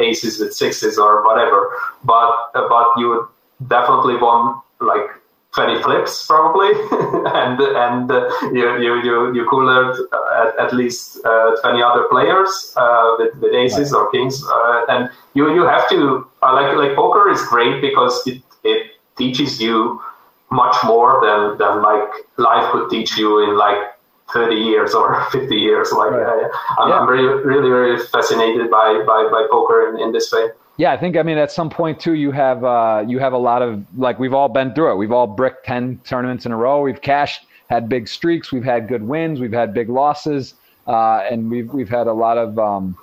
[0.00, 1.60] aces with sixes or whatever.
[2.04, 3.28] But but you
[3.68, 5.08] definitely won like
[5.54, 6.68] 20 flips probably
[7.30, 9.96] and and uh, you, you you you coolered
[10.40, 13.98] at, at least uh, 20 other players uh, with, with aces right.
[13.98, 18.26] or kings uh, and you you have to uh, like like poker is great because
[18.26, 20.02] it it teaches you
[20.50, 23.78] much more than than like life could teach you in like
[24.32, 26.50] 30 years or 50 years like right.
[26.78, 27.06] I, am yeah.
[27.06, 31.16] really really really fascinated by by, by poker in, in this way yeah, I think
[31.16, 34.18] I mean at some point too you have uh, you have a lot of like
[34.18, 34.96] we've all been through it.
[34.96, 36.80] We've all bricked ten tournaments in a row.
[36.80, 38.50] We've cashed, had big streaks.
[38.50, 39.38] We've had good wins.
[39.38, 40.54] We've had big losses,
[40.88, 42.96] uh, and we've we've had a lot of um,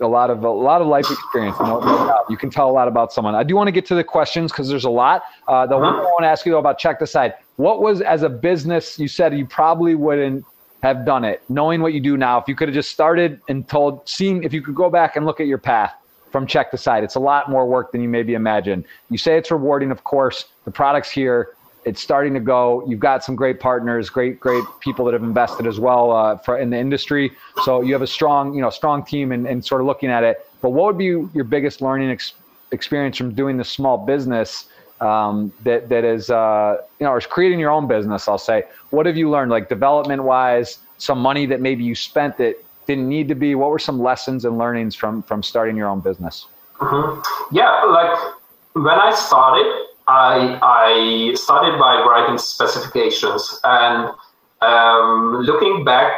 [0.00, 1.56] a lot of a lot of life experience.
[1.58, 3.34] No, no you can tell a lot about someone.
[3.34, 5.22] I do want to get to the questions because there's a lot.
[5.48, 7.34] Uh, the one I want to ask you though about Check Decide.
[7.62, 8.98] What was as a business?
[8.98, 10.44] You said you probably wouldn't
[10.82, 12.40] have done it, knowing what you do now.
[12.40, 15.24] If you could have just started and told, seen, if you could go back and
[15.24, 15.94] look at your path
[16.32, 18.84] from Check Decide, it's a lot more work than you maybe imagine.
[19.10, 20.46] You say it's rewarding, of course.
[20.64, 21.54] The product's here.
[21.84, 22.84] It's starting to go.
[22.88, 26.58] You've got some great partners, great, great people that have invested as well uh, for,
[26.58, 27.30] in the industry.
[27.62, 30.24] So you have a strong, you know, strong team and, and sort of looking at
[30.24, 30.48] it.
[30.62, 32.34] But what would be your biggest learning ex-
[32.72, 34.66] experience from doing this small business
[35.02, 38.64] um, that that is uh, you know or is creating your own business i'll say.
[38.90, 42.56] What have you learned like development wise some money that maybe you spent that
[42.86, 43.54] didn't need to be?
[43.54, 46.46] What were some lessons and learnings from from starting your own business?
[46.78, 47.54] Mm-hmm.
[47.54, 48.18] yeah like
[48.72, 49.68] when i started
[50.08, 53.60] i i started by writing specifications.
[53.62, 54.10] And
[54.62, 56.12] um, looking back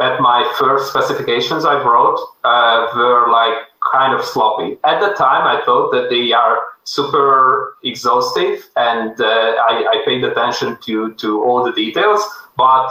[0.00, 3.56] at my first specifications i wrote uh, were like
[3.92, 9.24] kind of sloppy at the time i thought that they are super exhaustive and uh,
[9.24, 12.22] I, I, paid attention to, to all the details,
[12.56, 12.88] but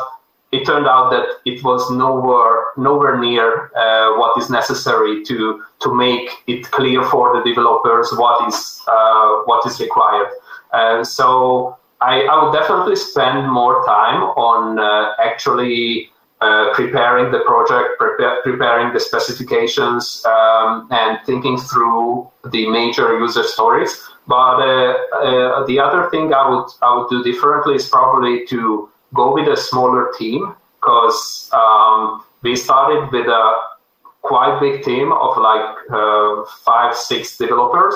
[0.51, 5.93] it turned out that it was nowhere nowhere near uh, what is necessary to to
[5.93, 10.27] make it clear for the developers what is uh, what is required.
[10.71, 16.11] Uh, so I, I, would definitely spend more time on uh, actually
[16.43, 23.43] uh, preparing the project, prepare, preparing the specifications, um, and thinking through the major user
[23.43, 23.91] stories.
[24.27, 28.89] But uh, uh, the other thing I would I would do differently is probably to
[29.13, 33.45] go with a smaller team because um, we started with a
[34.21, 37.95] quite big team of like uh, five six developers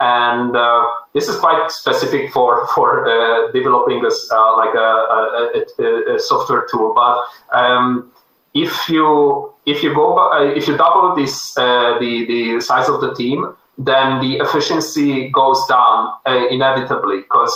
[0.00, 6.14] and uh, this is quite specific for for uh, developing this uh, like a, a,
[6.14, 6.92] a, software tool.
[6.94, 7.24] But
[7.56, 8.12] um,
[8.54, 13.00] if you if you go uh, if you double this uh, the the size of
[13.00, 17.52] the team, then the efficiency goes down uh, inevitably because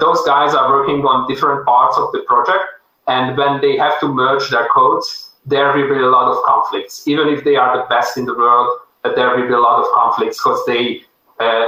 [0.00, 2.64] those guys are working on different parts of the project,
[3.06, 7.06] and when they have to merge their codes, there will be a lot of conflicts.
[7.06, 8.78] Even if they are the best in the world,
[9.16, 11.02] there will be a lot of conflicts because they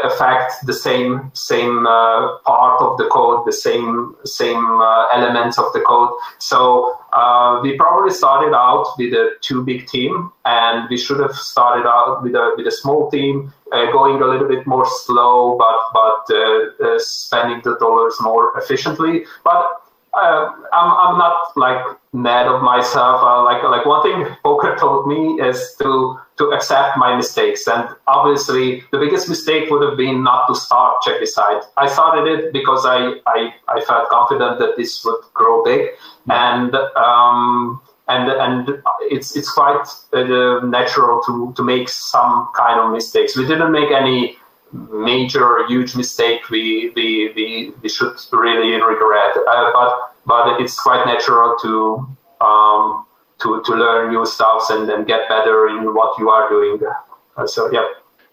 [0.05, 5.73] affect the same same uh, part of the code, the same same uh, elements of
[5.73, 6.11] the code.
[6.39, 11.35] So uh, we probably started out with a too big team, and we should have
[11.35, 15.57] started out with a with a small team, uh, going a little bit more slow,
[15.59, 19.25] but but uh, spending the dollars more efficiently.
[19.45, 19.84] But
[20.17, 23.23] I'm I'm not like mad of myself.
[23.45, 27.67] like like one thing poker taught me is to to accept my mistakes.
[27.67, 31.63] And obviously, the biggest mistake would have been not to start CheckDecide.
[31.77, 35.91] I started it because I, I, I felt confident that this would grow big.
[36.29, 42.93] And um, and and it's it's quite uh, natural to to make some kind of
[42.93, 43.37] mistakes.
[43.37, 44.37] We didn't make any
[44.75, 49.37] major huge mistake we we we, we should really regret.
[49.49, 52.07] Uh, but but it's quite natural to
[52.45, 53.07] um,
[53.41, 56.81] to, to learn new stuff and then get better in what you are doing.
[57.37, 57.87] Uh, so yeah.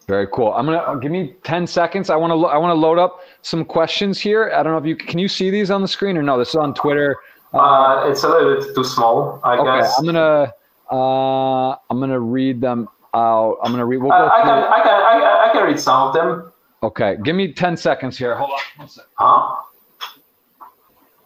[0.08, 0.52] Very cool.
[0.54, 2.10] I'm gonna uh, give me 10 seconds.
[2.10, 4.52] I want to I want to load up some questions here.
[4.54, 6.38] I don't know if you can you see these on the screen or no.
[6.38, 7.18] This is on Twitter.
[7.54, 9.40] Uh, it's a little bit too small.
[9.44, 9.98] I okay, guess.
[10.00, 10.52] I'm gonna
[10.92, 13.58] uh, I'm gonna read them out.
[13.64, 14.02] I'm gonna read.
[14.02, 15.11] We'll uh, I, can, I can I,
[15.52, 16.52] I can read some of them.
[16.82, 18.36] Okay, give me 10 seconds here.
[18.36, 18.60] Hold on.
[18.78, 19.10] One second.
[19.16, 19.56] Huh?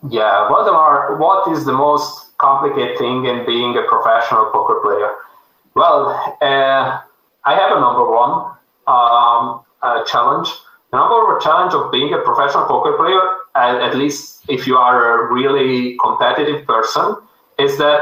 [0.10, 5.12] Yeah, Valdemar, what is the most complicated thing in being a professional poker player?
[5.76, 7.02] Well, uh,
[7.46, 8.52] I have a number one
[8.88, 10.50] um, uh, challenge.
[10.92, 13.22] The number one challenge of being a professional poker player,
[13.56, 17.16] at, at least if you are a really competitive person,
[17.60, 18.00] is that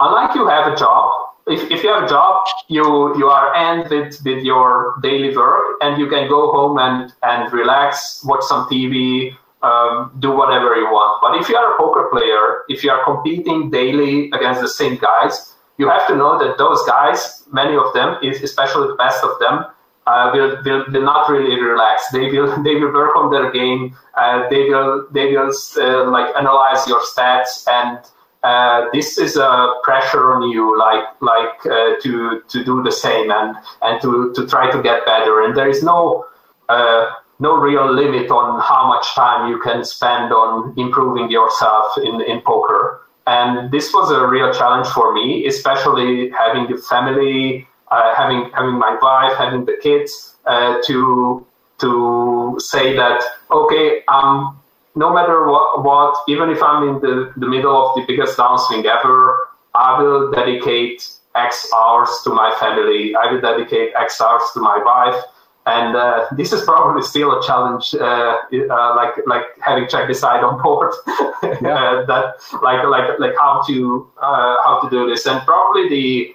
[0.00, 1.12] unlike you have a job,
[1.46, 5.76] if, if you have a job, you you are end with, with your daily work
[5.80, 10.86] and you can go home and, and relax, watch some TV, um, do whatever you
[10.86, 11.22] want.
[11.22, 14.96] But if you are a poker player, if you are competing daily against the same
[14.96, 19.38] guys, you have to know that those guys, many of them, especially the best of
[19.38, 19.66] them,
[20.06, 22.08] uh, will, will, will not really relax.
[22.10, 23.96] They will they will work on their game.
[24.14, 27.98] Uh, they will they will uh, like analyze your stats, and
[28.42, 33.30] uh, this is a pressure on you, like like uh, to to do the same
[33.30, 35.42] and and to to try to get better.
[35.42, 36.26] And there is no
[36.68, 42.20] uh, no real limit on how much time you can spend on improving yourself in,
[42.22, 43.02] in poker.
[43.26, 48.78] And this was a real challenge for me, especially having the family, uh, having having
[48.78, 51.44] my wife, having the kids, uh, to
[51.78, 54.55] to say that okay, um,
[54.96, 58.84] no matter what, what, even if I'm in the, the middle of the biggest downswing
[58.84, 63.14] ever, I will dedicate X hours to my family.
[63.14, 65.22] I will dedicate X hours to my wife
[65.66, 68.36] and uh, this is probably still a challenge, uh,
[68.70, 70.92] uh, like like having check decide on board.
[71.42, 72.04] Yeah.
[72.08, 76.34] that like like like how to how to do this, and probably the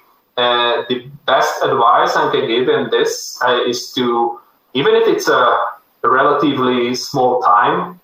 [0.90, 4.40] the best advice I can give in this is to
[4.74, 5.60] even if it's a
[6.04, 8.00] relatively small time,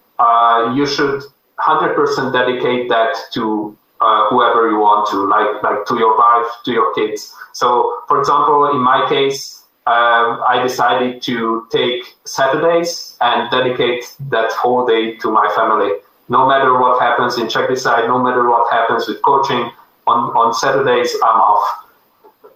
[0.76, 1.23] you should
[1.60, 6.72] 100% dedicate that to uh, whoever you want to, like like to your wife, to
[6.72, 7.34] your kids.
[7.53, 14.52] So, for example, in my case, um, I decided to take Saturdays and dedicate that
[14.52, 15.91] whole day to my family.
[16.30, 19.72] No matter what happens in Check Decide, no matter what happens with coaching,
[20.06, 21.84] on, on Saturdays I'm off.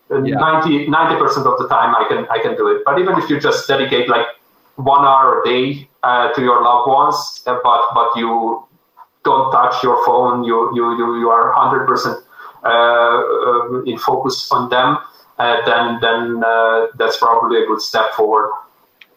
[0.09, 0.35] Yeah.
[0.35, 2.83] 90 percent of the time I can I can do it.
[2.83, 4.25] But even if you just dedicate like
[4.75, 8.63] one hour a day uh, to your loved ones, uh, but but you
[9.23, 12.17] don't touch your phone, you you you, you are 100 percent
[12.63, 14.97] uh, in focus on them
[15.41, 18.51] uh, then then uh, that's probably a good step forward.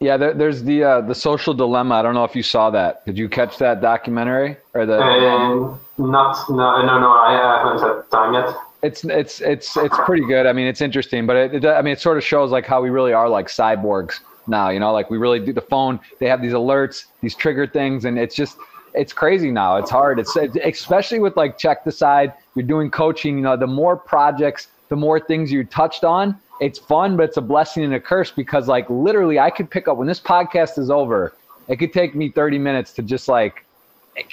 [0.00, 1.96] Yeah, there, there's the uh, the social dilemma.
[1.96, 3.04] I don't know if you saw that.
[3.04, 5.00] Did you catch that documentary or the?
[5.00, 7.12] Um, not no no no.
[7.12, 8.56] I haven't had time yet.
[8.82, 10.46] It's it's it's it's pretty good.
[10.46, 12.80] I mean, it's interesting, but it, it I mean, it sort of shows like how
[12.80, 14.70] we really are like cyborgs now.
[14.70, 16.00] You know, like we really do the phone.
[16.18, 18.56] They have these alerts, these trigger things, and it's just
[18.94, 19.76] it's crazy now.
[19.76, 20.18] It's hard.
[20.18, 22.32] It's especially with like check decide.
[22.54, 23.36] You're doing coaching.
[23.36, 26.38] You know, the more projects the more things you touched on.
[26.60, 29.88] It's fun, but it's a blessing and a curse because, like, literally, I could pick
[29.88, 31.34] up when this podcast is over.
[31.68, 33.64] It could take me 30 minutes to just like,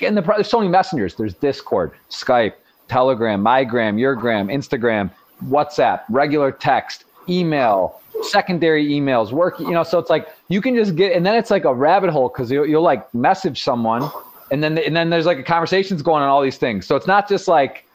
[0.02, 1.16] and the, there's so many messengers.
[1.16, 2.54] There's Discord, Skype,
[2.88, 5.10] Telegram, MyGram, YourGram, Instagram,
[5.46, 9.60] WhatsApp, regular text, email, secondary emails, work.
[9.60, 12.10] You know, so it's like you can just get, and then it's like a rabbit
[12.10, 14.10] hole because you'll, you'll like message someone,
[14.52, 16.86] and then and then there's like a conversations going on all these things.
[16.86, 17.86] So it's not just like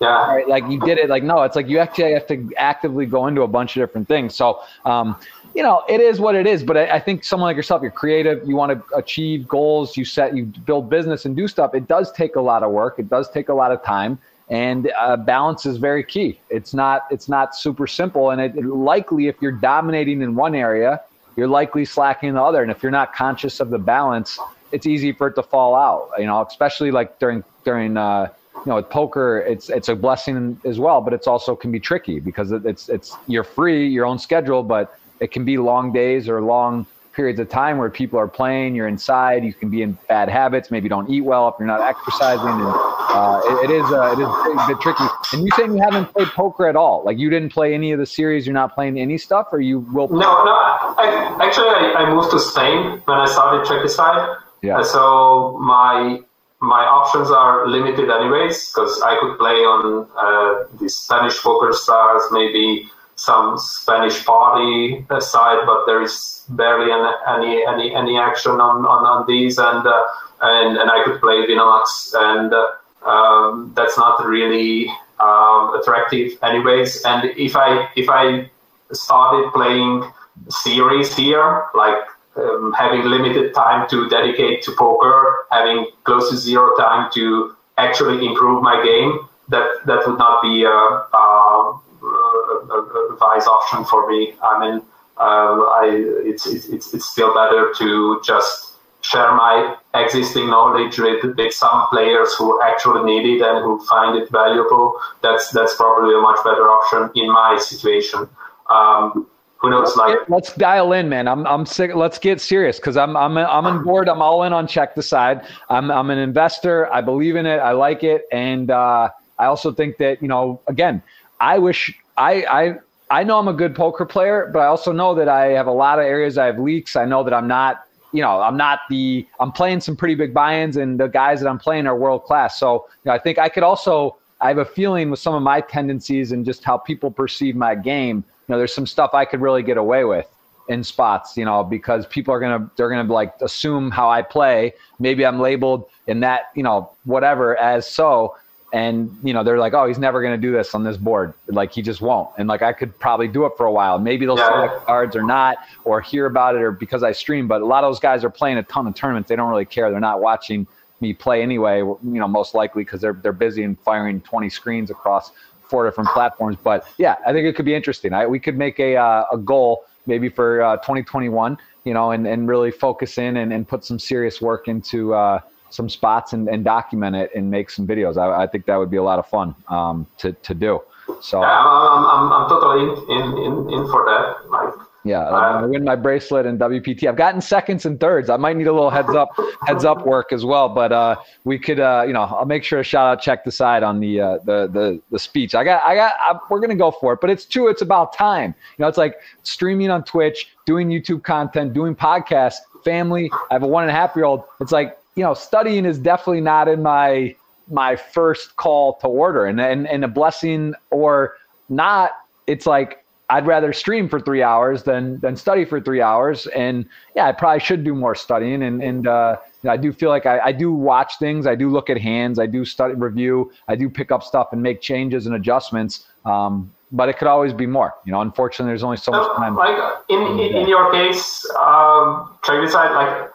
[0.00, 0.26] yeah.
[0.26, 0.48] Right?
[0.48, 1.08] Like you did it.
[1.08, 4.08] Like, no, it's like you actually have to actively go into a bunch of different
[4.08, 4.34] things.
[4.34, 5.16] So, um,
[5.54, 6.62] you know, it is what it is.
[6.62, 10.04] But I, I, think someone like yourself, you're creative, you want to achieve goals, you
[10.04, 11.74] set, you build business and do stuff.
[11.74, 12.98] It does take a lot of work.
[12.98, 14.18] It does take a lot of time.
[14.48, 16.38] And uh, balance is very key.
[16.50, 18.30] It's not, it's not super simple.
[18.30, 21.02] And it, it likely, if you're dominating in one area,
[21.36, 22.62] you're likely slacking in the other.
[22.62, 24.38] And if you're not conscious of the balance,
[24.72, 26.10] it's easy for it to fall out.
[26.18, 30.60] You know, especially like during during uh, you know, with poker, it's it's a blessing
[30.64, 34.18] as well, but it's also can be tricky because it's it's you're free, your own
[34.18, 36.86] schedule, but it can be long days or long
[37.16, 38.76] periods of time where people are playing.
[38.76, 39.42] You're inside.
[39.42, 40.70] You can be in bad habits.
[40.70, 42.46] Maybe don't eat well if you're not exercising.
[42.46, 45.04] And uh, it, it is uh, it is a bit tricky.
[45.32, 47.02] And you saying you haven't played poker at all?
[47.04, 48.46] Like you didn't play any of the series.
[48.46, 50.08] You're not playing any stuff, or you will?
[50.08, 50.18] Play?
[50.18, 50.52] No, no.
[50.98, 54.36] I, actually, I, I moved to Spain when I started Decide.
[54.62, 54.82] Yeah.
[54.82, 56.20] So my
[56.60, 62.22] my options are limited anyways because I could play on uh, the Spanish poker stars,
[62.30, 69.06] maybe some Spanish party side, but there is barely any any any action on, on,
[69.06, 70.02] on these, and uh,
[70.42, 74.88] and and I could play Winamax, and uh, um, that's not really
[75.20, 77.02] um, attractive anyways.
[77.04, 78.50] And if I if I
[78.92, 80.04] started playing
[80.48, 81.98] series here, like
[82.36, 88.26] um, having limited time to dedicate to poker, having close to zero time to actually
[88.26, 94.08] improve my game, that that would not be a, a, a, a wise option for
[94.08, 94.34] me.
[94.42, 94.82] I mean,
[95.18, 95.86] uh, I
[96.24, 102.34] it's, it's it's still better to just share my existing knowledge with, with some players
[102.34, 105.00] who actually need it and who find it valuable.
[105.22, 108.28] That's that's probably a much better option in my situation.
[108.68, 109.26] Um,
[109.58, 109.96] who knows?
[109.96, 111.28] Like, let's dial in, man.
[111.28, 111.94] I'm I'm sick.
[111.94, 114.08] Let's get serious because I'm I'm I'm on board.
[114.08, 115.46] I'm all in on check decide.
[115.70, 116.92] I'm I'm an investor.
[116.92, 117.58] I believe in it.
[117.58, 121.02] I like it, and uh, I also think that you know, again,
[121.40, 122.78] I wish I I.
[123.10, 125.72] I know I'm a good poker player, but I also know that I have a
[125.72, 126.96] lot of areas I have leaks.
[126.96, 130.34] I know that I'm not, you know, I'm not the, I'm playing some pretty big
[130.34, 132.58] buy-ins and the guys that I'm playing are world class.
[132.58, 135.42] So, you know, I think I could also, I have a feeling with some of
[135.42, 139.24] my tendencies and just how people perceive my game you know, there's some stuff I
[139.24, 140.26] could really get away with
[140.68, 144.72] in spots, you know, because people are gonna they're gonna like assume how I play.
[144.98, 148.36] Maybe I'm labeled in that, you know, whatever as so.
[148.72, 151.34] And you know, they're like, oh, he's never gonna do this on this board.
[151.46, 152.30] Like he just won't.
[152.36, 153.98] And like I could probably do it for a while.
[153.98, 154.48] Maybe they'll yeah.
[154.48, 157.48] select cards or not, or hear about it, or because I stream.
[157.48, 159.28] But a lot of those guys are playing a ton of tournaments.
[159.28, 159.90] They don't really care.
[159.90, 160.66] They're not watching
[161.00, 161.78] me play anyway.
[161.78, 165.32] You know, most likely because they're they're busy and firing 20 screens across
[165.68, 166.56] four different platforms.
[166.62, 168.12] But yeah, I think it could be interesting.
[168.12, 172.26] I, we could make a, uh, a goal maybe for uh, 2021, you know, and,
[172.26, 175.40] and really focus in and, and put some serious work into uh,
[175.76, 178.16] some spots and, and document it and make some videos.
[178.16, 180.80] I, I think that would be a lot of fun um, to, to do.
[181.20, 182.82] So yeah, I'm, I'm, I'm totally
[183.14, 184.50] in, in, in, for that.
[184.50, 184.74] Like
[185.04, 187.08] Yeah, uh, I win my bracelet and WPT.
[187.08, 188.28] I've gotten seconds and thirds.
[188.28, 189.28] I might need a little heads up,
[189.66, 190.68] heads up work as well.
[190.68, 193.84] But uh, we could, uh, you know, I'll make sure to shout out, check decide
[193.84, 195.54] on the uh, the the the speech.
[195.54, 197.20] I got, I got, I, we're gonna go for it.
[197.20, 197.68] But it's true.
[197.68, 198.52] It's about time.
[198.76, 203.30] You know, it's like streaming on Twitch, doing YouTube content, doing podcasts, family.
[203.50, 204.42] I have a one and a half year old.
[204.60, 207.34] It's like you know, studying is definitely not in my
[207.68, 211.36] my first call to order, and and and a blessing or
[211.68, 212.12] not.
[212.46, 216.46] It's like I'd rather stream for three hours than than study for three hours.
[216.48, 216.86] And
[217.16, 218.62] yeah, I probably should do more studying.
[218.62, 221.46] And and uh, you know, I do feel like I, I do watch things.
[221.46, 222.38] I do look at hands.
[222.38, 223.50] I do study review.
[223.68, 226.06] I do pick up stuff and make changes and adjustments.
[226.24, 227.94] Um, but it could always be more.
[228.04, 229.56] You know, unfortunately, there's only so much time.
[229.56, 229.76] Like
[230.08, 233.30] in in, in your case, um, CheckDecide, like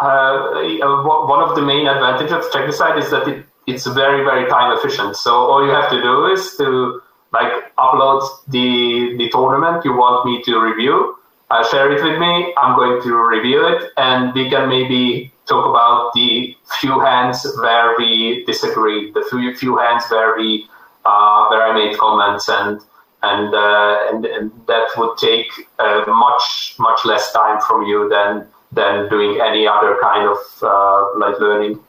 [0.00, 5.16] one of the main advantages of CheckDecide is that it, it's very very time efficient.
[5.16, 7.00] So all you have to do is to
[7.32, 11.16] like upload the the tournament you want me to review,
[11.50, 12.54] uh, share it with me.
[12.56, 17.94] I'm going to review it, and we can maybe talk about the few hands where
[17.98, 20.66] we disagree, the few few hands where we
[21.04, 22.80] uh, where I made comments, and
[23.22, 28.46] and uh, and, and that would take uh, much much less time from you than
[28.74, 31.80] than doing any other kind of uh, like learning.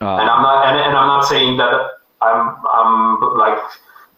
[0.00, 0.18] Uh.
[0.18, 1.74] and I'm not and, and I'm not saying that
[2.20, 3.58] I'm I'm like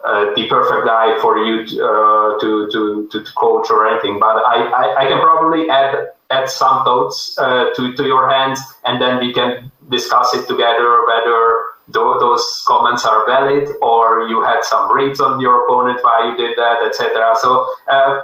[0.05, 4.20] uh, the perfect guy for you to, uh, to, to, to, coach or anything.
[4.20, 8.61] But I, I, I can probably add add some thoughts uh, to, to your hands,
[8.85, 14.62] and then we can discuss it together whether those comments are valid or you had
[14.65, 17.35] some reads on your opponent why you did that, etc.
[17.41, 18.23] So uh,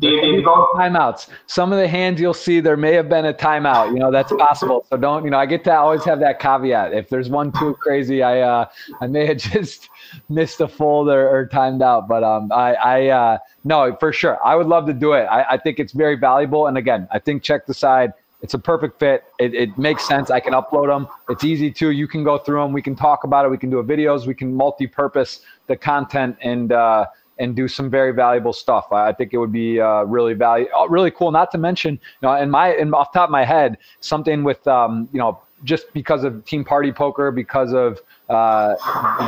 [0.00, 1.28] timeouts.
[1.46, 3.92] Some of the hands you'll see there may have been a timeout.
[3.92, 4.86] You know that's possible.
[4.90, 5.38] So don't you know?
[5.38, 6.92] I get to always have that caveat.
[6.92, 8.66] If there's one too crazy, I uh,
[9.00, 9.88] I may have just
[10.28, 12.08] missed a fold or, or timed out.
[12.08, 14.44] But um, I I uh, no for sure.
[14.44, 15.24] I would love to do it.
[15.24, 16.66] I, I think it's very valuable.
[16.66, 18.12] And again, I think check decide.
[18.42, 19.22] It's a perfect fit.
[19.38, 20.28] It, it makes sense.
[20.28, 21.06] I can upload them.
[21.28, 21.90] It's easy too.
[21.90, 22.72] You can go through them.
[22.72, 23.50] We can talk about it.
[23.50, 24.26] We can do videos.
[24.26, 26.72] We can multi-purpose the content and.
[26.72, 27.06] Uh,
[27.38, 28.92] and do some very valuable stuff.
[28.92, 31.30] I think it would be uh, really value, uh, really cool.
[31.30, 34.66] Not to mention, you know, in my, in off top of my head, something with,
[34.68, 38.74] um, you know, just because of Team Party Poker, because of uh,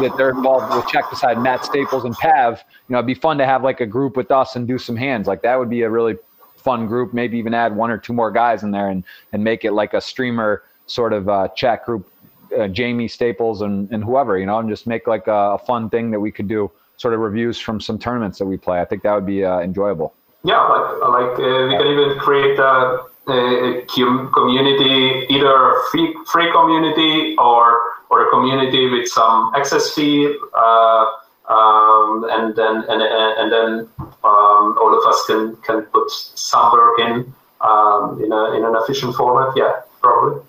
[0.00, 2.62] that they're involved with Check Decide Matt Staples and Pav.
[2.88, 4.96] You know, it'd be fun to have like a group with us and do some
[4.96, 5.26] hands.
[5.26, 6.16] Like that would be a really
[6.56, 7.14] fun group.
[7.14, 9.94] Maybe even add one or two more guys in there and and make it like
[9.94, 12.10] a streamer sort of uh, chat group.
[12.56, 15.90] Uh, Jamie Staples and, and whoever, you know, and just make like a, a fun
[15.90, 18.80] thing that we could do sort of reviews from some tournaments that we play.
[18.80, 20.14] I think that would be uh, enjoyable.
[20.44, 27.34] Yeah, like like uh, we can even create a, a, community, either free free community
[27.38, 27.80] or
[28.10, 30.36] or a community with some access fee.
[30.54, 31.06] Uh,
[31.48, 33.88] um, and then and, and then
[34.22, 38.74] um, all of us can can put some work in um, in, a, in an
[38.76, 39.56] efficient format.
[39.56, 40.42] Yeah, probably.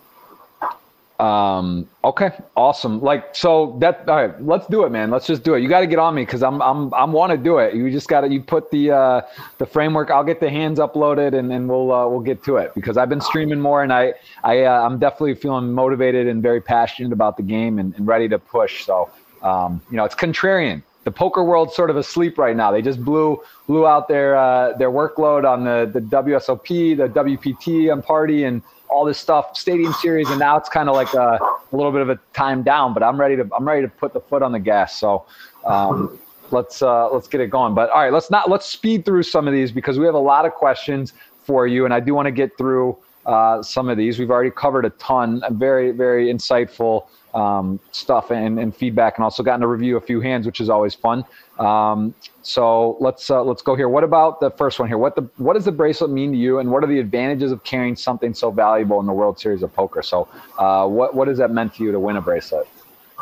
[1.20, 3.00] Um, okay, awesome.
[3.02, 5.12] Like, so that, all right, let's do it, man.
[5.12, 5.62] Let's just do it.
[5.62, 7.74] You got to get on me because I'm, I'm, I'm want to do it.
[7.74, 9.22] You just got to, you put the, uh,
[9.58, 10.12] the framework.
[10.12, 13.08] I'll get the hands uploaded and then we'll, uh, we'll get to it because I've
[13.08, 14.14] been streaming more and I,
[14.44, 18.28] I, uh, I'm definitely feeling motivated and very passionate about the game and, and ready
[18.28, 18.84] to push.
[18.84, 19.10] So,
[19.42, 20.84] um, you know, it's contrarian.
[21.06, 22.72] The poker world's sort of asleep right now.
[22.72, 27.92] They just blew blew out their uh, their workload on the the WSOP, the WPT
[27.92, 31.40] on party, and all this stuff, Stadium Series, and now it's kind of like a,
[31.72, 32.94] a, little bit of a time down.
[32.94, 34.98] But I'm ready to I'm ready to put the foot on the gas.
[35.00, 35.26] So
[35.66, 36.20] um,
[36.52, 37.74] let's uh, let's get it going.
[37.74, 40.20] But all right, let's not let's speed through some of these because we have a
[40.20, 41.14] lot of questions
[41.44, 44.20] for you, and I do want to get through uh, some of these.
[44.20, 49.24] We've already covered a ton, A very very insightful um, stuff and, and, feedback, and
[49.24, 51.26] also gotten to review a few hands, which is always fun.
[51.60, 53.90] Um, so let's uh, let's go here.
[53.90, 54.98] What about the first one here?
[54.98, 57.64] What the what does the bracelet mean to you, and what are the advantages of
[57.64, 60.02] carrying something so valuable in the World Series of Poker?
[60.02, 62.68] So, uh, what what has that meant to you to win a bracelet?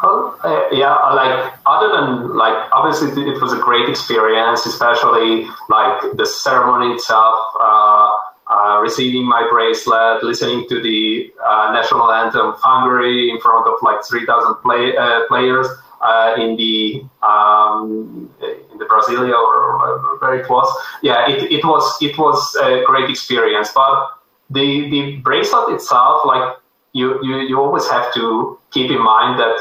[0.02, 6.18] Well, uh, yeah, like other than like obviously it was a great experience, especially like
[6.18, 7.38] the ceremony itself.
[7.60, 8.12] Uh,
[8.54, 13.76] uh, receiving my bracelet, listening to the uh, national anthem of Hungary in front of
[13.82, 15.68] like 3,000 play, uh, players
[16.02, 20.70] uh, in the um, in the Brasilia or where it was.
[21.02, 23.72] Yeah, it, it was it was a great experience.
[23.74, 24.10] But
[24.50, 26.58] the the bracelet itself, like
[26.92, 29.58] you, you you always have to keep in mind that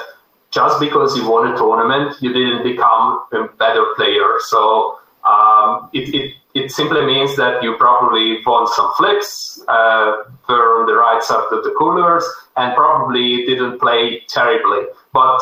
[0.51, 4.37] just because you won a tournament, you didn't become a better player.
[4.41, 10.81] So um, it, it it simply means that you probably won some flips, uh, were
[10.81, 12.25] on the right side of the coolers,
[12.57, 14.87] and probably didn't play terribly.
[15.13, 15.41] But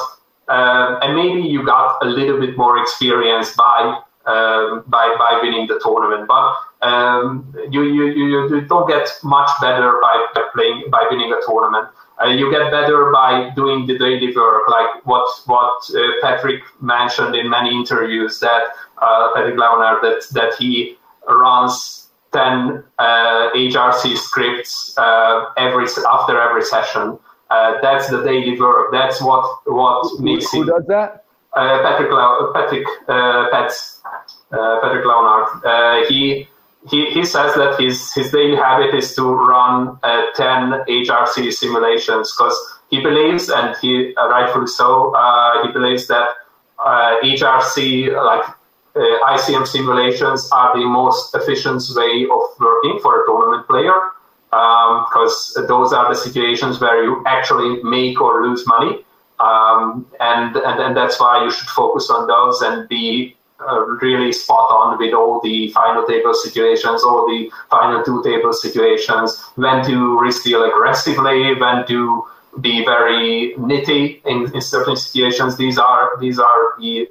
[0.48, 5.66] uh, and maybe you got a little bit more experience by uh, by by winning
[5.66, 6.28] the tournament.
[6.28, 11.40] But um, you, you, you, don't get much better by, by playing by winning a
[11.46, 11.88] tournament.
[12.22, 17.34] Uh, you get better by doing the daily work, like what what uh, Patrick mentioned
[17.34, 18.62] in many interviews that
[18.98, 20.98] uh, Patrick Leonard that that he
[21.30, 27.18] runs 10 uh, HRC scripts uh, every after every session.
[27.50, 28.92] Uh, that's the daily work.
[28.92, 31.24] That's what what makes Who, who does that?
[31.54, 32.10] Patrick
[32.54, 34.00] Patrick Pets
[34.50, 36.06] Patrick Leonard.
[36.08, 36.48] he
[36.88, 42.32] he, he says that his, his daily habit is to run uh, 10 HRC simulations
[42.32, 42.56] because
[42.90, 46.28] he believes, and he uh, rightfully so, uh, he believes that
[46.78, 48.52] uh, HRC, like uh,
[48.94, 53.94] ICM simulations, are the most efficient way of working for a tournament player
[54.50, 59.04] because um, those are the situations where you actually make or lose money.
[59.38, 63.36] Um, and, and, and that's why you should focus on those and be
[63.66, 68.52] uh, really spot on with all the final table situations, all the final two table
[68.52, 72.24] situations, when to risk deal aggressively, when to
[72.60, 75.56] be very nitty in, in certain situations.
[75.56, 77.08] These are these are the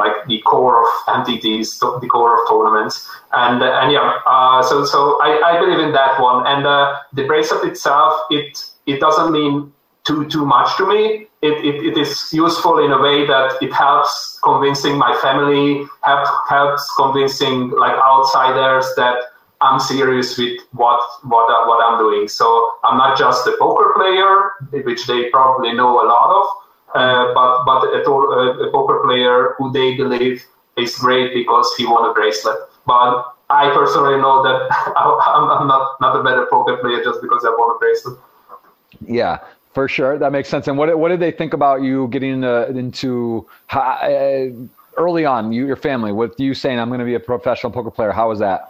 [0.00, 4.84] like the core of MTTs, the core of tournaments, and uh, and yeah, uh, so
[4.84, 6.46] so I, I believe in that one.
[6.46, 9.72] And uh, the bracelet itself, it it doesn't mean
[10.04, 13.72] too too much to me it, it, it is useful in a way that it
[13.72, 19.16] helps convincing my family, help, helps convincing like outsiders that
[19.62, 22.28] I'm serious with what what what I'm doing.
[22.28, 26.46] So I'm not just a poker player, which they probably know a lot of,
[26.94, 30.44] uh, but but a, a, poker player who they believe
[30.76, 32.56] is great because he won a bracelet.
[32.86, 37.44] But I personally know that I'm, I'm not not a better poker player just because
[37.44, 38.18] I won a bracelet.
[39.06, 39.38] Yeah,
[39.72, 40.66] for sure, that makes sense.
[40.66, 44.46] And what what did they think about you getting uh, into uh,
[44.96, 45.52] early on?
[45.52, 48.10] You, your family, with you saying I'm going to be a professional poker player.
[48.10, 48.69] How was that?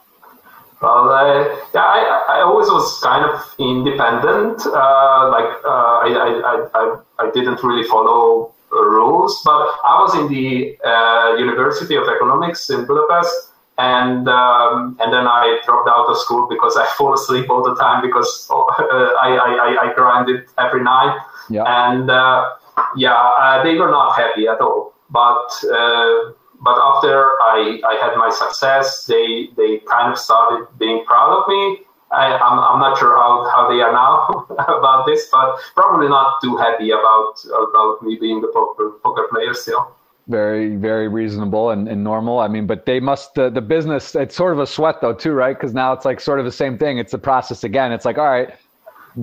[0.81, 1.45] Well, uh,
[1.75, 4.65] yeah, I, I always was kind of independent.
[4.65, 10.29] Uh, like uh, I, I, I, I didn't really follow rules, but I was in
[10.29, 13.51] the uh, University of Economics in Budapest
[13.81, 17.75] and um, and then I dropped out of school because I fall asleep all the
[17.77, 18.55] time because uh,
[19.27, 21.19] I, I, I grinded every night.
[21.49, 21.65] Yeah.
[21.65, 22.51] And uh,
[22.97, 24.95] yeah, uh, they were not happy at all.
[25.11, 31.05] But uh, but after I, I had my success, they they kind of started being
[31.07, 31.79] proud of me.
[32.13, 34.47] I, am I'm, I'm not sure how, how they are now
[34.79, 39.55] about this, but probably not too happy about about me being the poker, poker player
[39.55, 39.97] still.
[40.29, 42.41] Very very reasonable and, and normal.
[42.41, 45.33] I mean but they must the, the business it's sort of a sweat though too
[45.33, 45.57] right?
[45.57, 46.99] Because now it's like sort of the same thing.
[46.99, 47.91] It's the process again.
[47.93, 48.51] It's like all right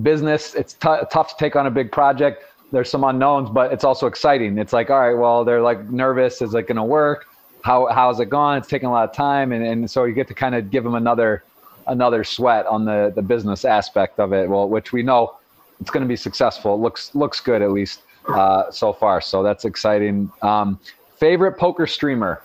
[0.02, 3.84] business it's t- tough to take on a big project there's some unknowns but it's
[3.84, 7.28] also exciting it's like all right well they're like nervous is it going to work
[7.64, 10.28] how how's it gone it's taking a lot of time and, and so you get
[10.28, 11.44] to kind of give them another
[11.88, 15.36] another sweat on the the business aspect of it well which we know
[15.80, 19.22] it's going to be successful it looks looks good at least uh, so far.
[19.22, 20.32] So that's exciting.
[20.42, 20.80] Um,
[21.18, 22.42] favorite poker streamer?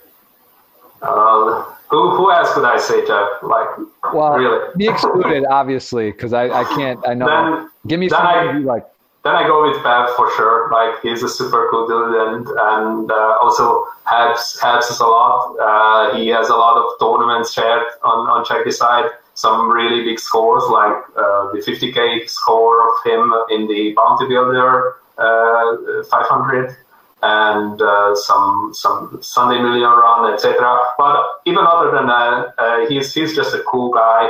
[1.01, 3.29] Uh, who who else could I say, Jeff?
[3.43, 3.69] Like,
[4.15, 4.69] well, really?
[4.77, 7.01] be excluded, obviously, because I, I can't.
[7.07, 7.27] I know.
[7.27, 8.87] Then, Give me something you like.
[9.25, 10.69] Then I go with Pav for sure.
[10.73, 15.55] Like he's a super cool dude, and and uh, also helps helps us a lot.
[15.61, 19.11] Uh, he has a lot of tournaments shared on on Check Decide.
[19.35, 24.97] Some really big scores, like uh, the 50k score of him in the Bounty Builder
[25.17, 26.77] uh, 500
[27.23, 30.93] and uh, some some Sunday Million run, etc.
[30.99, 34.29] But even other than that, uh, he's he's just a cool guy,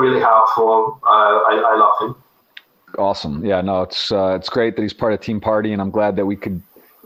[0.00, 0.98] really helpful.
[1.04, 2.22] I, I love him.
[2.98, 3.44] Awesome.
[3.44, 6.16] Yeah, no, it's uh, it's great that he's part of Team Party, and I'm glad
[6.16, 6.60] that we could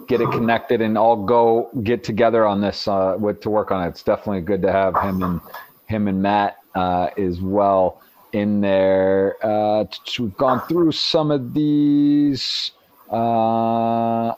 [0.09, 3.86] get it connected and all go get together on this uh, with to work on
[3.86, 3.90] it.
[3.90, 5.40] It's definitely good to have him and
[5.86, 8.01] him and Matt uh, as well
[8.32, 9.36] in there.
[10.19, 12.73] we've gone through some of these.
[13.10, 14.36] Uh, oh,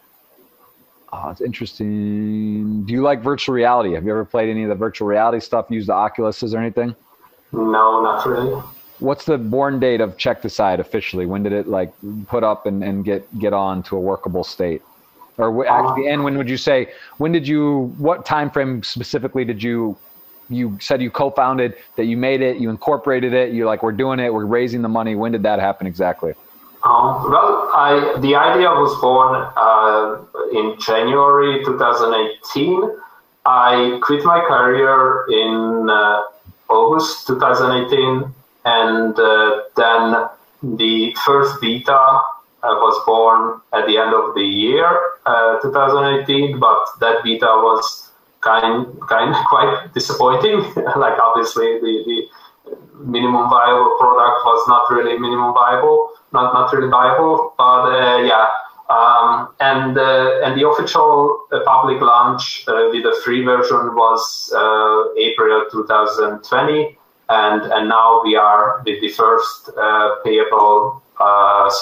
[1.31, 2.85] it's interesting.
[2.85, 3.95] Do you like virtual reality?
[3.95, 5.67] Have you ever played any of the virtual reality stuff?
[5.71, 6.97] Use the Oculuses or anything?
[7.53, 8.61] No, not really.
[9.05, 11.27] What's the born date of CheckDecide officially?
[11.27, 11.93] When did it like
[12.27, 14.83] put up and, and get get on to a workable state?
[15.37, 16.93] Or actually, and when would you say?
[17.19, 17.95] When did you?
[17.99, 19.97] What time frame specifically did you?
[20.49, 23.53] You said you co-founded that you made it, you incorporated it.
[23.53, 25.15] You're like, we're doing it, we're raising the money.
[25.15, 26.35] When did that happen exactly?
[26.85, 30.21] Um, well, I, the idea was born uh,
[30.53, 33.01] in January 2018.
[33.47, 36.23] I quit my career in uh,
[36.69, 38.35] August 2018,
[38.65, 40.29] and uh, then
[40.63, 42.21] the first beta
[42.65, 44.89] uh, was born at the end of the year
[45.27, 46.59] uh, 2018.
[46.59, 48.11] But that beta was
[48.41, 50.61] kind kind quite disappointing.
[50.97, 52.29] like obviously the, the
[53.05, 57.53] minimum viable product was not really minimum viable, not not really viable.
[57.59, 58.49] But uh, yeah,
[58.89, 64.49] um, and uh, and the official uh, public launch with a free version was
[65.19, 66.97] April 2020,
[67.29, 71.03] and and now we are with the first uh, payable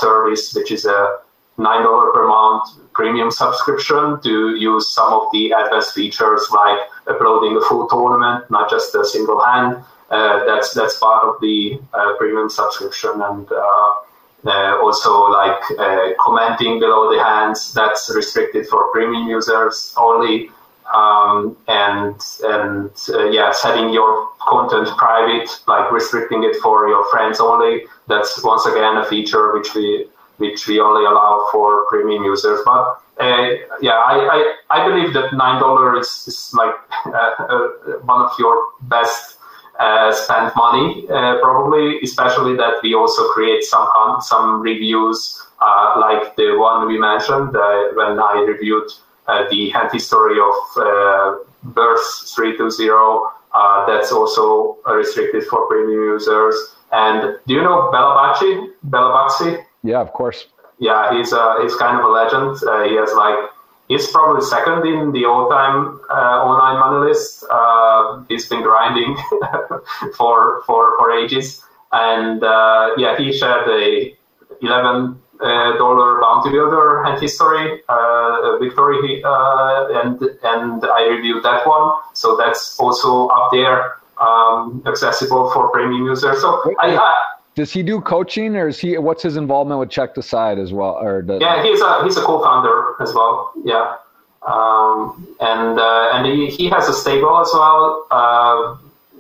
[0.01, 1.19] service, which is a
[1.59, 6.79] nine dollar per month premium subscription to use some of the advanced features like
[7.09, 9.83] uploading a full tournament, not just a single hand.
[10.11, 13.93] Uh, that's that's part of the uh, premium subscription, and uh,
[14.45, 17.73] uh also like uh, commenting below the hands.
[17.73, 20.51] That's restricted for premium users only.
[20.93, 27.41] Um, and and uh, yeah, setting your content private, like restricting it for your friends
[27.41, 27.85] only.
[28.09, 32.61] That's once again a feature which we which we only allow for premium users.
[32.65, 33.49] But uh,
[33.81, 36.75] yeah, I, I, I, believe that nine dollars is, is like
[37.07, 37.69] uh, uh,
[38.03, 39.37] one of your best
[39.79, 42.01] uh, spent money, uh, probably.
[42.03, 43.89] Especially that we also create some
[44.21, 48.91] some reviews, uh, like the one we mentioned when I reviewed
[49.27, 53.31] the hand history of Burst three two zero.
[53.87, 56.57] that's also restricted for premium users.
[56.93, 58.73] And do you know Belabachi?
[58.87, 59.65] Belabaxi?
[59.83, 60.47] Yeah, of course.
[60.79, 62.57] Yeah, he's uh, he's kind of a legend.
[62.67, 63.39] Uh, he has like
[63.89, 67.45] he's probably second in the all-time uh, online money list.
[67.51, 69.17] Uh, he's been grinding
[70.17, 71.63] for for for ages,
[71.93, 74.15] and uh, yeah, he shared a
[74.61, 77.83] eleven uh, dollar bounty builder and history
[78.61, 81.99] victory, and and I reviewed that one.
[82.15, 86.41] So that's also up there, um, accessible for premium users.
[86.41, 88.97] So I, I does he do coaching, or is he?
[88.97, 90.95] What's his involvement with Check Decide as well?
[90.95, 93.53] Or does, yeah, he's a he's a co-founder as well.
[93.63, 93.97] Yeah,
[94.47, 98.07] um, and uh, and he, he has a stable as well.
[98.11, 98.77] Uh,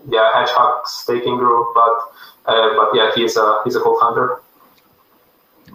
[0.08, 1.92] yeah, Hedgehog Staking Group, but
[2.46, 4.40] uh, but yeah, he's a he's a co-founder.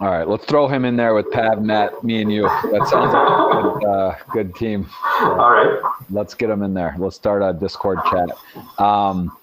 [0.00, 2.42] All right, let's throw him in there with Pav, Matt, me, and you.
[2.42, 4.84] That sounds like a good, uh, good team.
[5.18, 5.80] So All right,
[6.10, 6.94] let's get him in there.
[6.98, 8.30] Let's start a Discord chat.
[8.78, 9.36] Um,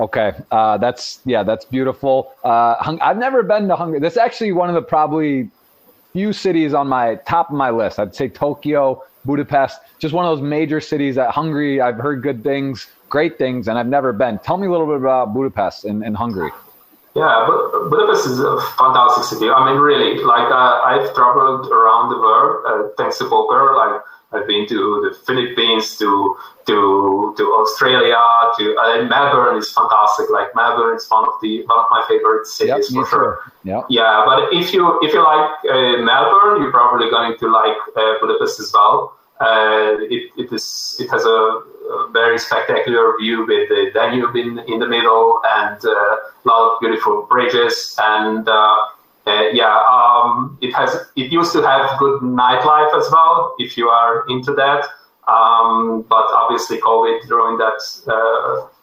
[0.00, 2.32] Okay, uh, that's yeah, that's beautiful.
[2.44, 3.98] Uh, hung- I've never been to Hungary.
[3.98, 5.50] That's actually one of the probably
[6.12, 7.98] few cities on my top of my list.
[7.98, 11.16] I'd say Tokyo, Budapest, just one of those major cities.
[11.16, 14.38] That Hungary, I've heard good things, great things, and I've never been.
[14.38, 16.52] Tell me a little bit about Budapest and, and Hungary.
[17.14, 17.48] Yeah,
[17.90, 19.50] Budapest is a fantastic city.
[19.50, 23.74] I mean, really, like uh, I've traveled around the world uh, thanks to poker.
[23.76, 26.36] Like I've been to the Philippines, to
[26.66, 28.20] to to Australia,
[28.58, 30.30] to uh, Melbourne is fantastic.
[30.30, 33.52] Like Melbourne is one of the one of my favorite cities yep, for sure.
[33.64, 33.82] Yeah.
[33.88, 38.14] Yeah, but if you if you like uh, Melbourne, you're probably going to like uh,
[38.20, 39.17] Budapest as well.
[39.40, 44.58] Uh, it, it is it has a, a, very spectacular view with the Danube in
[44.66, 48.76] in the middle and uh, a lot of beautiful bridges and uh,
[49.28, 50.90] uh, yeah, um, it has.
[51.14, 54.86] It used to have good nightlife as well, if you are into that.
[55.28, 57.78] Um, but obviously, COVID ruined that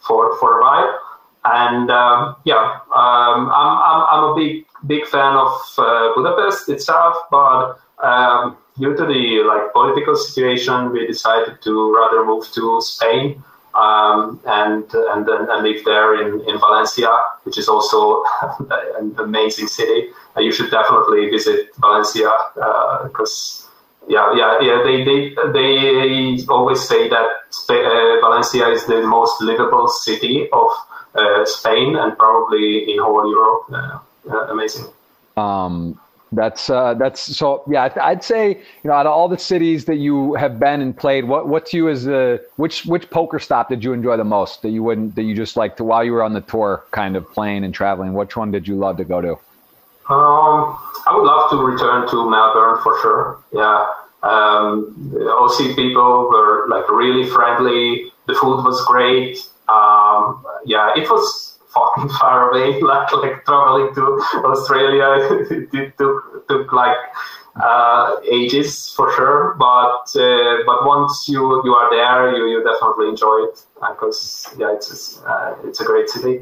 [0.06, 1.00] for for a while.
[1.46, 5.50] And um, yeah, um, I'm, I'm I'm a big big fan of
[6.16, 12.52] Budapest itself, but um, due to the like political situation, we decided to rather move
[12.54, 13.44] to Spain
[13.74, 17.10] um, and and and live there in, in Valencia,
[17.44, 18.24] which is also
[19.00, 20.10] an amazing city.
[20.36, 22.32] Uh, you should definitely visit Valencia
[23.04, 23.62] because.
[23.62, 23.62] Uh,
[24.08, 24.84] yeah, yeah, yeah.
[24.84, 27.26] They, they, they always say that
[27.70, 30.70] uh, Valencia is the most livable city of
[31.16, 34.04] uh, Spain and probably in whole Europe.
[34.30, 34.86] Uh, amazing.
[35.38, 36.00] Um,
[36.36, 37.90] that's uh, that's so yeah.
[38.02, 41.26] I'd say you know out of all the cities that you have been and played,
[41.26, 44.70] what what's you as a which which poker stop did you enjoy the most that
[44.70, 47.64] you wouldn't that you just like while you were on the tour, kind of playing
[47.64, 48.14] and traveling?
[48.14, 49.32] Which one did you love to go to?
[50.08, 53.44] Um, I would love to return to Melbourne for sure.
[53.52, 53.88] Yeah,
[54.24, 58.12] um, Aussie people were like really friendly.
[58.28, 59.38] The food was great.
[59.68, 64.04] Um, yeah, it was fucking far away, like like traveling to
[64.52, 65.08] Australia.
[65.74, 66.98] it took took like
[67.62, 73.10] uh, ages for sure, but uh, but once you you are there, you you definitely
[73.10, 76.42] enjoy it because uh, yeah, it's it's, uh, it's a great city.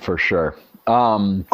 [0.00, 0.54] For sure.
[0.86, 1.46] Um,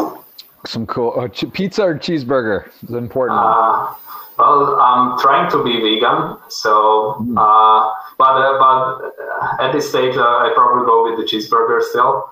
[0.67, 3.39] some cool uh, ch- pizza or cheeseburger is important.
[3.39, 3.95] Uh,
[4.39, 7.35] well, I'm trying to be vegan, so mm.
[8.19, 12.31] but but at this stage, I probably go with the cheeseburger still.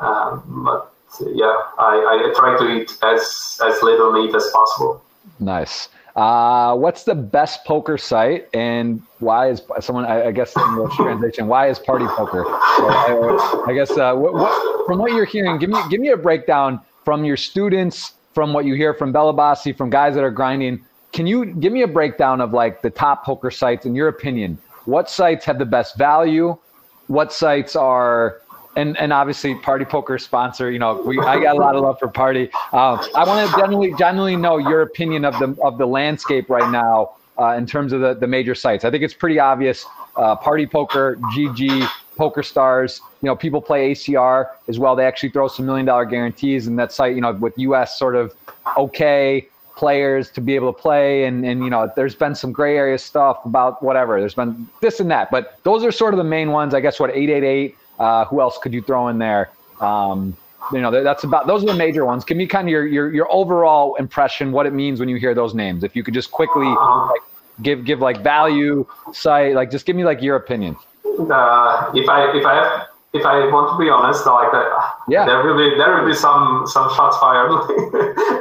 [0.00, 0.92] Um, but
[1.32, 5.04] yeah, I, I try to eat as as little meat as possible.
[5.40, 5.88] Nice.
[6.16, 10.04] Uh, what's the best poker site, and why is someone?
[10.04, 11.46] I, I guess English translation.
[11.46, 12.44] Why is Party Poker?
[12.48, 16.16] I, I, guess uh, what, what, from what you're hearing, give me give me a
[16.16, 20.84] breakdown from your students, from what you hear from Belabasi, from guys that are grinding.
[21.12, 24.58] Can you give me a breakdown of like the top poker sites in your opinion?
[24.86, 26.58] What sites have the best value?
[27.06, 28.42] What sites are
[28.78, 30.70] and and obviously Party Poker sponsor.
[30.70, 32.48] You know, we I got a lot of love for Party.
[32.72, 36.70] Uh, I want to generally generally know your opinion of the of the landscape right
[36.70, 38.84] now uh, in terms of the the major sites.
[38.84, 39.84] I think it's pretty obvious.
[40.16, 43.00] Uh, Party Poker, GG, Poker Stars.
[43.22, 44.94] You know, people play ACR as well.
[44.94, 48.14] They actually throw some million dollar guarantees, and that site, you know, with US sort
[48.14, 48.32] of
[48.76, 52.76] okay players to be able to play and and you know there's been some gray
[52.76, 56.24] area stuff about whatever there's been this and that but those are sort of the
[56.24, 59.50] main ones i guess what 888 uh, who else could you throw in there?
[59.80, 60.36] Um,
[60.72, 62.24] you know, that's about those are the major ones.
[62.24, 65.34] Give me kind of your, your your overall impression, what it means when you hear
[65.34, 65.82] those names.
[65.82, 67.20] If you could just quickly like,
[67.62, 70.76] give give like value, site, like just give me like your opinion.
[71.04, 74.68] Uh, if I if I have if I want to be honest, like that,
[75.08, 77.50] yeah, there will be there will be some some shots fired.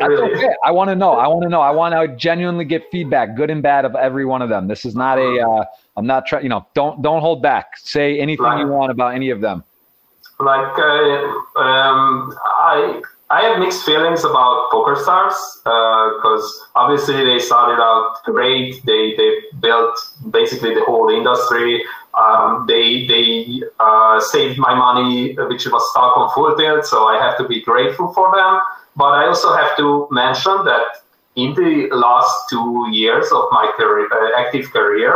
[0.08, 0.36] really.
[0.36, 0.54] okay.
[0.66, 1.14] I want to know.
[1.14, 1.62] I want to know.
[1.62, 4.68] I want to genuinely get feedback, good and bad, of every one of them.
[4.68, 5.40] This is not a.
[5.40, 5.66] Uh,
[5.96, 6.44] I'm not trying.
[6.44, 7.78] You know, don't don't hold back.
[7.78, 9.64] Say anything like, you want about any of them.
[10.40, 17.82] Like uh, um, I I have mixed feelings about PokerStars because uh, obviously they started
[17.82, 18.86] out great.
[18.86, 19.98] They they built
[20.30, 21.84] basically the whole industry.
[22.18, 27.22] Um, they they uh, saved my money, which was stuck on full tilt, so I
[27.22, 28.60] have to be grateful for them.
[28.96, 34.10] But I also have to mention that in the last two years of my career,
[34.12, 35.14] uh, active career,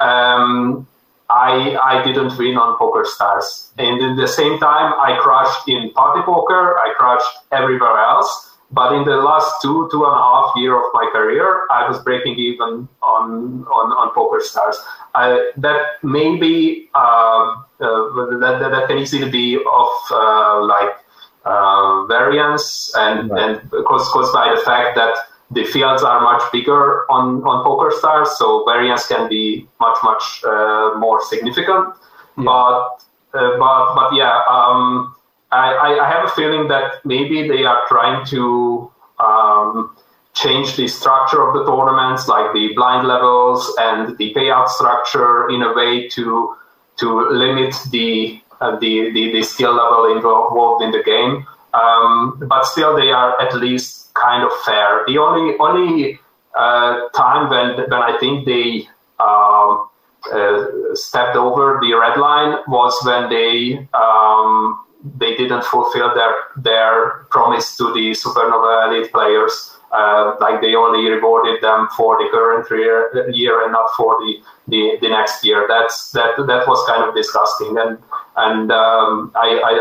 [0.00, 0.88] um,
[1.30, 3.70] I, I didn't win on Poker Stars.
[3.78, 8.51] And at the same time, I crushed in Party Poker, I crushed everywhere else.
[8.72, 11.98] But in the last two, two and a half year of my career, I was
[12.02, 14.78] breaking even on on, on Poker Stars.
[15.14, 20.96] I, that maybe uh, uh, that, that can easily be of uh, like
[21.44, 23.60] uh, variance and right.
[23.60, 25.14] and caused, caused by the fact that
[25.50, 30.42] the fields are much bigger on, on poker stars, so variance can be much much
[30.44, 31.94] uh, more significant.
[32.38, 32.44] Yeah.
[32.44, 33.04] But
[33.34, 35.14] uh, but but yeah, um,
[35.52, 39.96] I, I have a feeling that maybe they are trying to um,
[40.34, 45.62] change the structure of the tournaments, like the blind levels and the payout structure, in
[45.62, 46.56] a way to
[46.96, 51.46] to limit the uh, the, the, the skill level involved in the game.
[51.74, 55.04] Um, but still, they are at least kind of fair.
[55.06, 56.20] The only only
[56.54, 58.88] uh, time when when I think they
[59.18, 59.88] um,
[60.32, 67.24] uh, stepped over the red line was when they um, they didn't fulfill their their
[67.30, 69.76] promise to the Supernova Elite players.
[69.92, 74.40] Uh, like they only rewarded them for the current year, year and not for the,
[74.68, 75.66] the, the next year.
[75.68, 77.98] That's that that was kind of disgusting, and
[78.36, 79.72] and um, I, I,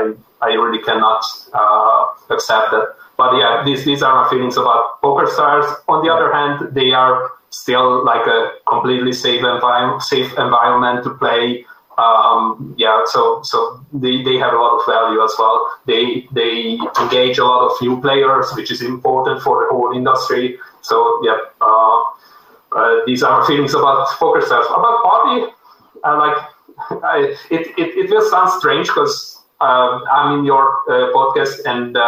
[0.00, 1.22] I I really cannot
[1.52, 2.96] uh, accept that.
[3.16, 5.66] But yeah, these these are my feelings about poker stars.
[5.86, 11.10] On the other hand, they are still like a completely safe environment, safe environment to
[11.10, 11.64] play.
[11.96, 15.72] Um, yeah, so so they, they have a lot of value as well.
[15.86, 20.58] They they engage a lot of new players, which is important for the whole industry.
[20.82, 22.02] So yeah, uh,
[22.72, 24.66] uh, these are feelings about poker stars.
[24.66, 25.52] About party,
[26.02, 26.36] I like
[27.04, 31.96] I, it, it it will sound strange because um, I'm in your uh, podcast and
[31.96, 32.00] uh,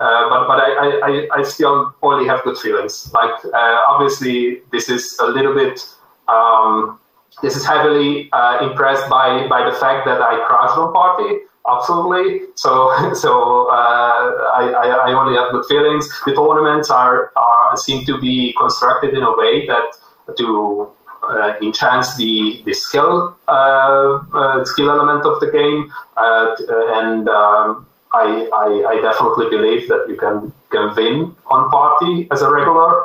[0.00, 3.12] uh, but but I, I, I still only have good feelings.
[3.12, 5.86] Like uh, obviously this is a little bit
[6.28, 6.98] um,
[7.40, 11.38] this is heavily uh, impressed by by the fact that I crashed on party.
[11.68, 12.40] Absolutely.
[12.56, 16.08] So so uh, I, I, only have good feelings.
[16.26, 19.94] The tournaments are, are seem to be constructed in a way that
[20.36, 20.90] to
[21.22, 28.48] uh, enhance the the skill uh, uh, skill element of the game and um, I,
[28.52, 33.04] I, I, definitely believe that you can, can win on party as a regular.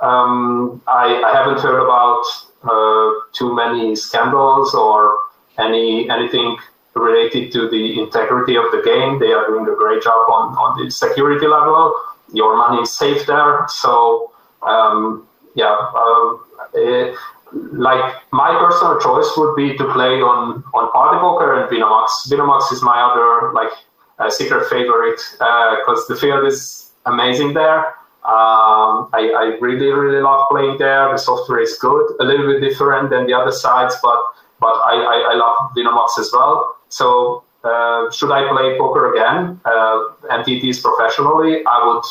[0.00, 2.24] Um, I, I haven't heard about
[2.62, 5.18] uh, too many scandals or
[5.58, 6.56] any anything
[6.94, 9.18] related to the integrity of the game.
[9.18, 11.94] They are doing a great job on, on the security level.
[12.32, 13.66] Your money is safe there.
[13.68, 14.32] So,
[14.62, 16.36] um, yeah, uh,
[16.74, 17.14] it,
[17.52, 22.28] like my personal choice would be to play on, on Party Poker and Winamax.
[22.28, 23.72] Winamax is my other like
[24.18, 27.94] a secret favorite because uh, the field is amazing there.
[28.24, 31.10] Um, I, I, really, really love playing there.
[31.10, 34.20] The software is good, a little bit different than the other sites, but
[34.60, 36.76] but I, I, I love Winamax as well.
[36.88, 39.98] So uh, should I play poker again, uh,
[40.30, 42.04] MTTs professionally, I would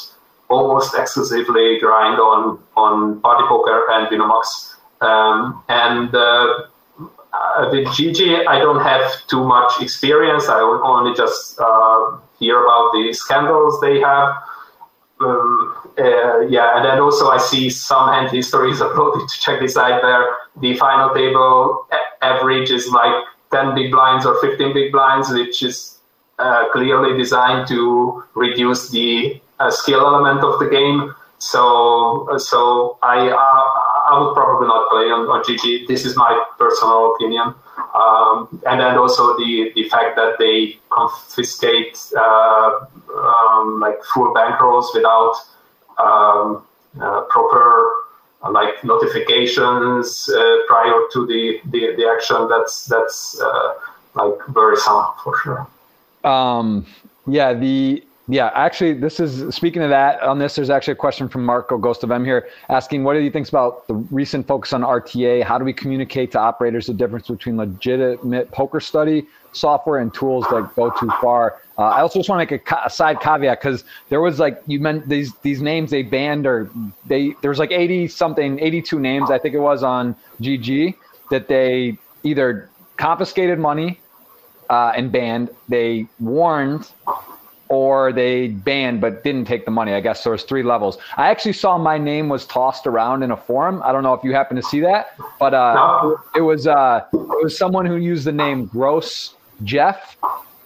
[0.49, 4.75] almost exclusively grind on on party poker and Winamax.
[5.01, 6.67] Um, and uh,
[7.33, 10.47] uh, with GG, I don't have too much experience.
[10.47, 14.35] I only just uh, hear about the scandals they have.
[15.19, 19.77] Um, uh, yeah, and then also I see some hand histories uploaded to check this
[19.77, 21.87] out where the final table
[22.21, 25.97] average is like 10 big blinds or 15 big blinds, which is
[26.39, 31.13] uh, clearly designed to reduce the uh, skill element of the game.
[31.39, 35.87] So, so I, uh, I would probably not play on, on GG.
[35.87, 37.53] This is my personal opinion.
[37.93, 44.87] Um, and then also the, the fact that they confiscate uh, um, like full bankrolls
[44.93, 45.35] without
[45.99, 46.63] um,
[46.99, 47.91] uh, proper
[48.43, 52.47] uh, like notifications uh, prior to the, the, the action.
[52.49, 53.41] That's that's
[54.15, 55.67] like worrisome for sure.
[56.23, 56.85] Um,
[57.27, 60.21] yeah, the yeah, actually, this is speaking of that.
[60.21, 63.19] On this, there's actually a question from Marco Ghost of M here asking, "What do
[63.19, 65.43] you think about the recent focus on RTA?
[65.43, 70.45] How do we communicate to operators the difference between legitimate poker study software and tools
[70.51, 73.59] that go too far?" Uh, I also just want to make a, a side caveat
[73.59, 76.69] because there was like you meant these these names they banned or
[77.05, 80.95] they there was like 80 something 82 names I think it was on GG
[81.29, 83.99] that they either confiscated money
[84.69, 86.91] uh, and banned, they warned
[87.69, 89.93] or they banned but didn't take the money.
[89.93, 90.97] I guess there was three levels.
[91.17, 93.81] I actually saw my name was tossed around in a forum.
[93.83, 97.43] I don't know if you happen to see that, but uh, it was uh, it
[97.43, 100.17] was someone who used the name Gross Jeff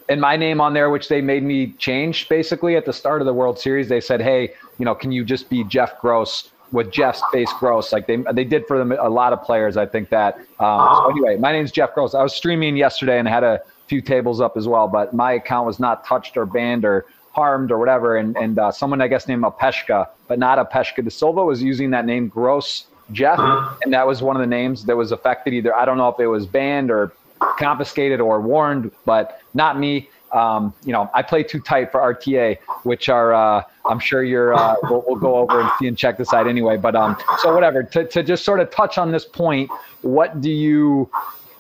[0.09, 3.25] and my name on there, which they made me change basically at the start of
[3.25, 3.87] the World Series.
[3.87, 7.91] They said, "Hey, you know, can you just be Jeff Gross?" With Jeff's face gross,
[7.91, 9.75] like they they did for them a lot of players.
[9.75, 10.37] I think that.
[10.57, 12.15] Um, so anyway, my name's Jeff Gross.
[12.15, 15.67] I was streaming yesterday and had a few tables up as well, but my account
[15.67, 18.15] was not touched or banned or harmed or whatever.
[18.15, 21.89] And and uh, someone I guess named Apeshka, but not Apeshka de Silva, was using
[21.91, 23.39] that name Gross Jeff,
[23.83, 25.53] and that was one of the names that was affected.
[25.53, 27.11] Either I don't know if it was banned or
[27.57, 30.09] confiscated or warned, but not me.
[30.31, 34.53] Um, you know, I play too tight for RTA, which are uh, I'm sure you're.
[34.53, 36.77] Uh, we'll, we'll, go over and see and check this out anyway.
[36.77, 37.83] But um, so whatever.
[37.83, 39.69] To to just sort of touch on this point,
[40.01, 41.09] what do you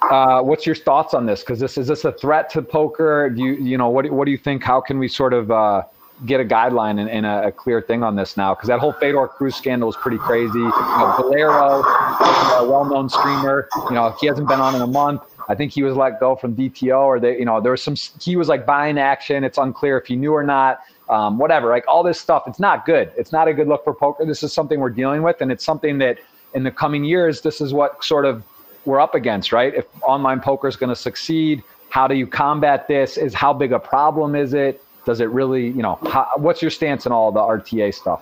[0.09, 1.41] uh, what's your thoughts on this?
[1.41, 3.29] Because this is this a threat to poker?
[3.29, 4.63] Do you you know what what do you think?
[4.63, 5.83] How can we sort of uh,
[6.25, 8.55] get a guideline and, and a, a, clear thing on this now?
[8.55, 10.57] Because that whole Fedor Holz scandal is pretty crazy.
[10.57, 15.21] You know, Valero, a well-known streamer, you know he hasn't been on in a month.
[15.49, 17.95] I think he was let go from DTO, or they you know there was some
[18.19, 19.43] he was like buying action.
[19.43, 20.81] It's unclear if he knew or not.
[21.09, 23.11] Um, whatever, like all this stuff, it's not good.
[23.17, 24.25] It's not a good look for poker.
[24.25, 26.19] This is something we're dealing with, and it's something that
[26.53, 28.43] in the coming years, this is what sort of
[28.85, 29.73] we're up against, right?
[29.73, 33.17] If online poker is going to succeed, how do you combat this?
[33.17, 34.81] Is how big a problem is it?
[35.05, 38.21] Does it really, you know, how, what's your stance on all the RTA stuff?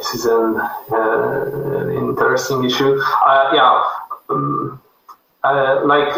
[0.00, 2.98] This is an, uh, interesting issue.
[2.98, 3.84] Uh, yeah,
[4.30, 4.80] um,
[5.44, 6.12] uh, like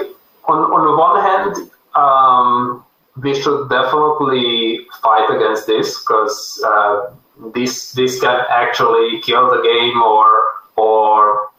[0.46, 2.84] on on the one hand, um,
[3.16, 7.10] we should definitely fight against this because uh,
[7.54, 10.28] this this can actually kill the game or
[10.76, 11.50] or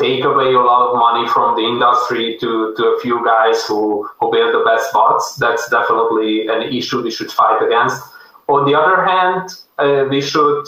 [0.00, 4.08] take away a lot of money from the industry to, to a few guys who,
[4.18, 5.36] who build the best bots.
[5.36, 8.02] That's definitely an issue we should fight against.
[8.48, 10.64] On the other hand, uh, we should,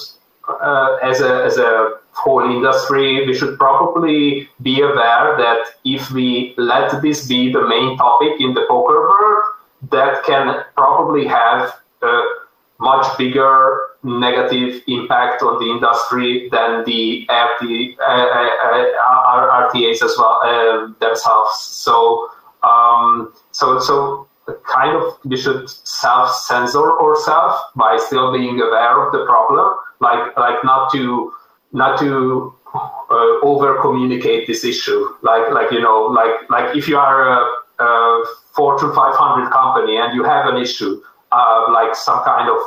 [0.60, 6.54] uh, as, a, as a whole industry, we should probably be aware that if we
[6.56, 9.44] let this be the main topic in the poker world,
[9.90, 12.22] that can probably have a
[12.78, 20.40] much bigger negative impact on the industry than the RT, uh, uh, RTAs as well
[20.42, 21.58] uh, themselves.
[21.60, 22.28] So,
[22.62, 24.26] um, so, so
[24.64, 30.36] kind of we should self censor ourselves by still being aware of the problem, like
[30.36, 31.32] like not to
[31.72, 35.08] not to uh, over communicate this issue.
[35.22, 38.24] Like like you know like like if you are a, a
[38.54, 41.02] Fortune 500 company and you have an issue,
[41.32, 42.58] uh, like some kind of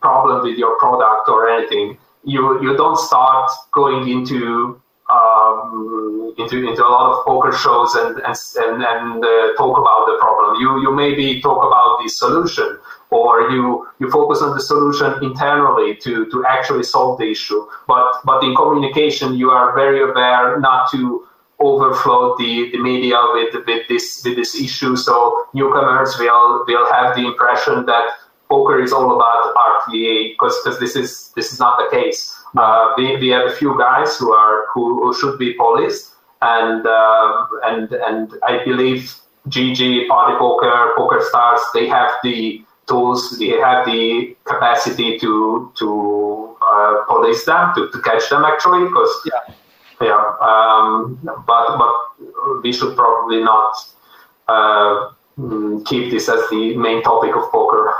[0.00, 6.82] problem with your product or anything, you you don't start going into um, into into
[6.84, 10.60] a lot of poker shows and and and, and uh, talk about the problem.
[10.60, 12.78] You you maybe talk about the solution,
[13.10, 17.66] or you you focus on the solution internally to to actually solve the issue.
[17.86, 21.26] But but in communication, you are very aware not to
[21.60, 24.96] overflow the, the media with with this with this issue.
[24.96, 28.04] So newcomers will will have the impression that
[28.48, 32.34] poker is all about RTA because this is this is not the case.
[32.56, 36.12] Uh, we, we have a few guys who are who, who should be policed,
[36.42, 39.14] and uh, and and I believe
[39.48, 46.56] GG, Party Poker, Poker Stars, they have the tools, they have the capacity to to
[46.62, 49.54] uh, police them, to, to catch them actually, because yeah.
[50.00, 53.74] yeah um, but but we should probably not
[54.48, 55.10] uh,
[55.86, 57.94] keep this as the main topic of poker.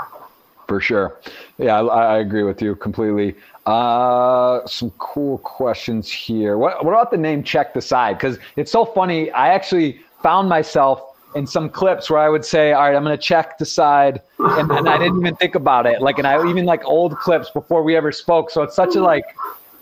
[0.67, 1.19] For sure.
[1.57, 3.35] Yeah, I, I agree with you completely.
[3.65, 6.57] Uh, some cool questions here.
[6.57, 8.13] What, what about the name Check Decide?
[8.13, 9.31] Because it's so funny.
[9.31, 11.01] I actually found myself
[11.35, 14.21] in some clips where I would say, "All right, I'm going to check the side,"
[14.37, 15.99] and, and I didn't even think about it.
[16.01, 18.51] Like, and I even like old clips before we ever spoke.
[18.51, 19.25] So it's such a like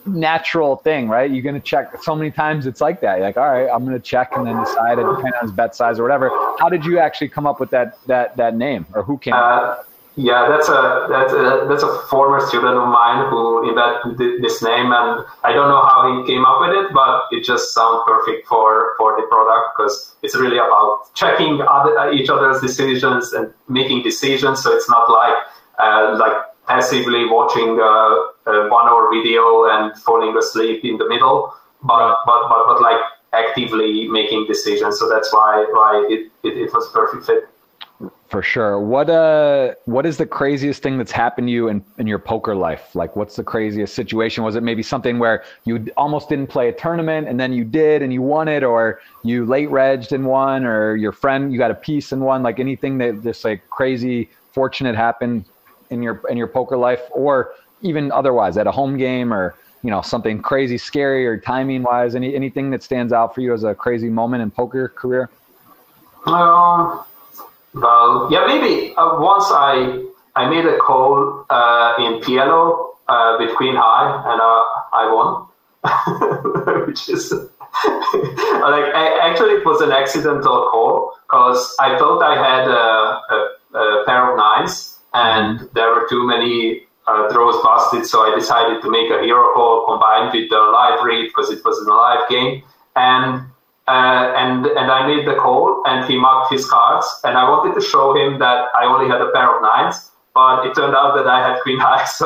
[0.05, 1.29] natural thing, right?
[1.29, 2.65] You're going to check so many times.
[2.65, 3.17] It's like that.
[3.17, 5.51] You're like, all right, I'm going to check and then decide, it depending on his
[5.51, 6.29] bet size or whatever.
[6.57, 9.33] How did you actually come up with that that that name, or who came?
[9.33, 9.75] Uh,
[10.15, 14.91] yeah, that's a that's a that's a former student of mine who invented this name,
[14.91, 18.47] and I don't know how he came up with it, but it just sounds perfect
[18.47, 23.51] for for the product because it's really about checking other, uh, each other's decisions and
[23.67, 24.61] making decisions.
[24.61, 25.33] So it's not like
[25.79, 26.37] uh, like
[26.67, 31.97] passively watching uh, uh, a, a one-hour video and falling asleep in the middle, but
[31.97, 32.15] right.
[32.25, 33.01] but, but but like
[33.33, 34.99] actively making decisions.
[34.99, 37.49] So that's why why it, it, it was perfect fit.
[38.33, 38.79] For sure.
[38.79, 42.55] What uh what is the craziest thing that's happened to you in, in your poker
[42.55, 42.95] life?
[42.95, 44.43] Like what's the craziest situation?
[44.43, 48.01] Was it maybe something where you almost didn't play a tournament and then you did
[48.01, 51.69] and you won it or you late regged and won or your friend you got
[51.69, 55.45] a piece and won like anything that just like crazy fortunate happened
[55.91, 57.53] in your in your poker life or
[57.83, 59.53] even otherwise at a home game or
[59.83, 63.53] you know something crazy scary or timing wise any anything that stands out for you
[63.53, 65.29] as a crazy moment in poker career?
[66.25, 67.05] Um
[67.73, 70.03] well, yeah, maybe uh, once I
[70.35, 74.63] I made a call uh, in PLO uh, with Queen High and uh,
[74.93, 77.31] I won, which is
[77.83, 82.77] like I, actually it was an accidental call because I thought I had a,
[83.33, 88.35] a, a, pair of nines and there were too many uh, draws busted, so I
[88.35, 91.89] decided to make a hero call combined with the live read because it was in
[91.89, 92.63] a live game.
[92.95, 93.47] And
[93.87, 97.75] uh, and and I made the call, and he marked his cards, and I wanted
[97.75, 101.15] to show him that I only had a pair of nines, but it turned out
[101.15, 102.05] that I had queen high.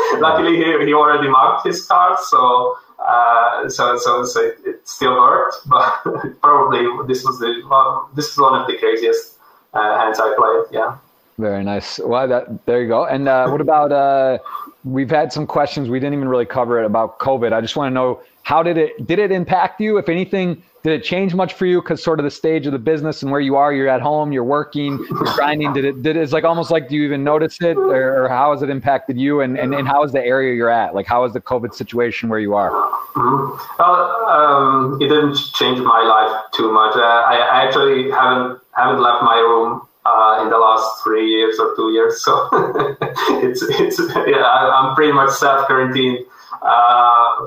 [0.00, 4.88] So luckily, he, he already marked his cards, so uh, so so, so it, it,
[4.88, 5.56] still worked.
[5.66, 9.38] But probably this was the well, this is one of the craziest
[9.74, 10.78] uh, hands I played.
[10.78, 10.98] Yeah.
[11.38, 11.98] Very nice.
[11.98, 13.06] Well, that there you go.
[13.06, 13.92] And uh, what about?
[13.92, 14.38] Uh,
[14.84, 17.52] we've had some questions we didn't even really cover it about COVID.
[17.52, 19.98] I just want to know how did it did it impact you?
[19.98, 21.82] If anything, did it change much for you?
[21.82, 24.32] Because sort of the stage of the business and where you are, you're at home,
[24.32, 25.72] you're working, you're grinding.
[25.72, 26.02] Did it?
[26.02, 28.70] Did it, it's like almost like do you even notice it, or, how has it
[28.70, 29.40] impacted you?
[29.40, 30.94] And, and and how is the area you're at?
[30.94, 32.70] Like how is the COVID situation where you are?
[32.70, 33.82] Mm-hmm.
[33.82, 36.96] Well, um, it didn't change my life too much.
[36.96, 41.58] Uh, I, I actually haven't haven't left my room uh, in the last three years
[41.58, 42.24] or two years.
[42.24, 42.48] So
[43.44, 46.30] it's it's yeah, I'm pretty much self quarantined uh,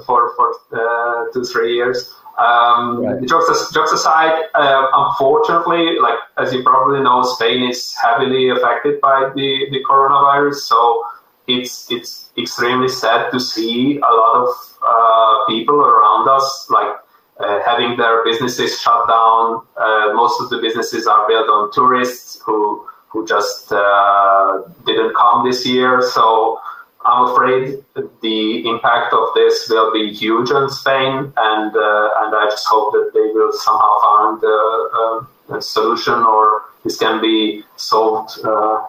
[0.06, 2.14] for for uh, two three years.
[2.38, 3.28] Um, right.
[3.28, 9.30] jokes, jokes aside, uh, unfortunately, like as you probably know, Spain is heavily affected by
[9.36, 10.56] the, the coronavirus.
[10.56, 11.04] So
[11.48, 14.50] it's it's extremely sad to see a lot of
[14.82, 16.96] uh, people around us like
[17.40, 19.62] uh, having their businesses shut down.
[19.78, 25.46] Uh, most of the businesses are built on tourists who who just uh, didn't come
[25.48, 26.02] this year.
[26.02, 26.60] So
[27.06, 27.84] I'm afraid
[28.22, 32.94] the impact of this will be huge on Spain, and uh, and I just hope
[32.94, 38.88] that they will somehow find a, a solution or this can be solved uh,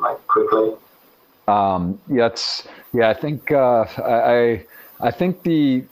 [0.00, 0.72] like quickly.
[1.46, 2.34] Um, yeah,
[2.92, 4.64] yeah, I think uh, I
[5.00, 5.84] I think the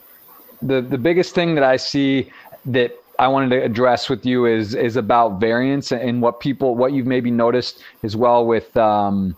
[0.61, 2.31] the the biggest thing that I see
[2.67, 6.93] that I wanted to address with you is is about variance and what people what
[6.93, 9.37] you've maybe noticed as well with um,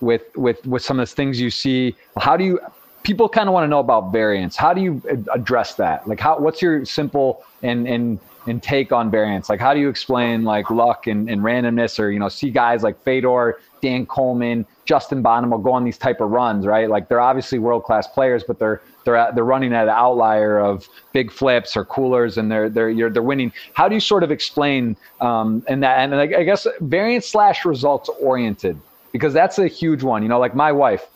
[0.00, 1.94] with with with some of the things you see.
[2.18, 2.60] How do you
[3.02, 4.56] people kind of want to know about variance?
[4.56, 5.00] How do you
[5.32, 6.06] address that?
[6.08, 9.48] Like how what's your simple and and and take on variance?
[9.48, 12.82] Like how do you explain like luck and, and randomness or you know see guys
[12.82, 16.90] like Fedor, Dan Coleman, Justin Bonomo will go on these type of runs, right?
[16.90, 20.58] Like they're obviously world class players, but they're they're at, they're running at an outlier
[20.58, 23.52] of big flips or coolers, and they're they're you're, they're winning.
[23.74, 28.08] How do you sort of explain um, and that and I guess variance slash results
[28.20, 28.80] oriented
[29.16, 30.22] because that's a huge one.
[30.22, 31.06] You know, like my wife,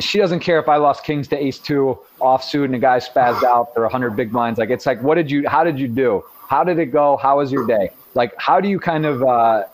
[0.00, 3.44] she doesn't care if I lost kings to ace two offsuit and a guy spazzed
[3.44, 4.58] out for 100 big blinds.
[4.58, 6.24] Like, it's like, what did you, how did you do?
[6.48, 7.16] How did it go?
[7.16, 7.90] How was your day?
[8.14, 9.64] Like, how do you kind of uh,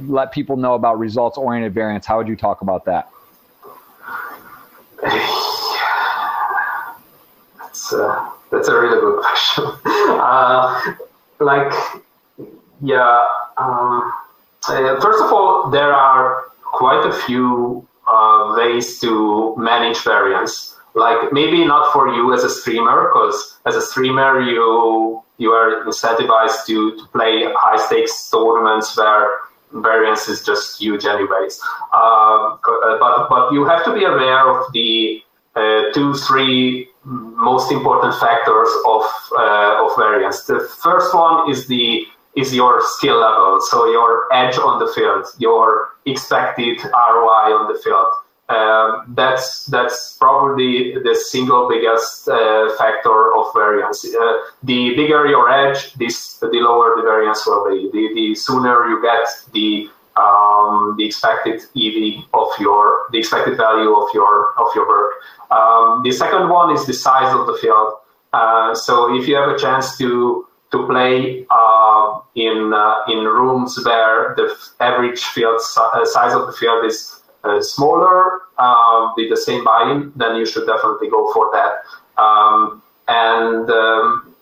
[0.00, 2.06] let people know about results oriented variance?
[2.06, 3.10] How would you talk about that?
[7.60, 9.64] That's a, that's a really good question.
[9.84, 10.94] uh,
[11.38, 11.72] like,
[12.80, 13.24] yeah,
[13.56, 14.12] um,
[14.68, 20.74] uh, first of all, there are quite a few uh, ways to manage variance.
[20.94, 25.84] Like maybe not for you as a streamer, because as a streamer you you are
[25.84, 29.28] incentivized to, to play high stakes tournaments where
[29.72, 31.60] variance is just huge anyways.
[31.92, 32.56] Uh,
[32.98, 35.22] but but you have to be aware of the
[35.54, 39.04] uh, two three most important factors of
[39.38, 40.44] uh, of variance.
[40.44, 45.26] The first one is the is your skill level, so your edge on the field,
[45.38, 48.08] your expected ROI on the field.
[48.48, 54.06] Um, that's that's probably the single biggest uh, factor of variance.
[54.06, 57.90] Uh, the bigger your edge, this the lower the variance will be.
[57.92, 63.94] The, the sooner you get the um, the expected EV of your the expected value
[63.94, 65.12] of your of your work.
[65.50, 67.94] Um, the second one is the size of the field.
[68.32, 73.78] Uh, so if you have a chance to to play uh, in uh, in rooms
[73.84, 79.36] where the average field uh, size of the field is uh, smaller uh, with the
[79.36, 82.22] same buy-in, then you should definitely go for that.
[82.22, 84.34] Um, and, um,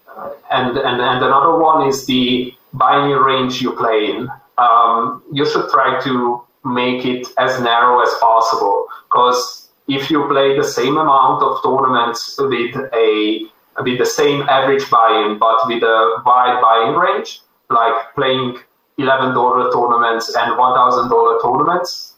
[0.51, 4.29] and and and another one is the buy-in range you play in.
[4.59, 10.57] Um, you should try to make it as narrow as possible because if you play
[10.57, 13.47] the same amount of tournaments with a
[13.83, 17.41] with the same average buy-in but with a wide buy-in range,
[17.71, 18.59] like playing
[18.99, 22.15] $11 tournaments and $1,000 tournaments,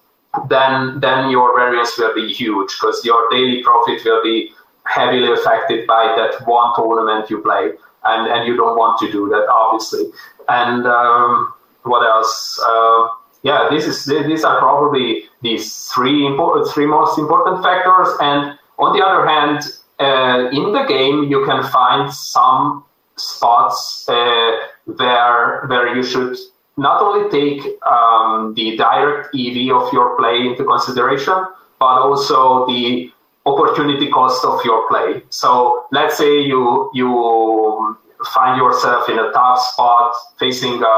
[0.48, 4.52] then then your variance will be huge because your daily profit will be
[4.84, 7.72] heavily affected by that one tournament you play,
[8.04, 10.04] and and you don't want to do that obviously.
[10.48, 11.52] And um,
[11.82, 12.60] what else?
[12.64, 13.08] Uh,
[13.42, 18.08] yeah, this is these are probably these three important three most important factors.
[18.20, 19.62] And on the other hand,
[20.00, 22.84] uh, in the game you can find some
[23.16, 26.36] spots uh, where where you should
[26.76, 31.34] not only take um, the direct EV of your play into consideration,
[31.80, 33.10] but also the
[33.46, 35.22] opportunity cost of your play.
[35.30, 37.96] So let's say you you
[38.34, 40.96] find yourself in a tough spot, facing a,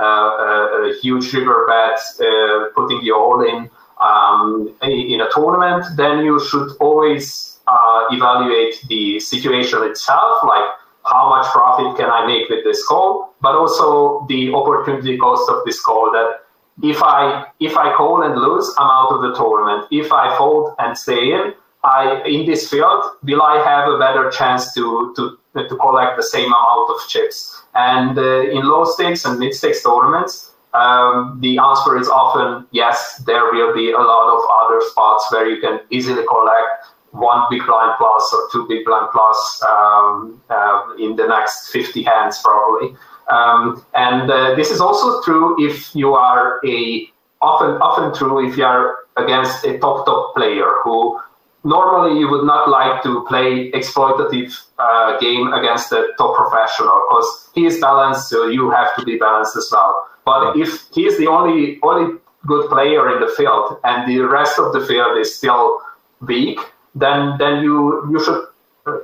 [0.00, 3.70] a, a huge river bet, uh, putting you all in
[4.00, 10.64] um, in a tournament, then you should always uh, evaluate the situation itself, like
[11.04, 15.64] how much profit can I make with this call, but also the opportunity cost of
[15.64, 16.44] this call that
[16.82, 19.88] if I if I call and lose, I'm out of the tournament.
[19.90, 24.30] If I fold and stay in, I in this field, will I have a better
[24.30, 25.36] chance to to
[25.68, 27.62] to collect the same amount of chips?
[27.74, 33.22] And uh, in low stakes and mid stakes tournaments, um, the answer is often yes.
[33.26, 37.64] There will be a lot of other spots where you can easily collect one big
[37.66, 42.96] blind plus or two big blind plus um, uh, in the next 50 hands probably.
[43.28, 47.10] Um, and uh, this is also true if you are a
[47.40, 51.20] often often true if you are against a top top player who
[51.64, 57.50] normally you would not like to play exploitative uh, game against a top professional because
[57.54, 61.18] he is balanced so you have to be balanced as well but if he is
[61.18, 65.34] the only only good player in the field and the rest of the field is
[65.34, 65.80] still
[66.20, 66.58] weak
[66.94, 68.44] then then you you should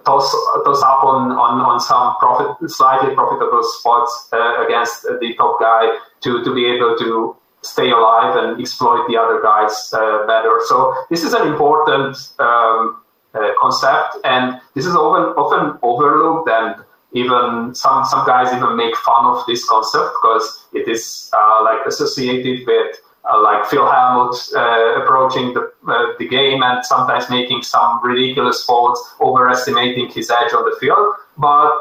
[0.04, 0.30] toss
[0.64, 5.96] toss up on on, on some profit slightly profitable spots uh, against the top guy
[6.22, 10.60] to to be able to stay alive and exploit the other guys uh, better.
[10.66, 13.02] So this is an important um,
[13.34, 18.94] uh, concept, and this is often often overlooked and even some some guys even make
[18.96, 24.54] fun of this concept because it is uh, like associated with uh, like Phil Hellmuth
[24.54, 30.52] uh, approaching the, uh, the game and sometimes making some ridiculous faults, overestimating his edge
[30.52, 31.14] on the field.
[31.38, 31.72] But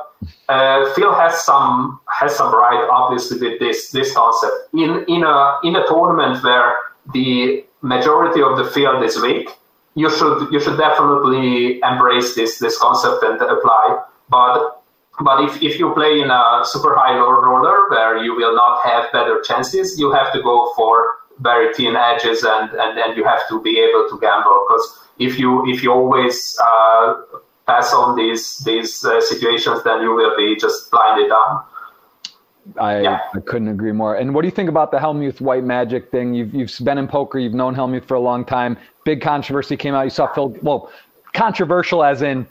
[0.48, 4.54] uh, Phil has some has some right, obviously, with this this concept.
[4.74, 6.76] In in a in a tournament where
[7.14, 9.50] the majority of the field is weak,
[9.96, 14.04] you should you should definitely embrace this this concept and apply.
[14.30, 14.84] But
[15.20, 19.12] but if, if you play in a super high roller where you will not have
[19.12, 21.06] better chances, you have to go for
[21.40, 25.40] very thin edges and, and, and you have to be able to gamble because if
[25.40, 27.16] you if you always uh,
[27.66, 31.64] pass on these these uh, situations then you will be just blinded down
[32.80, 33.20] I, yeah.
[33.34, 34.16] I couldn't agree more.
[34.16, 36.34] And what do you think about the Hellmuth white magic thing?
[36.34, 38.78] You've you've been in poker, you've known Hellmuth for a long time.
[39.04, 40.04] Big controversy came out.
[40.04, 40.56] You saw Phil.
[40.62, 40.90] Well,
[41.34, 42.48] controversial as in,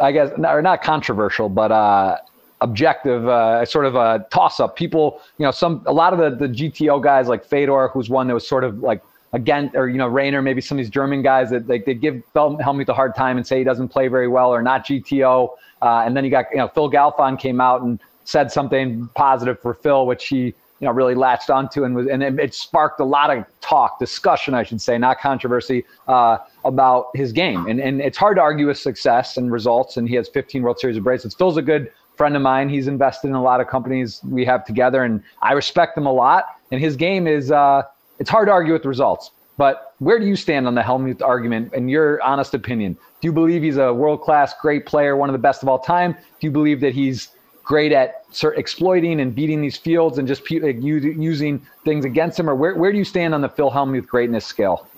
[0.00, 2.18] I guess, or not controversial, but uh,
[2.64, 4.74] objective, uh, sort of a toss up.
[4.74, 8.26] People, you know, some a lot of the the GTO guys like Fedor, who's one
[8.26, 11.22] that was sort of like again, or you know, Rainer, maybe some of these German
[11.22, 14.28] guys that like they give Hellmuth a hard time and say he doesn't play very
[14.28, 15.50] well or not GTO.
[15.82, 19.60] Uh, and then you got you know Phil Galfond came out and said something positive
[19.60, 23.00] for Phil, which he you know really latched onto and was and it, it sparked
[23.00, 27.66] a lot of talk, discussion, I should say, not controversy uh, about his game.
[27.66, 29.96] And and it's hard to argue with success and results.
[29.96, 31.34] And he has 15 World Series of bracelets.
[31.34, 32.68] Phil's a good friend of mine.
[32.68, 36.12] He's invested in a lot of companies we have together, and I respect him a
[36.12, 36.46] lot.
[36.70, 37.82] And his game is uh,
[38.18, 39.30] it's hard to argue with the results.
[39.56, 42.94] But where do you stand on the Hellmuth argument in your honest opinion?
[43.20, 45.78] Do you believe he's a world class, great player, one of the best of all
[45.78, 46.12] time?
[46.12, 47.28] Do you believe that he's
[47.62, 52.50] great at exploiting and beating these fields and just using things against him?
[52.50, 54.88] Or where, where do you stand on the Phil Hellmuth greatness scale?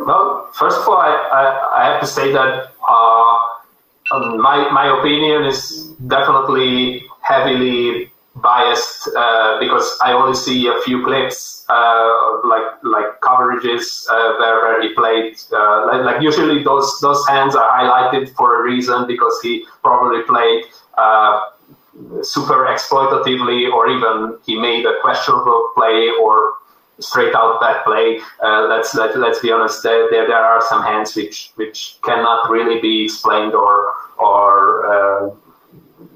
[0.00, 3.25] Well, first of all, I, I, I have to say that uh,
[4.36, 11.64] my, my opinion is definitely heavily biased uh, because I only see a few clips,
[11.68, 15.36] uh, like like coverages uh, where, where he played.
[15.52, 20.22] Uh, like, like, usually those those hands are highlighted for a reason because he probably
[20.22, 20.64] played
[20.98, 21.40] uh,
[22.22, 26.55] super exploitatively, or even he made a questionable play or
[26.98, 28.20] straight out bad play.
[28.42, 29.82] Uh, let's let, let's be honest.
[29.82, 35.36] There, there, there are some hands which which cannot really be explained or or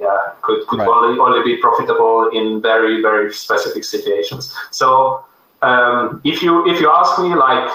[0.00, 0.88] yeah, could, could right.
[0.88, 4.54] only, only be profitable in very, very specific situations.
[4.70, 5.24] So
[5.62, 7.70] um, if you if you ask me like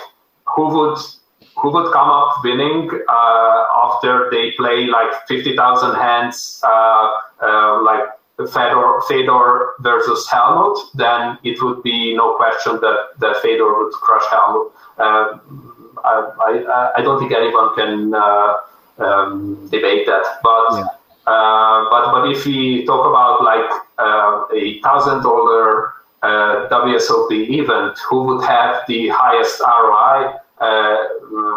[0.55, 0.97] who would
[1.57, 8.03] who would come up winning uh, after they play like 50,000 hands uh, uh, like
[8.37, 14.23] Fedor, Fedor versus Hellmuth, then it would be no question that, that Fedor would crush
[14.23, 14.71] Hellmuth.
[14.97, 15.39] Uh,
[16.03, 18.57] I, I, I, don't think anyone can uh,
[18.99, 20.39] um, debate that.
[20.43, 20.87] But yeah.
[21.25, 27.97] Uh, but but if we talk about like uh, a thousand dollar uh, WSOP event,
[28.09, 30.37] who would have the highest ROI,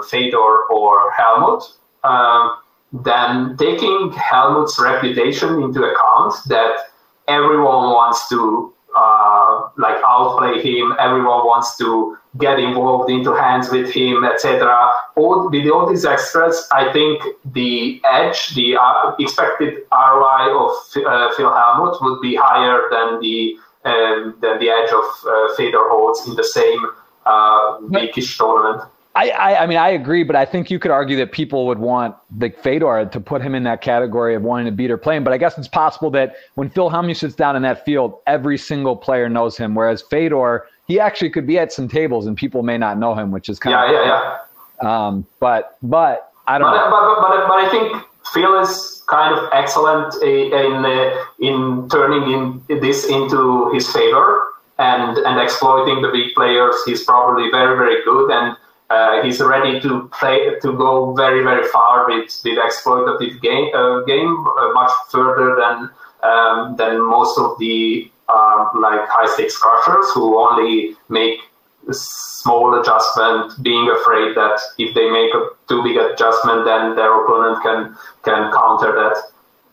[0.09, 1.75] Fedor or Hellmuth?
[2.05, 2.57] Um,
[2.93, 6.77] then taking Hellmuth's reputation into account that
[7.27, 10.95] everyone wants to uh, like outplay him.
[10.99, 14.91] Everyone wants to get involved into hands with him, etc.
[15.17, 20.71] All with all these extras, I think the edge, the uh, expected ROI of
[21.05, 25.89] uh, Phil Hellmuth would be higher than the um, than the edge of uh, Fedor
[25.89, 26.81] holds in the same
[27.27, 28.83] uh, weekish tournament.
[29.19, 31.81] I, I, I, mean, I agree, but I think you could argue that people would
[31.81, 35.25] want the Fedor to put him in that category of wanting to beat or playing.
[35.25, 38.57] But I guess it's possible that when Phil Hellmuth sits down in that field, every
[38.57, 42.63] single player knows him, whereas Fedor, he actually could be at some tables and people
[42.63, 44.39] may not know him, which is kind yeah, of yeah,
[44.85, 45.07] yeah.
[45.07, 46.91] Um, but but I don't but, know.
[46.91, 52.81] But, but, but, I think Phil is kind of excellent in uh, in turning in
[52.81, 54.47] this into his favor
[54.79, 56.77] and and exploiting the big players.
[56.87, 58.57] He's probably very very good and
[58.91, 64.01] uh, he's ready to play to go very very far with with exploitative game uh,
[64.05, 65.91] game uh, much further than
[66.23, 71.41] um, than most of the um, like high stakes crushers who only make
[71.91, 77.63] small adjustment, being afraid that if they make a too big adjustment, then their opponent
[77.63, 79.17] can can counter that.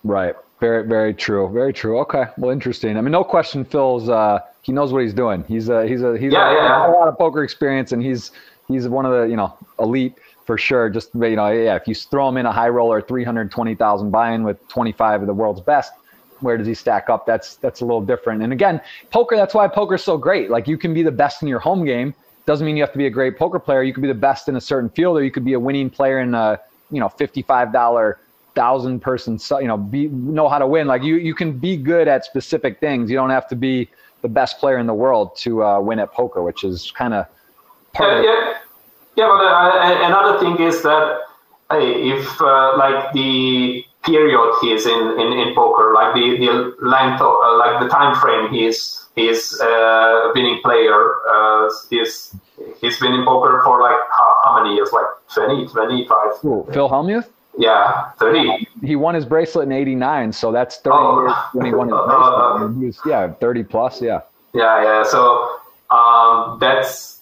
[0.03, 0.35] Right.
[0.61, 1.49] Very, very true.
[1.51, 1.99] Very true.
[1.99, 2.25] Okay.
[2.37, 2.97] Well, interesting.
[2.97, 3.65] I mean, no question.
[3.65, 5.43] Phil's uh, he knows what he's doing.
[5.47, 6.87] He's a he's a he's yeah, a, yeah.
[6.87, 8.31] a lot of poker experience, and he's
[8.67, 10.89] he's one of the you know elite for sure.
[10.89, 13.75] Just you know, yeah, if you throw him in a high roller, three hundred twenty
[13.75, 15.91] thousand buy-in with twenty five of the world's best,
[16.39, 17.25] where does he stack up?
[17.25, 18.43] That's that's a little different.
[18.43, 19.35] And again, poker.
[19.35, 20.49] That's why poker's so great.
[20.49, 22.13] Like you can be the best in your home game.
[22.45, 23.81] Doesn't mean you have to be a great poker player.
[23.81, 25.89] You could be the best in a certain field, or you could be a winning
[25.89, 26.59] player in a
[26.91, 28.19] you know fifty five dollar
[28.55, 32.07] thousand person you know be know how to win like you you can be good
[32.07, 33.89] at specific things you don't have to be
[34.21, 37.27] the best player in the world to uh, win at poker which is kind of
[37.95, 38.53] part yeah, yeah.
[39.15, 41.21] yeah but uh, another thing is that
[41.71, 47.21] if uh, like the period he is in, in, in poker, like the, the length
[47.21, 52.35] of, uh, like the time frame he is he's uh, winning player, uh, he's
[52.79, 54.89] he's been in poker for like how, how many years?
[54.91, 56.17] Like 20, 25.
[56.45, 57.29] Ooh, Phil Hellmuth?
[57.57, 58.67] Yeah, 30.
[58.83, 61.21] He won his bracelet in 89, so that's 30 oh.
[61.21, 62.77] years when he won his bracelet.
[62.79, 64.21] He was, yeah, 30 plus, yeah.
[64.53, 65.03] Yeah, yeah.
[65.03, 65.59] So
[65.89, 67.14] um, that's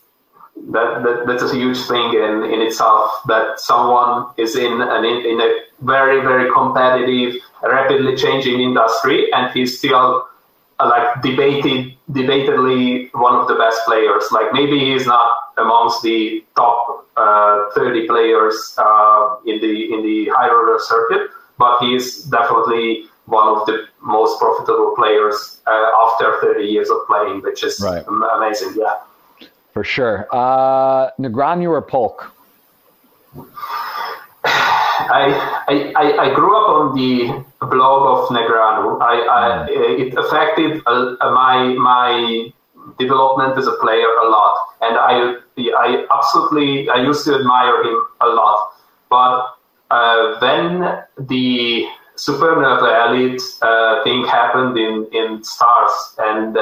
[0.56, 5.41] that, that that's a huge thing in, in itself that someone is in an in
[5.41, 10.27] a very very competitive rapidly changing industry and he's still
[10.80, 16.43] uh, like debated debatedly one of the best players like maybe he's not amongst the
[16.56, 20.49] top uh, 30 players uh, in the in the high
[20.80, 26.98] circuit but he's definitely one of the most profitable players uh, after 30 years of
[27.07, 28.03] playing which is right.
[28.35, 28.99] amazing yeah
[29.74, 30.27] for sure.
[30.32, 32.32] Uh, Negreanu or Polk?
[34.16, 39.02] I, I, I grew up on the blog of Negreanu.
[39.02, 40.02] I, I, hmm.
[40.02, 42.53] it affected uh, my my
[43.00, 45.35] development as a player a lot, and I
[45.77, 48.74] I absolutely I used to admire him a lot.
[49.10, 49.56] But
[49.90, 56.58] uh, when the supernova elite uh, thing happened in in stars, and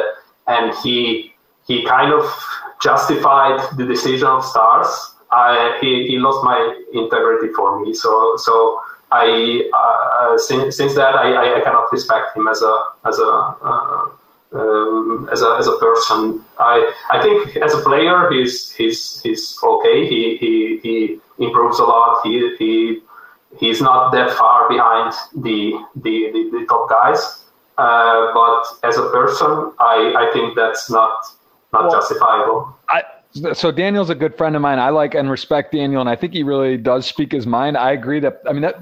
[0.47, 1.30] and he
[1.71, 2.23] he kind of
[2.81, 4.89] justified the decision of stars.
[5.31, 6.59] I, he, he lost my
[6.93, 7.93] integrity for me.
[7.93, 8.11] So
[8.45, 9.25] so I
[9.81, 12.75] uh, since, since that I, I cannot respect him as a
[13.09, 13.31] as a
[13.69, 14.09] uh,
[14.53, 16.43] um, as a as a person.
[16.59, 16.77] I
[17.15, 19.97] I think as a player he's he's he's okay.
[20.11, 20.95] He he he
[21.45, 22.21] improves a lot.
[22.25, 22.99] He he
[23.61, 25.59] he's not that far behind the
[25.95, 27.21] the, the, the top guys.
[27.77, 31.11] Uh, but as a person, I, I think that's not
[31.73, 32.77] not well, justifiable.
[32.89, 33.03] I,
[33.53, 34.79] so Daniel's a good friend of mine.
[34.79, 37.77] I like and respect Daniel, and I think he really does speak his mind.
[37.77, 38.81] I agree that I mean that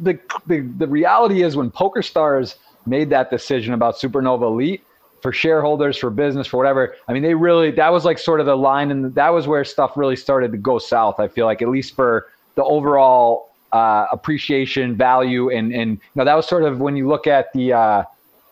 [0.00, 4.84] the the, the reality is when Poker Stars made that decision about Supernova Elite
[5.20, 6.94] for shareholders, for business, for whatever.
[7.08, 9.64] I mean, they really that was like sort of the line, and that was where
[9.64, 11.18] stuff really started to go south.
[11.18, 16.24] I feel like at least for the overall uh, appreciation, value, and and you know
[16.24, 17.72] that was sort of when you look at the.
[17.72, 18.04] Uh,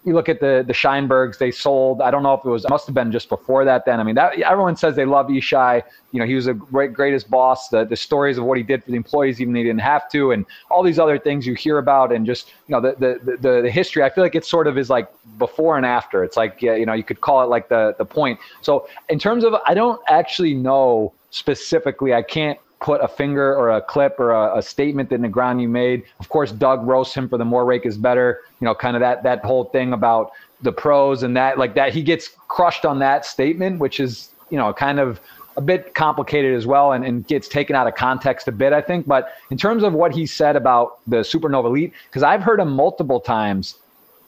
[0.07, 2.01] you look at the the Scheinbergs, they sold.
[2.01, 3.85] I don't know if it was it must have been just before that.
[3.85, 5.83] Then I mean, that everyone says they love Isai.
[6.13, 7.69] You know, he was a great greatest boss.
[7.69, 10.31] The the stories of what he did for the employees, even they didn't have to,
[10.31, 13.63] and all these other things you hear about, and just you know the the the,
[13.63, 14.05] the history.
[14.05, 16.23] I feel like it sort of is like before and after.
[16.23, 18.39] It's like yeah, you know you could call it like the the point.
[18.63, 22.15] So in terms of, I don't actually know specifically.
[22.15, 26.05] I can't put a finger or a clip or a, a, statement that Negreanu made.
[26.21, 28.41] Of course, Doug roasts him for the more rake is better.
[28.61, 30.33] You know, kind of that that whole thing about
[30.63, 34.59] the pros and that like that he gets crushed on that statement, which is you
[34.59, 35.21] know kind of
[35.57, 38.83] a bit complicated as well and, and gets taken out of context a bit, I
[38.83, 39.07] think.
[39.07, 42.71] But in terms of what he said about the Supernova Elite, because I've heard him
[42.71, 43.77] multiple times,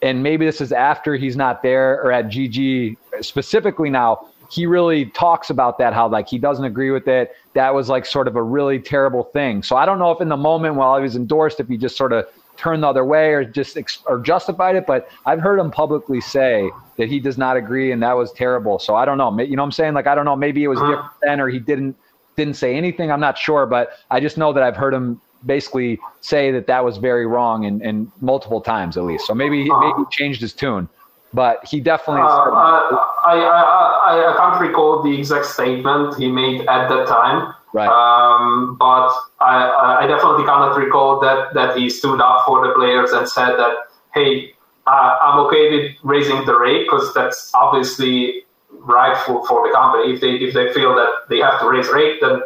[0.00, 5.06] and maybe this is after he's not there or at GG specifically now he really
[5.06, 7.36] talks about that how like he doesn't agree with it.
[7.54, 9.62] That was like sort of a really terrible thing.
[9.62, 11.96] So i don't know if in the moment while he was endorsed if he just
[11.96, 15.60] sort of turned the other way or just ex- or justified it but i've heard
[15.60, 18.78] him publicly say that he does not agree and that was terrible.
[18.78, 19.30] So i don't know.
[19.40, 19.94] You know what i'm saying?
[19.94, 20.36] Like i don't know.
[20.36, 20.90] Maybe it was uh-huh.
[20.90, 21.96] different then or he didn't
[22.36, 23.10] didn't say anything.
[23.10, 26.84] I'm not sure but i just know that i've heard him basically say that that
[26.84, 29.24] was very wrong and, and multiple times at least.
[29.24, 30.04] So maybe he, maybe he uh-huh.
[30.10, 30.88] changed his tune
[31.32, 32.22] but he definitely.
[32.22, 37.54] Uh, I, I, I, I can't recall the exact statement he made at that time.
[37.74, 37.88] Right.
[37.88, 43.12] Um, but I, I definitely cannot recall that, that he stood up for the players
[43.12, 43.74] and said that,
[44.14, 44.54] hey,
[44.86, 50.14] uh, I'm okay with raising the rate because that's obviously right for, for the company.
[50.14, 52.40] If they if they feel that they have to raise rate, then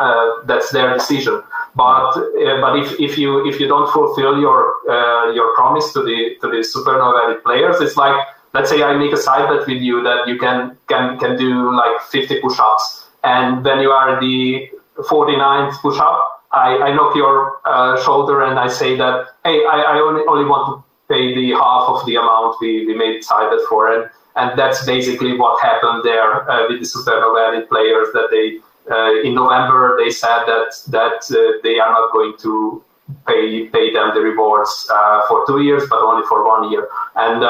[0.00, 1.40] uh, that's their decision.
[1.76, 6.02] But uh, but if, if you if you don't fulfill your uh, your promise to
[6.02, 8.14] the to the supernova players, it's like
[8.52, 11.74] let's say I make a side bet with you that you can can can do
[11.74, 16.30] like 50 push-ups, and then you are the 49th push-up.
[16.52, 20.44] I, I knock your uh, shoulder and I say that hey, I, I only only
[20.44, 24.08] want to pay the half of the amount we, we made side bet for, and
[24.36, 29.34] and that's basically what happened there uh, with the supernova players that they Uh, in
[29.34, 32.82] November, they said that that uh, they are not going to
[33.26, 36.88] pay pay them the rewards uh, for two years, but only for one year.
[37.16, 37.42] And,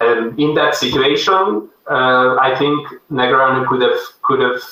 [0.00, 4.62] and in that situation, uh, I think Negreanu could have could have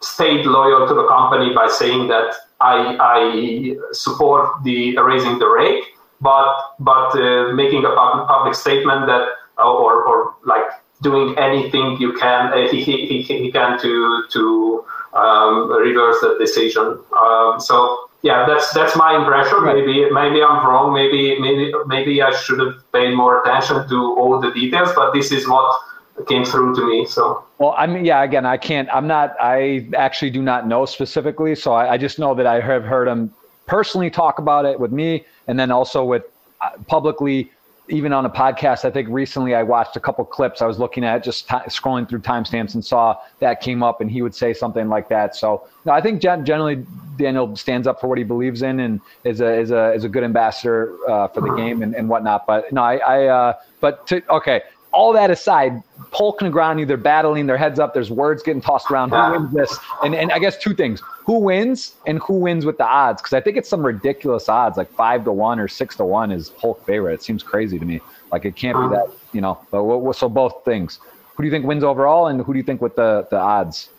[0.00, 5.84] stayed loyal to the company by saying that I, I support the raising the rate,
[6.20, 6.46] but
[6.78, 10.64] but uh, making a public, public statement that or, or like
[11.02, 16.98] doing anything you can uh, he, he, he, can to to um, reverse the decision.
[17.18, 19.58] Um, so yeah, that's that's my impression.
[19.62, 19.76] Right.
[19.76, 20.94] Maybe maybe I'm wrong.
[20.94, 24.90] Maybe maybe maybe I should have paid more attention to all the details.
[24.94, 25.80] But this is what
[26.28, 27.04] came through to me.
[27.06, 28.22] So well, I mean, yeah.
[28.22, 28.88] Again, I can't.
[28.92, 29.34] I'm not.
[29.40, 31.54] I actually do not know specifically.
[31.56, 33.34] So I, I just know that I have heard him
[33.66, 36.22] personally talk about it with me, and then also with
[36.60, 37.50] uh, publicly
[37.88, 40.62] even on a podcast, I think recently I watched a couple clips.
[40.62, 44.10] I was looking at just t- scrolling through timestamps and saw that came up, and
[44.10, 45.34] he would say something like that.
[45.34, 46.86] So no, I think gen- generally
[47.16, 50.08] Daniel stands up for what he believes in and is a is a is a
[50.08, 52.46] good ambassador uh, for the game and, and whatnot.
[52.46, 54.62] But no, I, I uh, but to, okay,
[54.92, 58.90] all that aside, Polk and Negreanu, they're battling, their heads up, there's words getting tossed
[58.90, 59.10] around.
[59.10, 59.78] Who wins this?
[60.04, 63.22] And, and I guess two things who wins and who wins with the odds?
[63.22, 66.30] Because I think it's some ridiculous odds, like five to one or six to one
[66.30, 67.14] is Polk favorite.
[67.14, 68.00] It seems crazy to me.
[68.30, 69.58] Like it can't be that, you know.
[69.70, 70.98] But so both things.
[71.36, 73.90] Who do you think wins overall, and who do you think with the the odds?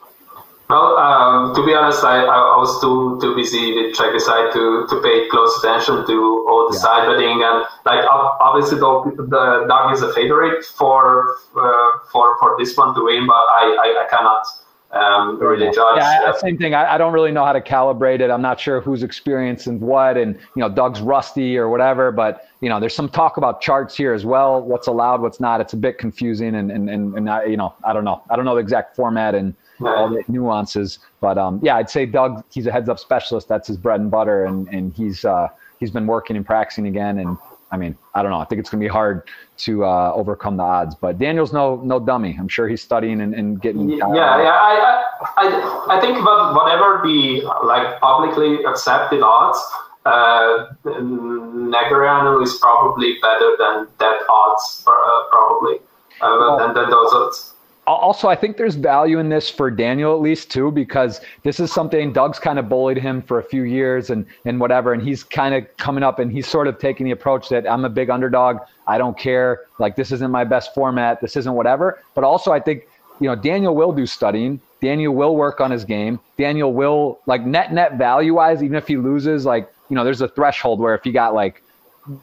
[0.69, 5.01] Well, um, to be honest, I, I was too too busy with CheckDecide to, to
[5.01, 6.81] pay close attention to all the yeah.
[6.81, 12.55] side betting and like obviously the, the Doug is a favorite for uh, for for
[12.57, 14.45] this one to win, but I, I, I cannot
[14.93, 15.97] um, really judge.
[15.97, 16.75] Yeah, same thing.
[16.75, 18.29] I, I, don't really know how to calibrate it.
[18.29, 22.11] I'm not sure who's experiencing what, and you know, Doug's rusty or whatever.
[22.11, 24.61] But you know, there's some talk about charts here as well.
[24.61, 25.61] What's allowed, what's not.
[25.61, 28.21] It's a bit confusing, and and and, and I, you know, I don't know.
[28.29, 29.55] I don't know the exact format and
[29.85, 30.99] all the nuances.
[31.19, 32.43] But um, yeah, I'd say Doug.
[32.51, 33.47] He's a heads up specialist.
[33.47, 35.47] That's his bread and butter, and and he's uh,
[35.79, 37.37] he's been working and practicing again, and
[37.73, 38.39] I mean, I don't know.
[38.39, 39.27] I think it's going to be hard
[39.65, 40.93] to uh, overcome the odds.
[40.93, 42.35] But Daniel's no no dummy.
[42.39, 43.89] I'm sure he's studying and, and getting.
[43.89, 44.51] Yeah, yeah.
[44.51, 45.03] I,
[45.37, 49.59] I I think about whatever the like publicly accepted odds.
[50.05, 55.79] Uh, Negreanu is probably better than that odds, uh, probably,
[56.19, 57.52] uh, than, than those odds
[57.85, 61.71] also i think there's value in this for daniel at least too because this is
[61.71, 65.23] something doug's kind of bullied him for a few years and and whatever and he's
[65.23, 68.09] kind of coming up and he's sort of taking the approach that i'm a big
[68.09, 71.99] underdog i don't care like this isn't my best format this isn't whatever.
[72.15, 72.87] But also i think
[73.19, 77.45] you know daniel will do studying daniel will work on his game daniel will like
[77.45, 80.95] net net value wise even if he loses like you know there's a threshold where
[80.95, 81.62] if he got like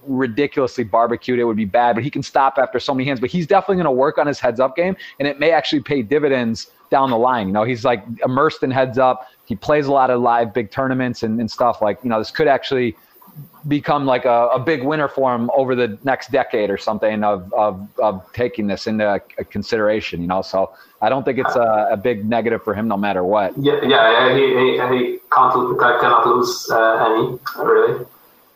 [0.07, 1.94] ridiculously barbecued, it would be bad.
[1.94, 3.20] But he can stop after so many hands.
[3.20, 5.83] But he's definitely going to work on his heads up game, and it may actually
[5.83, 7.47] pay dividends down the line.
[7.47, 9.28] You know, he's like immersed in heads up.
[9.47, 11.81] He plays a lot of live big tournaments and, and stuff.
[11.81, 12.97] Like, you know, this could actually
[13.68, 17.52] become like a, a big winner for him over the next decade or something of,
[17.52, 20.42] of, of taking this into consideration, you know?
[20.42, 23.57] So I don't think it's a, a big negative for him no matter what.
[23.59, 28.07] Yeah, yeah, he, he, he can't, lose uh, any, really.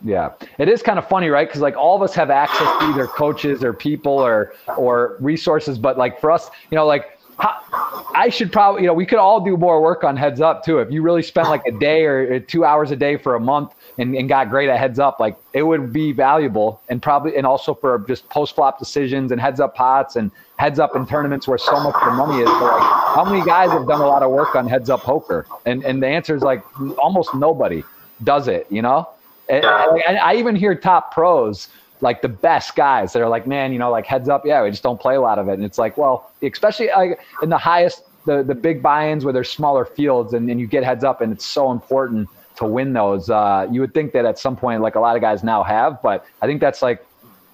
[0.05, 1.49] Yeah, it is kind of funny, right?
[1.49, 5.78] Because like all of us have access to either coaches or people or or resources,
[5.78, 9.41] but like for us, you know, like I should probably, you know, we could all
[9.41, 10.78] do more work on heads up too.
[10.78, 13.41] If you really spent like a day or uh, two hours a day for a
[13.41, 17.36] month and, and got great at heads up, like it would be valuable and probably,
[17.36, 21.07] and also for just post flop decisions and heads up pots and heads up in
[21.07, 22.49] tournaments where so much of the money is.
[22.49, 22.83] But like,
[23.16, 25.47] how many guys have done a lot of work on heads up poker?
[25.65, 26.62] And and the answer is like
[26.99, 27.83] almost nobody
[28.23, 29.08] does it, you know?
[29.48, 31.68] And, and I even hear top pros,
[32.00, 34.70] like the best guys, that are like, man, you know, like heads up, yeah, we
[34.70, 35.55] just don't play a lot of it.
[35.55, 39.50] And it's like, well, especially like in the highest, the the big buy-ins where there's
[39.50, 43.28] smaller fields and, and you get heads up, and it's so important to win those.
[43.28, 46.00] Uh, you would think that at some point, like a lot of guys now have,
[46.02, 47.05] but I think that's like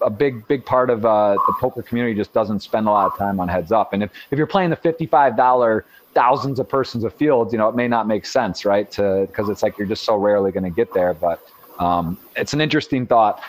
[0.00, 3.18] a big big part of uh, the poker community just doesn't spend a lot of
[3.18, 3.92] time on heads up.
[3.92, 7.58] And if, if you're playing the fifty five dollar thousands of persons of fields, you
[7.58, 8.90] know, it may not make sense, right?
[8.92, 11.14] To because it's like you're just so rarely going to get there.
[11.14, 11.40] But
[11.80, 13.40] um, it's an interesting thought.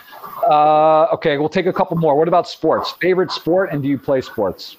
[0.49, 2.15] Uh, okay, we'll take a couple more.
[2.15, 2.91] What about sports?
[3.01, 4.77] Favorite sport, and do you play sports?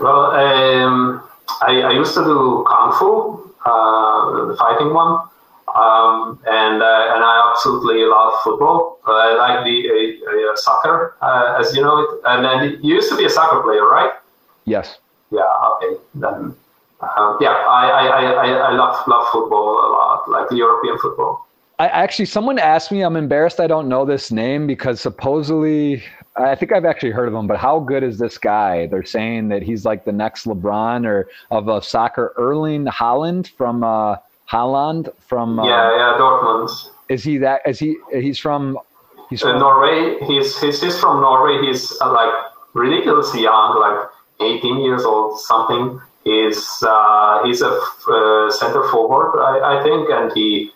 [0.00, 1.22] Well, um,
[1.62, 5.26] I, I, used to do kung fu, uh, the fighting one,
[5.74, 9.00] um, and uh, and I absolutely love football.
[9.06, 12.20] I like the uh, uh, soccer, uh, as you know it.
[12.26, 14.12] And then you used to be a soccer player, right?
[14.66, 14.98] Yes.
[15.32, 15.40] Yeah.
[15.72, 15.96] Okay.
[16.14, 16.54] Then,
[17.40, 21.46] yeah, I, I, I, I love love football a lot, like European football.
[21.80, 23.00] I actually, someone asked me.
[23.00, 26.02] I'm embarrassed I don't know this name because supposedly,
[26.36, 27.46] I think I've actually heard of him.
[27.46, 28.86] But how good is this guy?
[28.86, 32.34] They're saying that he's like the next LeBron or of a soccer.
[32.36, 35.58] Erling Haaland from uh, Holland from.
[35.58, 36.90] Uh, yeah, yeah, Dortmund.
[37.08, 37.62] Is he that?
[37.64, 37.96] Is he?
[38.12, 38.78] He's from.
[39.30, 40.18] He's from uh, Norway.
[40.26, 41.66] He's, he's he's from Norway.
[41.66, 42.30] He's uh, like
[42.74, 44.06] ridiculously young, like
[44.58, 45.98] 18 years old, something.
[46.24, 50.72] He's uh, he's a uh, center forward, I, I think, and he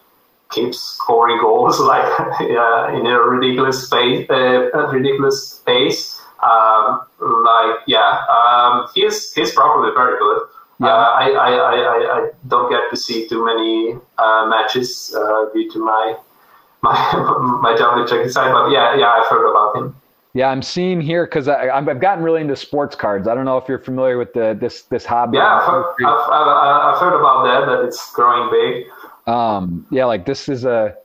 [0.55, 4.28] keeps scoring goals like uh, in a ridiculous pace.
[4.31, 6.20] Uh, ridiculous pace.
[6.42, 10.42] Um, like yeah, um, he's he's probably very good.
[10.81, 10.89] Yeah.
[10.89, 15.70] Uh, I, I, I, I don't get to see too many uh, matches uh, due
[15.70, 16.16] to my
[16.83, 19.97] my my job with CheckDecide, but yeah, yeah, I've heard about him.
[20.34, 23.28] Yeah, I'm seeing here because I've gotten really into sports cards.
[23.28, 25.39] I don't know if you're familiar with the this this hobby.
[25.39, 27.66] Yeah, I've, I've, I've, I've heard about that.
[27.66, 28.86] That it's growing big.
[29.26, 30.96] Um, yeah, like this is a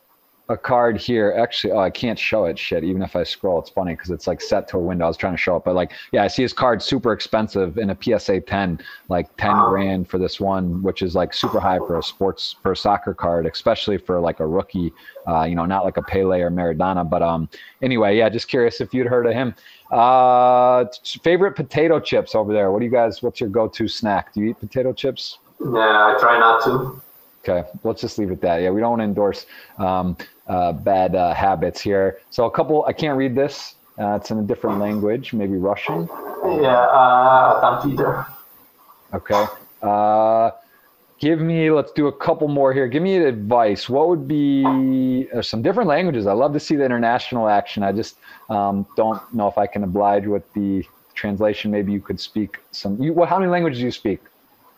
[0.49, 1.35] a card here.
[1.37, 2.57] Actually, oh, I can't show it.
[2.57, 5.05] Shit, even if I scroll, it's funny because it's like set to a window.
[5.05, 7.77] I was trying to show it, but like, yeah, I see his card super expensive
[7.77, 11.77] in a PSA 10, like 10 grand for this one, which is like super high
[11.77, 14.91] for a sports for a soccer card, especially for like a rookie.
[15.27, 17.47] Uh, you know, not like a Pele or Maradona, but um,
[17.83, 19.53] anyway, yeah, just curious if you'd heard of him.
[19.91, 20.85] Uh,
[21.23, 22.71] favorite potato chips over there.
[22.71, 23.21] What do you guys?
[23.21, 24.33] What's your go-to snack?
[24.33, 25.37] Do you eat potato chips?
[25.59, 27.01] Yeah, I try not to.
[27.49, 28.61] Okay, let's just leave it that.
[28.61, 29.45] Yeah, we don't want to endorse
[29.79, 30.15] um,
[30.47, 32.19] uh, bad uh, habits here.
[32.29, 33.75] So a couple, I can't read this.
[33.97, 36.07] Uh, it's in a different language, maybe Russian.
[36.45, 38.25] Yeah, uh, Peter.
[39.13, 39.45] Okay.
[39.81, 40.51] Uh,
[41.19, 45.61] give me let's do a couple more here give me advice what would be some
[45.61, 48.15] different languages i love to see the international action i just
[48.49, 50.81] um, don't know if i can oblige with the
[51.15, 54.21] translation maybe you could speak some you, well, how many languages do you speak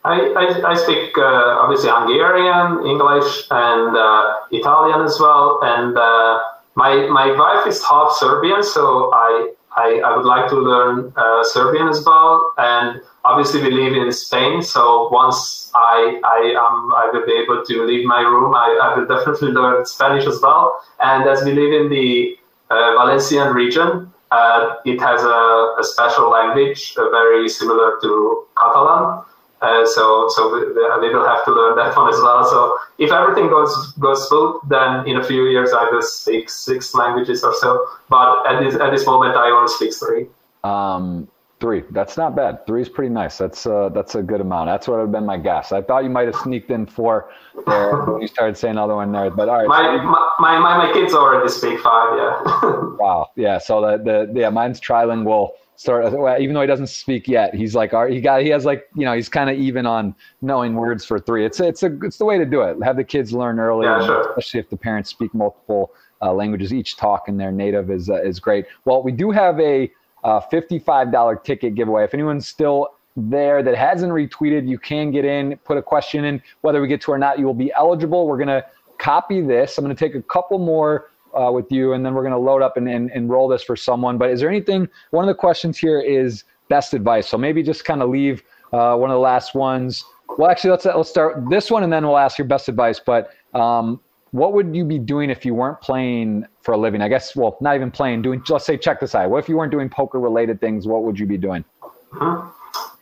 [0.04, 5.60] I, I, I speak uh, obviously Hungarian, English, and uh, Italian as well.
[5.62, 6.40] And uh,
[6.76, 11.44] my my wife is half Serbian, so I I, I would like to learn uh,
[11.44, 12.54] Serbian as well.
[12.58, 17.64] And obviously, we live in Spain, so once I I um I will be able
[17.64, 20.82] to leave my room, I, I will definitely learn Spanish as well.
[21.00, 22.38] And as we live in the
[22.72, 29.26] uh, Valencian region, uh, it has a, a special language, very similar to Catalan.
[29.62, 32.44] Uh, so so we, we, will have to learn that one as well.
[32.46, 36.96] So if everything goes goes smooth, then in a few years I will speak six
[36.96, 37.86] languages or so.
[38.10, 40.28] But at this at this moment, I only speak three.
[40.64, 41.28] Um,
[41.60, 41.84] three.
[41.92, 42.66] That's not bad.
[42.66, 43.38] Three is pretty nice.
[43.38, 44.68] That's uh, that's a good amount.
[44.68, 45.72] That's what would have been my guess.
[45.72, 47.30] I thought you might have sneaked in four
[47.68, 49.30] there when you started saying another one there.
[49.30, 49.68] But all right.
[49.68, 50.04] My so
[50.40, 52.18] my, my, my kids already speak five.
[52.18, 52.42] Yeah.
[53.00, 53.30] wow.
[53.36, 53.60] Yeah.
[53.60, 55.52] So the the yeah mine's trilingual
[55.82, 56.06] start
[56.40, 59.14] even though he doesn't speak yet he's like he got he has like you know
[59.14, 61.46] he's kind of even on knowing words for three.
[61.46, 62.78] It's it's a it's the way to do it.
[62.84, 64.30] Have the kids learn early yeah, sure.
[64.30, 66.72] especially if the parents speak multiple uh, languages.
[66.72, 68.66] Each talk in their native is uh, is great.
[68.86, 69.92] Well we do have a
[70.24, 72.04] uh, $55 ticket giveaway.
[72.04, 76.42] If anyone's still there that hasn't retweeted you can get in put a question in.
[76.62, 78.28] Whether we get to or not you will be eligible.
[78.28, 78.66] We're going to
[79.00, 79.78] copy this.
[79.78, 82.40] I'm going to take a couple more uh, with you, and then we're going to
[82.40, 84.18] load up and, and, and roll this for someone.
[84.18, 84.88] But is there anything?
[85.12, 87.28] One of the questions here is best advice.
[87.28, 90.06] So maybe just kind of leave uh, one of the last ones.
[90.38, 93.00] Well, actually, let's let's start this one, and then we'll ask your best advice.
[93.00, 94.00] But um,
[94.32, 97.02] what would you be doing if you weren't playing for a living?
[97.02, 98.42] I guess, well, not even playing, doing.
[98.48, 99.30] Let's say, check this out.
[99.30, 100.88] What if you weren't doing poker-related things?
[100.88, 101.66] What would you be doing?
[102.14, 102.48] Mm-hmm.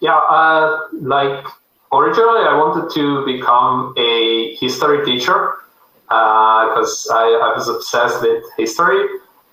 [0.01, 1.45] Yeah, uh, like
[1.91, 5.53] originally, I wanted to become a history teacher
[6.09, 9.05] because uh, I, I, was obsessed with history.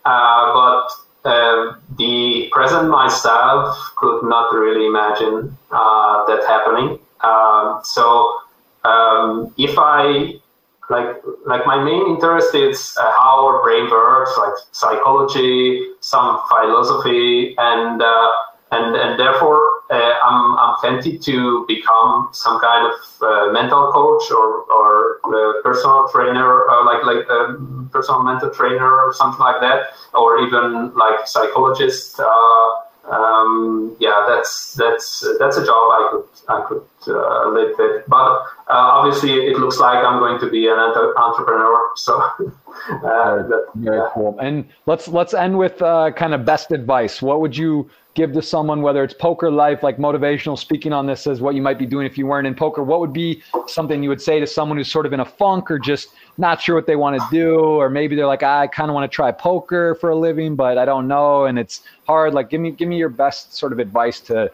[0.07, 6.99] Uh, but um, the present myself could not really imagine uh, that happening.
[7.21, 8.39] Um, so
[8.85, 10.41] um, if I
[10.89, 17.55] like like my main interest is uh, how our brain works, like psychology, some philosophy,
[17.59, 18.33] and uh,
[18.71, 24.63] and and therefore I'm, I'm tempted to become some kind of uh, mental coach or,
[24.65, 27.57] or uh, personal trainer, like like a
[27.91, 32.19] personal mental trainer or something like that, or even like psychologist.
[32.19, 38.03] Uh, um, yeah, that's that's that's a job I could I could uh, live with.
[38.09, 41.91] But uh, obviously, it looks like I'm going to be an entrepreneur.
[41.95, 42.19] So
[42.89, 44.09] that, very yeah.
[44.13, 44.37] cool.
[44.41, 47.23] And let's let's end with kind of best advice.
[47.23, 51.27] What would you give to someone, whether it's poker life, like motivational speaking on this
[51.27, 52.83] as what you might be doing if you weren't in poker?
[52.83, 55.71] What would be something you would say to someone who's sort of in a funk
[55.71, 57.61] or just not sure what they want to do?
[57.61, 60.79] Or maybe they're like, I kind of want to try poker for a living, but
[60.79, 61.45] I don't know.
[61.45, 62.35] And it's hard.
[62.35, 64.51] Like, give me, give me your best sort of advice to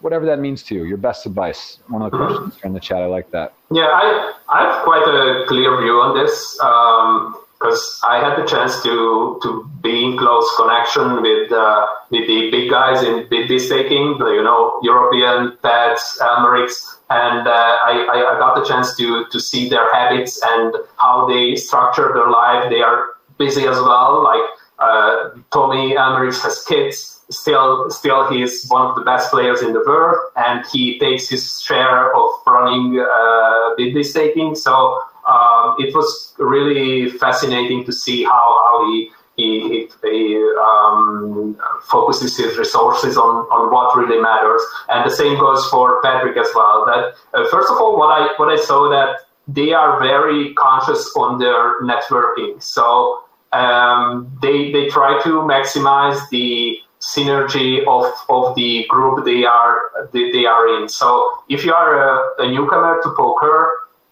[0.00, 1.80] whatever that means to you, your best advice.
[1.88, 3.02] One of the questions in the chat.
[3.02, 3.52] I like that.
[3.72, 6.58] Yeah, I, I have quite a clear view on this.
[6.62, 12.26] Um, because I had the chance to to be in close connection with uh, with
[12.26, 18.38] the big guys in bid staking, you know, European Pets, Almerix, and uh, I, I
[18.38, 22.70] got the chance to to see their habits and how they structure their life.
[22.70, 24.22] They are busy as well.
[24.22, 24.44] Like
[24.78, 27.14] uh, Tommy Almerix has kids.
[27.30, 31.60] Still, still, he's one of the best players in the world, and he takes his
[31.60, 33.92] share of running uh, bid.
[34.56, 42.36] So um, it was really fascinating to see how, how he, he, he um, focuses
[42.36, 44.62] his resources on, on what really matters.
[44.88, 46.84] And the same goes for Patrick as well.
[46.86, 51.12] That uh, first of all, what I what I saw that they are very conscious
[51.16, 52.60] on their networking.
[52.60, 60.08] So um, they they try to maximize the synergy of, of the group they are
[60.12, 60.88] they, they are in.
[60.88, 63.70] So if you are a, a newcomer to poker,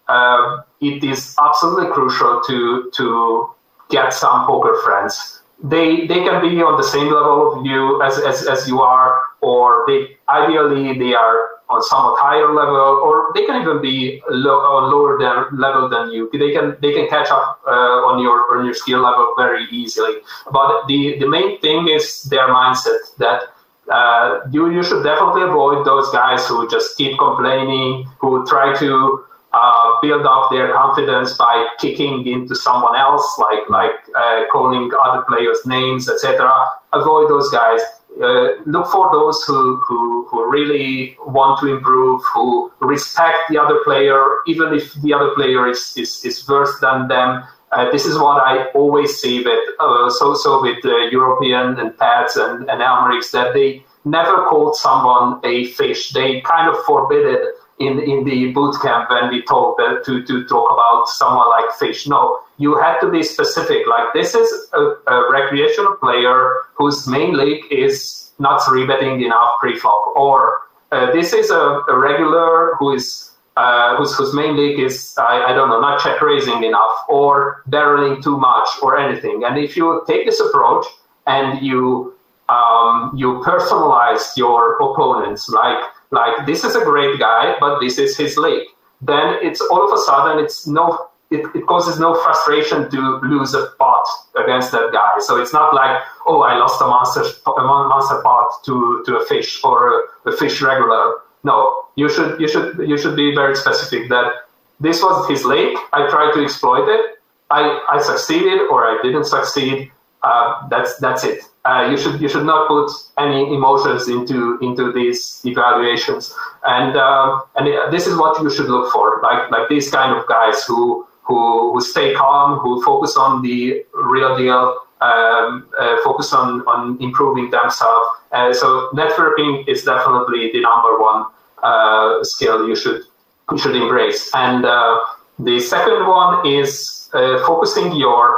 [0.09, 3.51] uh, it is absolutely crucial to to
[3.91, 5.43] get some poker friends.
[5.63, 9.17] They they can be on the same level of you as, as, as you are,
[9.41, 14.87] or they ideally they are on somewhat higher level, or they can even be low,
[14.89, 16.31] lower than, level than you.
[16.33, 20.21] They can they can catch up uh, on your on your skill level very easily.
[20.53, 23.43] But the the main thing is their mindset that
[23.91, 29.25] uh, you you should definitely avoid those guys who just keep complaining, who try to
[29.59, 35.23] uh, build up their confidence by kicking into someone else, like like uh, calling other
[35.31, 36.53] players names, etc.
[36.93, 37.83] Avoid those guys.
[38.23, 43.81] uh, look for those who, who, who really want to improve, who respect the other
[43.85, 47.45] player, even if the other player is, is, is worse than them.
[47.73, 52.37] Uh, this is what I always see with uh, so so with European and pads
[52.37, 56.11] and, and Almerics that they never called someone a fish.
[56.11, 57.43] They kind of forbid it
[57.79, 61.71] in, in the boot camp when we talk that, to, to talk about someone like
[61.79, 62.07] fish.
[62.07, 63.87] No, you had to be specific.
[63.87, 69.61] Like this is a, a recreational player whose main league is not three betting enough
[69.61, 70.61] pre-flop, or
[70.93, 75.45] uh, this is a, a, regular who is uh, whose, whose main league is I,
[75.49, 79.43] I don't know not check raising enough or barreling too much or anything.
[79.45, 80.87] And if you take this approach
[81.27, 82.15] and you
[82.49, 88.17] um, you personalize your opponents like like this is a great guy, but this is
[88.17, 88.67] his league.
[89.01, 93.53] Then it's all of a sudden it's no it, it causes no frustration to lose
[93.55, 95.15] a pot against that guy.
[95.19, 99.27] So it's not like, oh, I lost a monster a monster pot to, to a
[99.27, 101.17] fish or a, a fish regular.
[101.43, 104.33] No, you should you should you should be very specific that
[104.81, 105.77] this was his lake.
[105.93, 107.17] I tried to exploit it.
[107.51, 109.91] I, I succeeded or I didn't succeed.
[110.23, 111.45] Uh, that's that's it.
[111.67, 112.89] Uh, you should you should not put
[113.19, 116.33] any emotions into into these evaluations.
[116.63, 120.27] And um, and this is what you should look for, like like these kind of
[120.29, 126.33] guys who who, who stay calm, who focus on the real deal, um, uh, focus
[126.33, 128.07] on, on improving themselves.
[128.33, 131.27] Uh, so networking is definitely the number one
[131.63, 133.03] uh, skill you should
[133.51, 134.31] you should embrace.
[134.35, 134.99] And uh,
[135.39, 138.37] the second one is uh, focusing your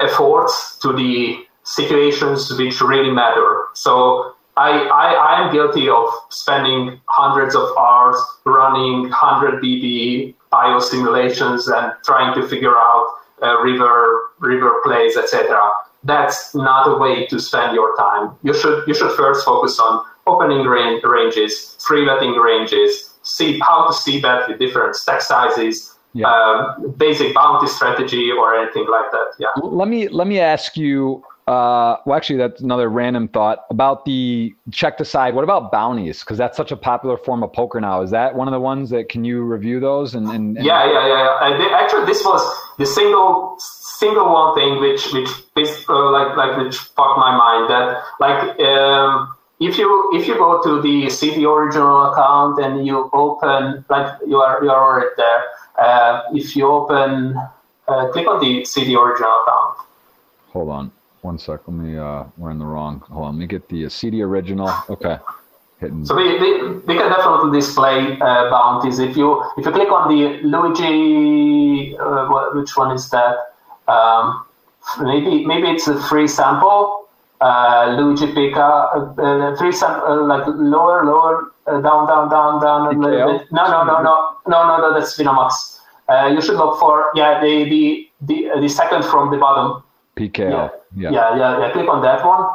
[0.00, 3.64] efforts to the situations which really matter.
[3.74, 11.66] So I, I, am guilty of spending hundreds of hours running 100 BB Pio simulations
[11.66, 13.06] and trying to figure out
[13.42, 15.70] uh, river river plays, etc.
[16.04, 18.36] That's not a way to spend your time.
[18.44, 23.88] You should you should first focus on opening range, ranges, free betting ranges, see how
[23.88, 26.28] to see bet with different stack sizes, yeah.
[26.28, 29.32] um, basic bounty strategy or anything like that.
[29.40, 29.48] Yeah.
[29.62, 34.54] Let me let me ask you uh, well, actually, that's another random thought about the
[34.72, 35.34] check decide.
[35.34, 36.20] What about bounties?
[36.20, 38.00] Because that's such a popular form of poker now.
[38.00, 40.14] Is that one of the ones that can you review those?
[40.14, 41.78] And, and, and yeah, yeah, yeah.
[41.78, 42.40] actually, this was
[42.78, 45.12] the single single one thing which
[45.52, 47.68] which uh, like like which fucked my mind.
[47.68, 53.10] That like um, if you if you go to the CD original account and you
[53.12, 55.44] open like you are you are already there.
[55.78, 57.36] Uh, if you open,
[57.86, 59.76] uh, click on the CD original account.
[60.52, 60.92] Hold on.
[61.24, 61.60] One sec.
[61.66, 61.96] Let me.
[61.96, 63.00] Uh, we're in the wrong.
[63.08, 63.34] Hold on.
[63.36, 64.70] Let me get the uh, CD original.
[64.90, 65.16] Okay.
[65.80, 66.04] Hitting.
[66.04, 70.10] So we, we, we can definitely display uh, bounties if you if you click on
[70.12, 71.96] the Luigi.
[71.96, 73.36] Uh, which one is that?
[73.88, 74.44] Um,
[75.00, 77.08] maybe maybe it's a free sample.
[77.40, 82.98] Uh, Luigi Pica, uh, uh, free sample, like lower, lower, down, down, down, down a
[83.00, 83.50] little bit.
[83.50, 84.92] No, no, no, no, no, no, no.
[84.92, 85.80] That's Winamax.
[86.34, 89.82] you should look for yeah the the the, the second from the bottom.
[90.16, 90.50] PKO.
[90.50, 90.68] Yeah.
[90.96, 91.10] Yeah.
[91.10, 91.72] yeah, yeah, yeah.
[91.72, 92.46] Click on that one,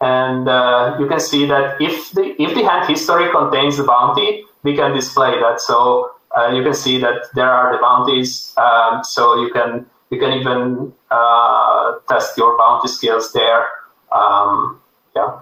[0.00, 4.44] and uh, you can see that if the if the hand history contains the bounty,
[4.62, 5.60] we can display that.
[5.60, 8.54] So uh, you can see that there are the bounties.
[8.56, 13.66] Um, so you can you can even uh, test your bounty skills there.
[14.10, 14.80] Um,
[15.14, 15.40] yeah.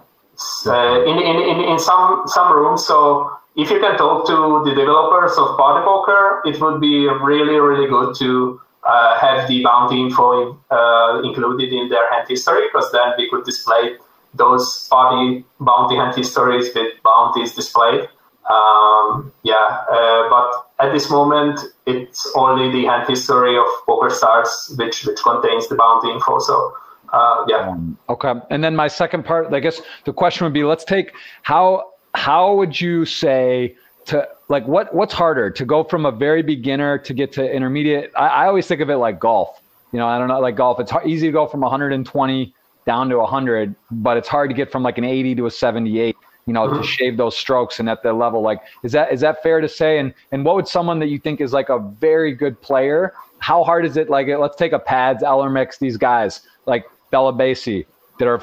[0.67, 4.75] Uh, in, in, in, in some some rooms, so if you can talk to the
[4.75, 10.01] developers of Party Poker, it would be really really good to uh, have the bounty
[10.01, 13.97] info uh, included in their hand history because then we could display
[14.35, 18.09] those party bounty hand histories with bounties displayed.
[18.49, 25.05] Um, yeah, uh, but at this moment, it's only the hand history of PokerStars which
[25.05, 26.39] which contains the bounty info.
[26.39, 26.77] So.
[27.13, 27.69] Uh, yeah.
[27.71, 28.35] Um, okay.
[28.51, 32.55] And then my second part, I guess the question would be: Let's take how how
[32.55, 33.75] would you say
[34.07, 38.11] to like what what's harder to go from a very beginner to get to intermediate?
[38.17, 39.61] I, I always think of it like golf.
[39.93, 42.55] You know i don't know like golf it's hard, easy to go from 120
[42.87, 46.15] down to 100 but it's hard to get from like an 80 to a 78
[46.47, 46.81] you know mm-hmm.
[46.81, 48.41] to shave those strokes and at the level.
[48.43, 49.99] Like is that is that fair to say?
[49.99, 53.65] And and what would someone that you think is like a very good player how
[53.65, 57.87] hard is it like let's take a pads Ellermix these guys like Bella Basie
[58.19, 58.41] that are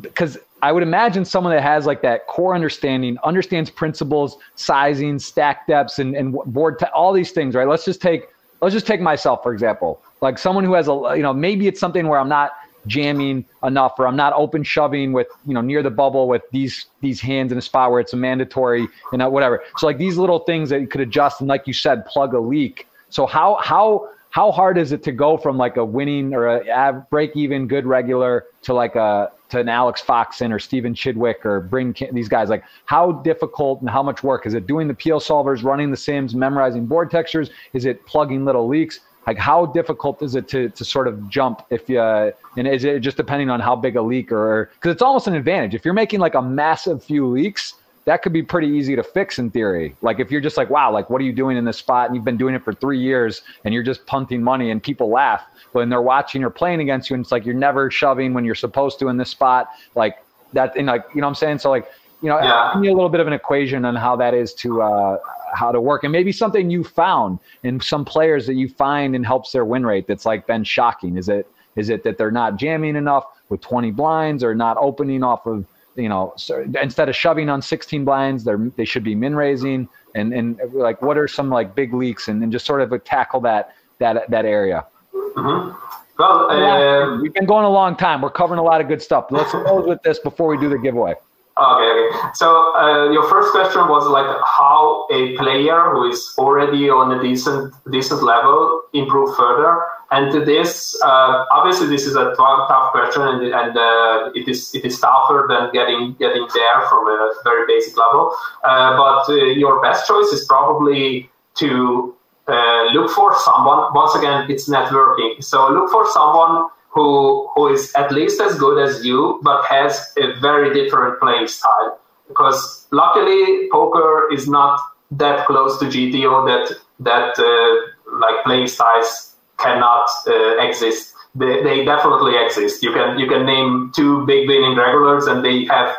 [0.00, 5.66] because I would imagine someone that has like that core understanding, understands principles, sizing, stack
[5.66, 7.68] depths, and, and board, t- all these things, right?
[7.68, 8.28] Let's just take,
[8.62, 11.78] let's just take myself, for example, like someone who has a, you know, maybe it's
[11.78, 12.52] something where I'm not
[12.86, 16.86] jamming enough or I'm not open shoving with, you know, near the bubble with these,
[17.00, 19.62] these hands in a spot where it's a mandatory, you know, whatever.
[19.76, 22.40] So like these little things that you could adjust and like you said, plug a
[22.40, 22.86] leak.
[23.10, 27.06] So how, how, how hard is it to go from like a winning or a
[27.10, 31.60] break even good regular to like a to an Alex Foxen or Stephen Chidwick or
[31.60, 32.48] bring these guys?
[32.48, 35.96] Like, how difficult and how much work is it doing the Pio solvers, running the
[35.96, 37.50] sims, memorizing board textures?
[37.72, 39.00] Is it plugging little leaks?
[39.26, 42.00] Like, how difficult is it to to sort of jump if you?
[42.00, 45.34] And is it just depending on how big a leak or because it's almost an
[45.34, 47.74] advantage if you're making like a massive few leaks
[48.06, 49.96] that could be pretty easy to fix in theory.
[50.00, 52.06] Like if you're just like, wow, like what are you doing in this spot?
[52.06, 55.10] And you've been doing it for three years and you're just punting money and people
[55.10, 57.14] laugh when they're watching or playing against you.
[57.14, 59.70] And it's like, you're never shoving when you're supposed to in this spot.
[59.96, 60.76] Like that.
[60.76, 61.58] And like, you know what I'm saying?
[61.58, 61.90] So like,
[62.22, 62.70] you know, yeah.
[62.74, 65.18] give me a little bit of an equation on how that is to, uh,
[65.52, 69.26] how to work and maybe something you found in some players that you find and
[69.26, 70.06] helps their win rate.
[70.06, 71.18] That's like been shocking.
[71.18, 75.24] Is it, is it that they're not jamming enough with 20 blinds or not opening
[75.24, 75.66] off of
[75.96, 79.88] you know, so instead of shoving on 16 blinds, they're, they should be min raising
[80.14, 83.40] and, and like, what are some like big leaks and, and just sort of tackle
[83.40, 84.86] that, that, that area.
[85.12, 85.76] Mm-hmm.
[86.18, 88.22] Well, uh, we've been going a long time.
[88.22, 89.26] We're covering a lot of good stuff.
[89.30, 91.14] Let's close with this before we do the giveaway.
[91.58, 92.28] Okay, okay.
[92.34, 97.22] So uh, your first question was like how a player who is already on a
[97.22, 99.82] decent decent level improve further.
[100.10, 104.72] And to this, uh, obviously, this is a tough question, and, and uh, it is
[104.72, 108.32] it is tougher than getting getting there from a very basic level.
[108.62, 112.14] Uh, but uh, your best choice is probably to
[112.46, 113.92] uh, look for someone.
[113.94, 115.42] Once again, it's networking.
[115.42, 120.12] So look for someone who who is at least as good as you, but has
[120.18, 121.98] a very different playing style.
[122.28, 124.78] Because luckily, poker is not
[125.10, 129.25] that close to GTO that that uh, like playing styles
[129.58, 131.14] cannot uh, exist.
[131.34, 132.82] They, they definitely exist.
[132.82, 135.94] You can you can name two big winning regulars, and they have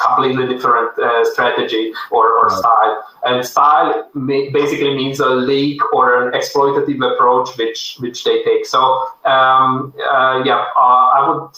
[0.00, 3.04] completely different uh, strategy or, or style.
[3.24, 4.10] And style
[4.52, 8.66] basically means a leak or an exploitative approach which which they take.
[8.66, 8.80] So
[9.24, 11.50] um, uh, yeah, uh, I would.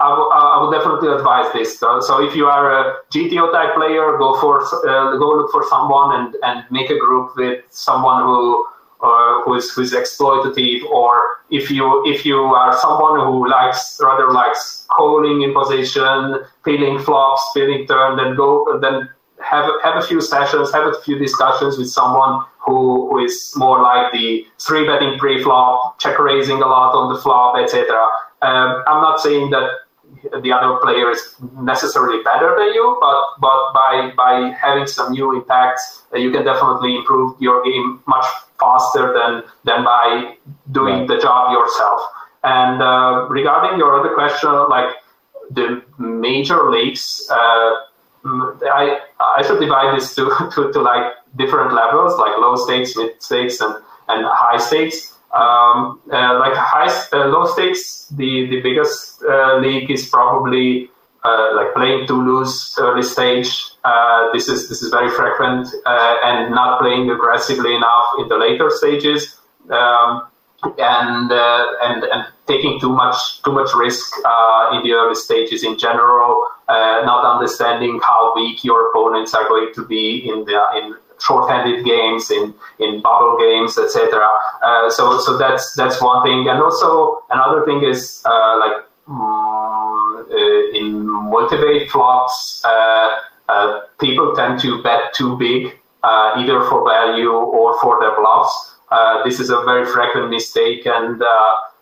[0.00, 1.78] I, w- I would definitely advise this.
[1.78, 2.00] Though.
[2.00, 6.18] So if you are a GTO type player, go for uh, go look for someone
[6.18, 8.66] and, and make a group with someone who
[9.02, 13.98] uh, who is who is exploitative, or if you if you are someone who likes
[14.00, 19.08] rather likes calling in position, feeling flops, feeling turn, then go then
[19.42, 23.82] have have a few sessions, have a few discussions with someone who, who is more
[23.82, 27.90] like the three betting pre-flop, check raising a lot on the flop, etc.
[28.42, 29.68] Um, I'm not saying that
[30.42, 35.34] the other player is necessarily better than you, but but by by having some new
[35.34, 38.26] impacts, uh, you can definitely improve your game much
[38.62, 40.36] faster than than by
[40.70, 41.08] doing right.
[41.08, 42.00] the job yourself.
[42.44, 44.90] And uh, regarding your other question, like
[45.50, 47.70] the major leagues, uh,
[48.80, 49.00] I
[49.38, 50.24] I should divide this to,
[50.54, 53.74] to, to like different levels, like low stakes, mid stakes, and
[54.08, 55.10] and high stakes.
[55.32, 60.90] Um, uh, like high, uh, low stakes, the the biggest uh, league is probably
[61.24, 63.50] uh, like playing to lose early stage.
[63.84, 68.36] Uh, this is this is very frequent, uh, and not playing aggressively enough in the
[68.36, 69.38] later stages,
[69.70, 70.26] um,
[70.78, 74.16] and and and taking too much too much risk
[74.72, 76.48] in the early stages in general.
[77.12, 80.94] not understanding how weak your opponents are going to be in the in
[81.26, 84.28] short-handed games, in in bubble games, etc.
[84.62, 88.76] Uh, so so that's that's one thing, and also another thing is uh, like
[89.08, 89.61] um,
[90.32, 97.32] in multi-way flops, uh, uh, people tend to bet too big, uh, either for value
[97.32, 98.54] or for their bluffs.
[99.24, 101.22] this is a very frequent mistake, and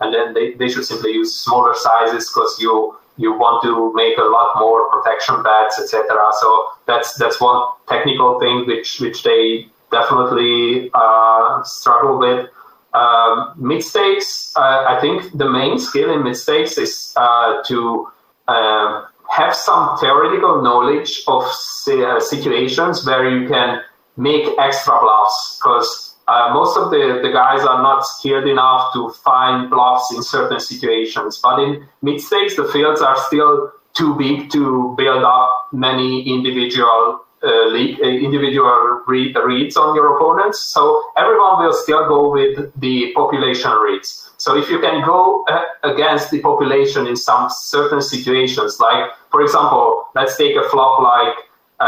[0.00, 4.16] and then they, they should simply use smaller sizes because you you want to make
[4.18, 6.06] a lot more protection bets, etc.
[6.40, 12.48] So that's that's one technical thing which which they definitely uh, struggle with.
[12.92, 18.10] Um, mid stakes, uh, I think the main skill in mistakes is uh, to
[18.50, 23.80] uh, have some theoretical knowledge of uh, situations where you can
[24.16, 29.10] make extra bluffs because uh, most of the, the guys are not skilled enough to
[29.24, 31.38] find bluffs in certain situations.
[31.42, 37.20] But in mid stakes, the fields are still too big to build up many individual
[37.42, 40.60] uh, lead, uh, individual read, reads on your opponents.
[40.60, 44.29] So everyone will still go with the population reads.
[44.40, 49.42] So if you can go uh, against the population in some certain situations, like for
[49.42, 51.36] example, let's take a flop like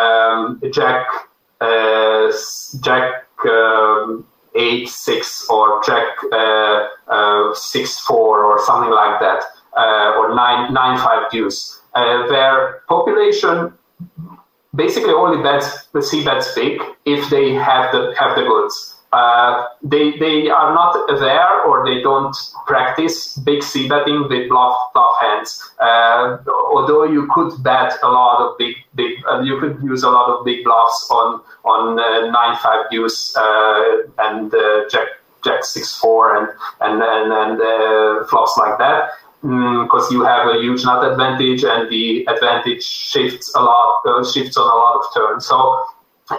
[0.00, 1.06] um, Jack
[1.62, 2.30] uh,
[2.82, 9.42] Jack um, eight six or jack uh, uh, six four or something like that,
[9.76, 13.72] uh, or nine nine five deuce, uh, where population
[14.74, 18.91] basically only bets c bets big if they have the have the goods.
[19.12, 22.34] Uh, they they are not aware or they don't
[22.66, 25.70] practice big c betting with bluff bluff hands.
[25.78, 26.38] Uh,
[26.72, 30.30] although you could bet a lot of big big, uh, you could use a lot
[30.30, 34.50] of big bluffs on on uh, nine five deuce uh, and
[34.90, 35.08] jack
[35.44, 36.48] jack six four and
[36.80, 39.10] and and, and flops like that
[39.42, 44.24] because mm, you have a huge nut advantage and the advantage shifts a lot uh,
[44.24, 45.84] shifts on a lot of turns so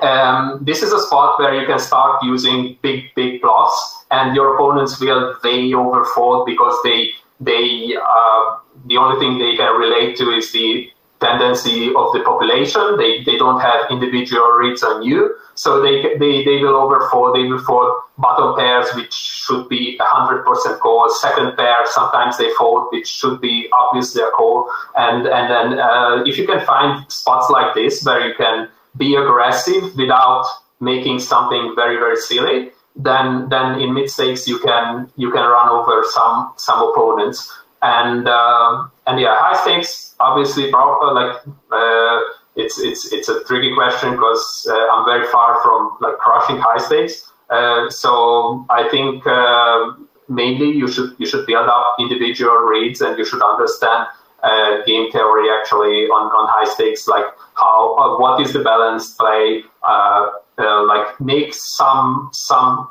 [0.02, 4.56] um, this is a spot where you can start using big big bluffs and your
[4.56, 10.32] opponents will way overfold because they they uh, the only thing they can relate to
[10.32, 10.90] is the
[11.24, 12.98] tendency of the population.
[12.98, 17.36] They, they don't have individual reads on you, so they, they, they will overfold.
[17.36, 21.10] They will fold bottom pairs, which should be 100% call.
[21.10, 24.70] Second pair, sometimes they fold, which should be obviously a call.
[24.96, 29.16] And and then uh, if you can find spots like this where you can be
[29.16, 30.46] aggressive without
[30.80, 35.70] making something very very silly, then then in mid stakes you can you can run
[35.70, 37.52] over some some opponents.
[37.82, 41.36] And uh, and yeah, high stakes obviously uh, like
[41.72, 42.20] uh,
[42.56, 46.78] it's it's it's a tricky question because uh, I'm very far from like crushing high
[46.78, 47.32] stakes.
[47.50, 49.94] Uh, so I think uh,
[50.30, 54.08] mainly you should you should build up individual reads and you should understand
[54.44, 57.24] Uh, game theory actually on, on high stakes like
[57.56, 62.90] how uh, what is the balanced play uh, like make some some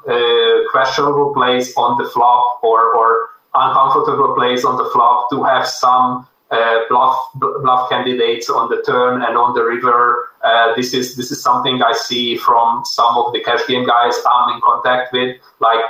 [0.70, 6.26] questionable plays on the flop or or uncomfortable plays on the flop to have some
[6.50, 10.28] uh, bluff bluff candidates on the turn and on the river.
[10.44, 14.14] Uh, this is this is something I see from some of the cash game guys
[14.30, 15.84] I'm in contact with, like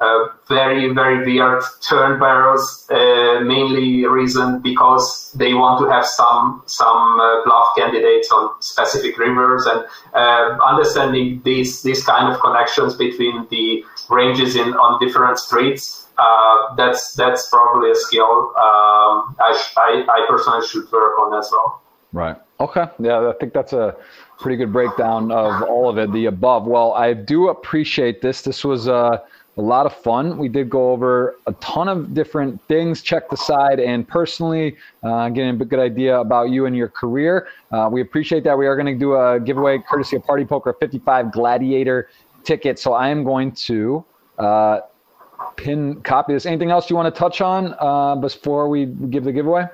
[0.00, 6.62] uh, very very weird turn barrels, uh, mainly reason because they want to have some
[6.66, 12.94] some uh, bluff candidates on specific rivers and uh, understanding these these kind of connections
[12.94, 19.64] between the ranges in on different streets uh, that's that's probably a skill um, I,
[19.76, 21.82] I, I personally should work on as well.
[22.12, 22.36] Right.
[22.60, 22.86] Okay.
[22.98, 23.94] Yeah, I think that's a
[24.38, 26.10] pretty good breakdown of all of it.
[26.12, 26.66] The above.
[26.66, 28.42] Well, I do appreciate this.
[28.42, 29.18] This was uh,
[29.58, 30.38] a lot of fun.
[30.38, 35.60] We did go over a ton of different things, check decide, and personally uh, getting
[35.60, 37.48] a good idea about you and your career.
[37.72, 38.56] Uh, we appreciate that.
[38.56, 42.08] We are going to do a giveaway courtesy of Party Poker 55 Gladiator
[42.44, 42.78] ticket.
[42.78, 44.04] So I am going to
[44.38, 44.80] uh,
[45.56, 46.46] pin copy this.
[46.46, 49.66] Anything else you want to touch on uh, before we give the giveaway?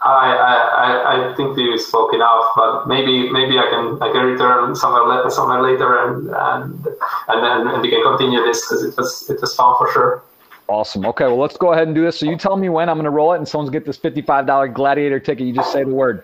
[0.00, 4.76] I, I, I think we spoke enough, but maybe maybe I can I can return
[4.76, 6.86] somewhere later, somewhere later and and
[7.28, 10.22] and then and we can continue this because it was it was fun for sure.
[10.68, 11.04] Awesome.
[11.06, 12.18] Okay, well let's go ahead and do this.
[12.18, 14.46] So you tell me when I'm going to roll it, and someone's get this fifty-five
[14.46, 15.46] dollar Gladiator ticket.
[15.46, 16.22] You just say the word.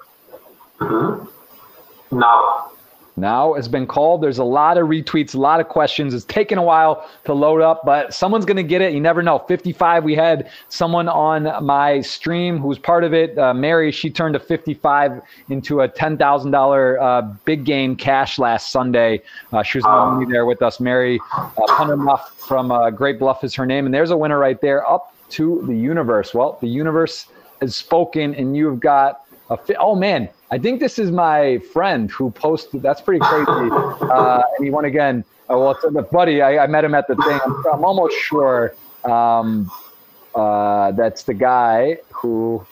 [0.79, 2.19] Mm-hmm.
[2.19, 2.71] Now
[3.17, 4.23] now has been called.
[4.23, 6.15] There's a lot of retweets, a lot of questions.
[6.15, 8.93] It's taken a while to load up, but someone's going to get it.
[8.93, 9.39] You never know.
[9.39, 10.05] 55.
[10.05, 13.39] We had someone on my stream who was part of it.
[13.39, 19.23] Uh, Mary, she turned a 55 into a $10,000 uh, big game cash last Sunday.
[19.53, 20.81] Uh, she was not only there with us.
[20.81, 23.87] Mary uh, Pundermuff from uh, Great Bluff is her name.
[23.87, 26.35] And there's a winner right there up to the universe.
[26.35, 27.27] Well, the universe
[27.61, 29.57] has spoken, and you've got a.
[29.57, 30.29] Fi- oh, man.
[30.55, 32.81] I think this is my friend who posted.
[32.81, 33.71] That's pretty crazy.
[33.73, 35.25] Uh, and he won again.
[35.51, 36.43] Uh, well, it's a buddy.
[36.43, 37.41] I, I, met him at the thing.
[37.45, 39.69] I'm, I'm almost sure um,
[40.33, 42.65] uh, that's the guy who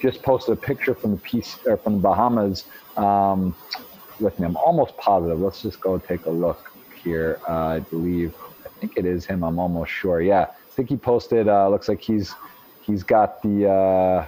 [0.00, 2.64] just posted a picture from the piece or from the Bahamas
[2.96, 3.54] um,
[4.18, 4.46] with me.
[4.46, 5.38] I'm almost positive.
[5.38, 6.72] Let's just go take a look
[7.04, 7.38] here.
[7.46, 8.34] Uh, I believe.
[8.64, 9.44] I think it is him.
[9.44, 10.22] I'm almost sure.
[10.22, 11.48] Yeah, I think he posted.
[11.48, 12.34] Uh, looks like he's
[12.80, 14.26] he's got the uh,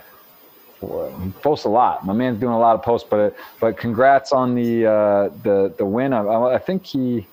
[1.43, 2.05] posts a lot.
[2.05, 5.85] My man's doing a lot of posts, but but congrats on the uh, the the
[5.85, 6.13] win.
[6.13, 7.27] I, I think he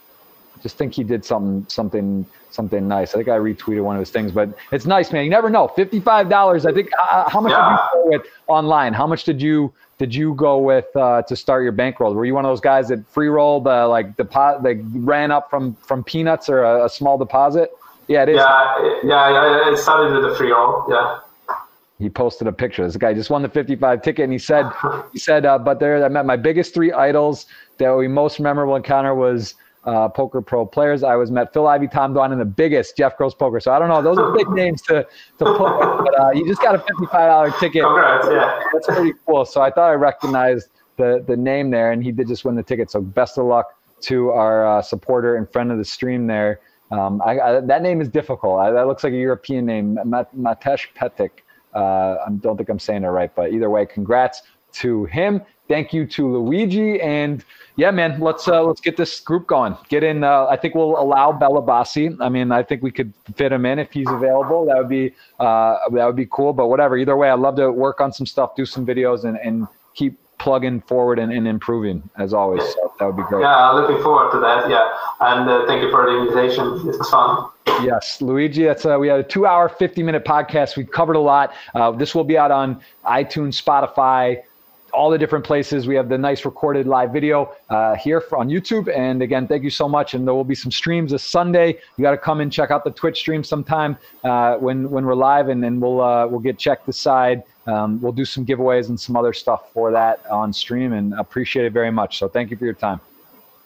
[0.62, 3.14] just think he did something something something nice.
[3.14, 5.24] I think I retweeted one of his things, but it's nice, man.
[5.24, 5.68] You never know.
[5.68, 6.66] Fifty five dollars.
[6.66, 6.90] I think.
[7.12, 7.88] Uh, how much yeah.
[7.94, 8.94] did you go with online?
[8.94, 12.14] How much did you did you go with uh, to start your bankroll?
[12.14, 15.50] Were you one of those guys that free rolled uh, like deposit, like ran up
[15.50, 17.72] from from peanuts or a, a small deposit?
[18.08, 18.36] Yeah, it is.
[18.38, 19.72] Yeah, yeah.
[19.72, 20.86] I started with a free roll.
[20.90, 21.20] Yeah
[22.00, 22.86] he posted a picture.
[22.86, 24.70] This guy just won the 55 ticket, and he said,
[25.14, 27.46] he said, uh, but there I met my biggest three idols.
[27.78, 31.04] That we most memorable encounter was uh, poker pro players.
[31.04, 33.60] I was met Phil Ivey, Tom Dwan, and the biggest Jeff Gross Poker.
[33.60, 35.58] So I don't know; those are big names to to put.
[35.58, 37.84] But uh, you just got a 55 dollar ticket.
[37.84, 38.60] Congrats, yeah.
[38.74, 39.46] That's pretty cool.
[39.46, 42.64] So I thought I recognized the the name there, and he did just win the
[42.64, 42.92] ticket.
[42.92, 43.68] So best of luck
[44.02, 46.60] to our uh, supporter and friend of the stream there.
[46.92, 48.60] Um, I, I, that name is difficult.
[48.60, 51.32] I, that looks like a European name, Matesh Petik.
[51.76, 55.42] Uh, I don't think I'm saying it right, but either way, congrats to him.
[55.68, 57.44] Thank you to Luigi, and
[57.76, 59.76] yeah, man, let's uh, let's get this group going.
[59.90, 60.24] Get in.
[60.24, 62.16] Uh, I think we'll allow Bella Bassi.
[62.22, 64.66] I mean, I think we could fit him in if he's available.
[64.66, 66.54] That would be uh, that would be cool.
[66.54, 66.98] But whatever.
[66.98, 70.20] Either way, I'd love to work on some stuff, do some videos, and and keep
[70.38, 72.64] plugging forward and, and improving as always.
[72.64, 73.42] So that would be great.
[73.42, 74.70] Yeah, looking forward to that.
[74.70, 76.66] Yeah, and uh, thank you for the invitation.
[76.88, 77.50] It was fun.
[77.84, 78.64] Yes, Luigi.
[78.64, 80.78] That's uh, we had a two-hour, fifty-minute podcast.
[80.78, 81.54] We covered a lot.
[81.74, 84.44] Uh, this will be out on iTunes, Spotify,
[84.96, 85.88] all the different places.
[85.88, 88.96] We have the nice recorded live video uh, here on YouTube.
[88.96, 90.14] And again, thank you so much.
[90.14, 91.80] And there will be some streams this Sunday.
[91.98, 95.16] You got to come and check out the Twitch stream sometime uh, when when we're
[95.16, 97.44] live, and then we'll uh, we'll get check decide.
[97.68, 101.66] Um, we'll do some giveaways and some other stuff for that on stream, and appreciate
[101.66, 102.20] it very much.
[102.20, 103.02] So thank you for your time.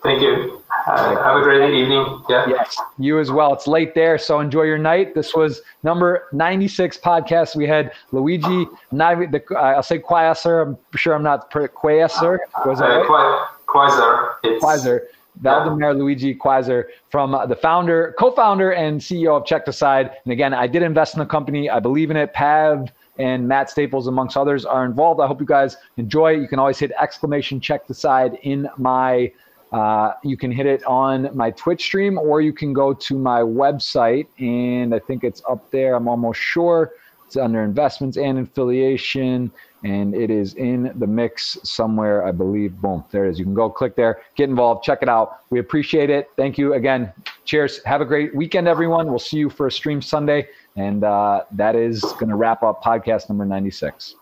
[0.01, 0.61] Thank you.
[0.87, 2.23] Uh, have a great evening.
[2.29, 2.47] Yeah.
[2.47, 3.53] Yes, you as well.
[3.53, 5.13] It's late there, so enjoy your night.
[5.13, 7.55] This was number 96 podcast.
[7.55, 10.67] We had Luigi, not the, uh, I'll say Quasar.
[10.67, 12.39] I'm sure I'm not Quasar.
[12.65, 13.49] Was that uh, right?
[13.67, 14.35] Quasar.
[14.61, 15.01] Quasar.
[15.41, 15.99] Valdemar yeah.
[15.99, 20.11] Luigi Quasar from uh, the founder, co-founder, and CEO of Check Decide.
[20.23, 21.69] And again, I did invest in the company.
[21.69, 22.33] I believe in it.
[22.33, 25.19] Pav and Matt Staples, amongst others, are involved.
[25.21, 26.31] I hope you guys enjoy.
[26.31, 29.31] You can always hit exclamation check decide in my
[29.71, 33.41] uh, you can hit it on my Twitch stream or you can go to my
[33.41, 35.95] website and I think it's up there.
[35.95, 36.93] I'm almost sure
[37.25, 39.51] it's under investments and affiliation
[39.83, 42.75] and it is in the mix somewhere, I believe.
[42.81, 43.39] Boom, there it is.
[43.39, 45.41] You can go click there, get involved, check it out.
[45.51, 46.29] We appreciate it.
[46.35, 47.13] Thank you again.
[47.45, 47.83] Cheers.
[47.85, 49.07] Have a great weekend, everyone.
[49.07, 50.47] We'll see you for a stream Sunday.
[50.75, 54.15] And uh, that is going to wrap up podcast number 96.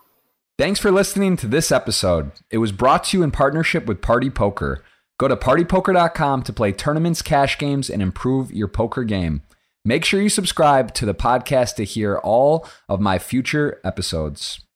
[0.58, 2.32] Thanks for listening to this episode.
[2.50, 4.84] It was brought to you in partnership with Party Poker.
[5.18, 9.42] Go to partypoker.com to play tournaments, cash games, and improve your poker game.
[9.84, 14.60] Make sure you subscribe to the podcast to hear all of my future episodes.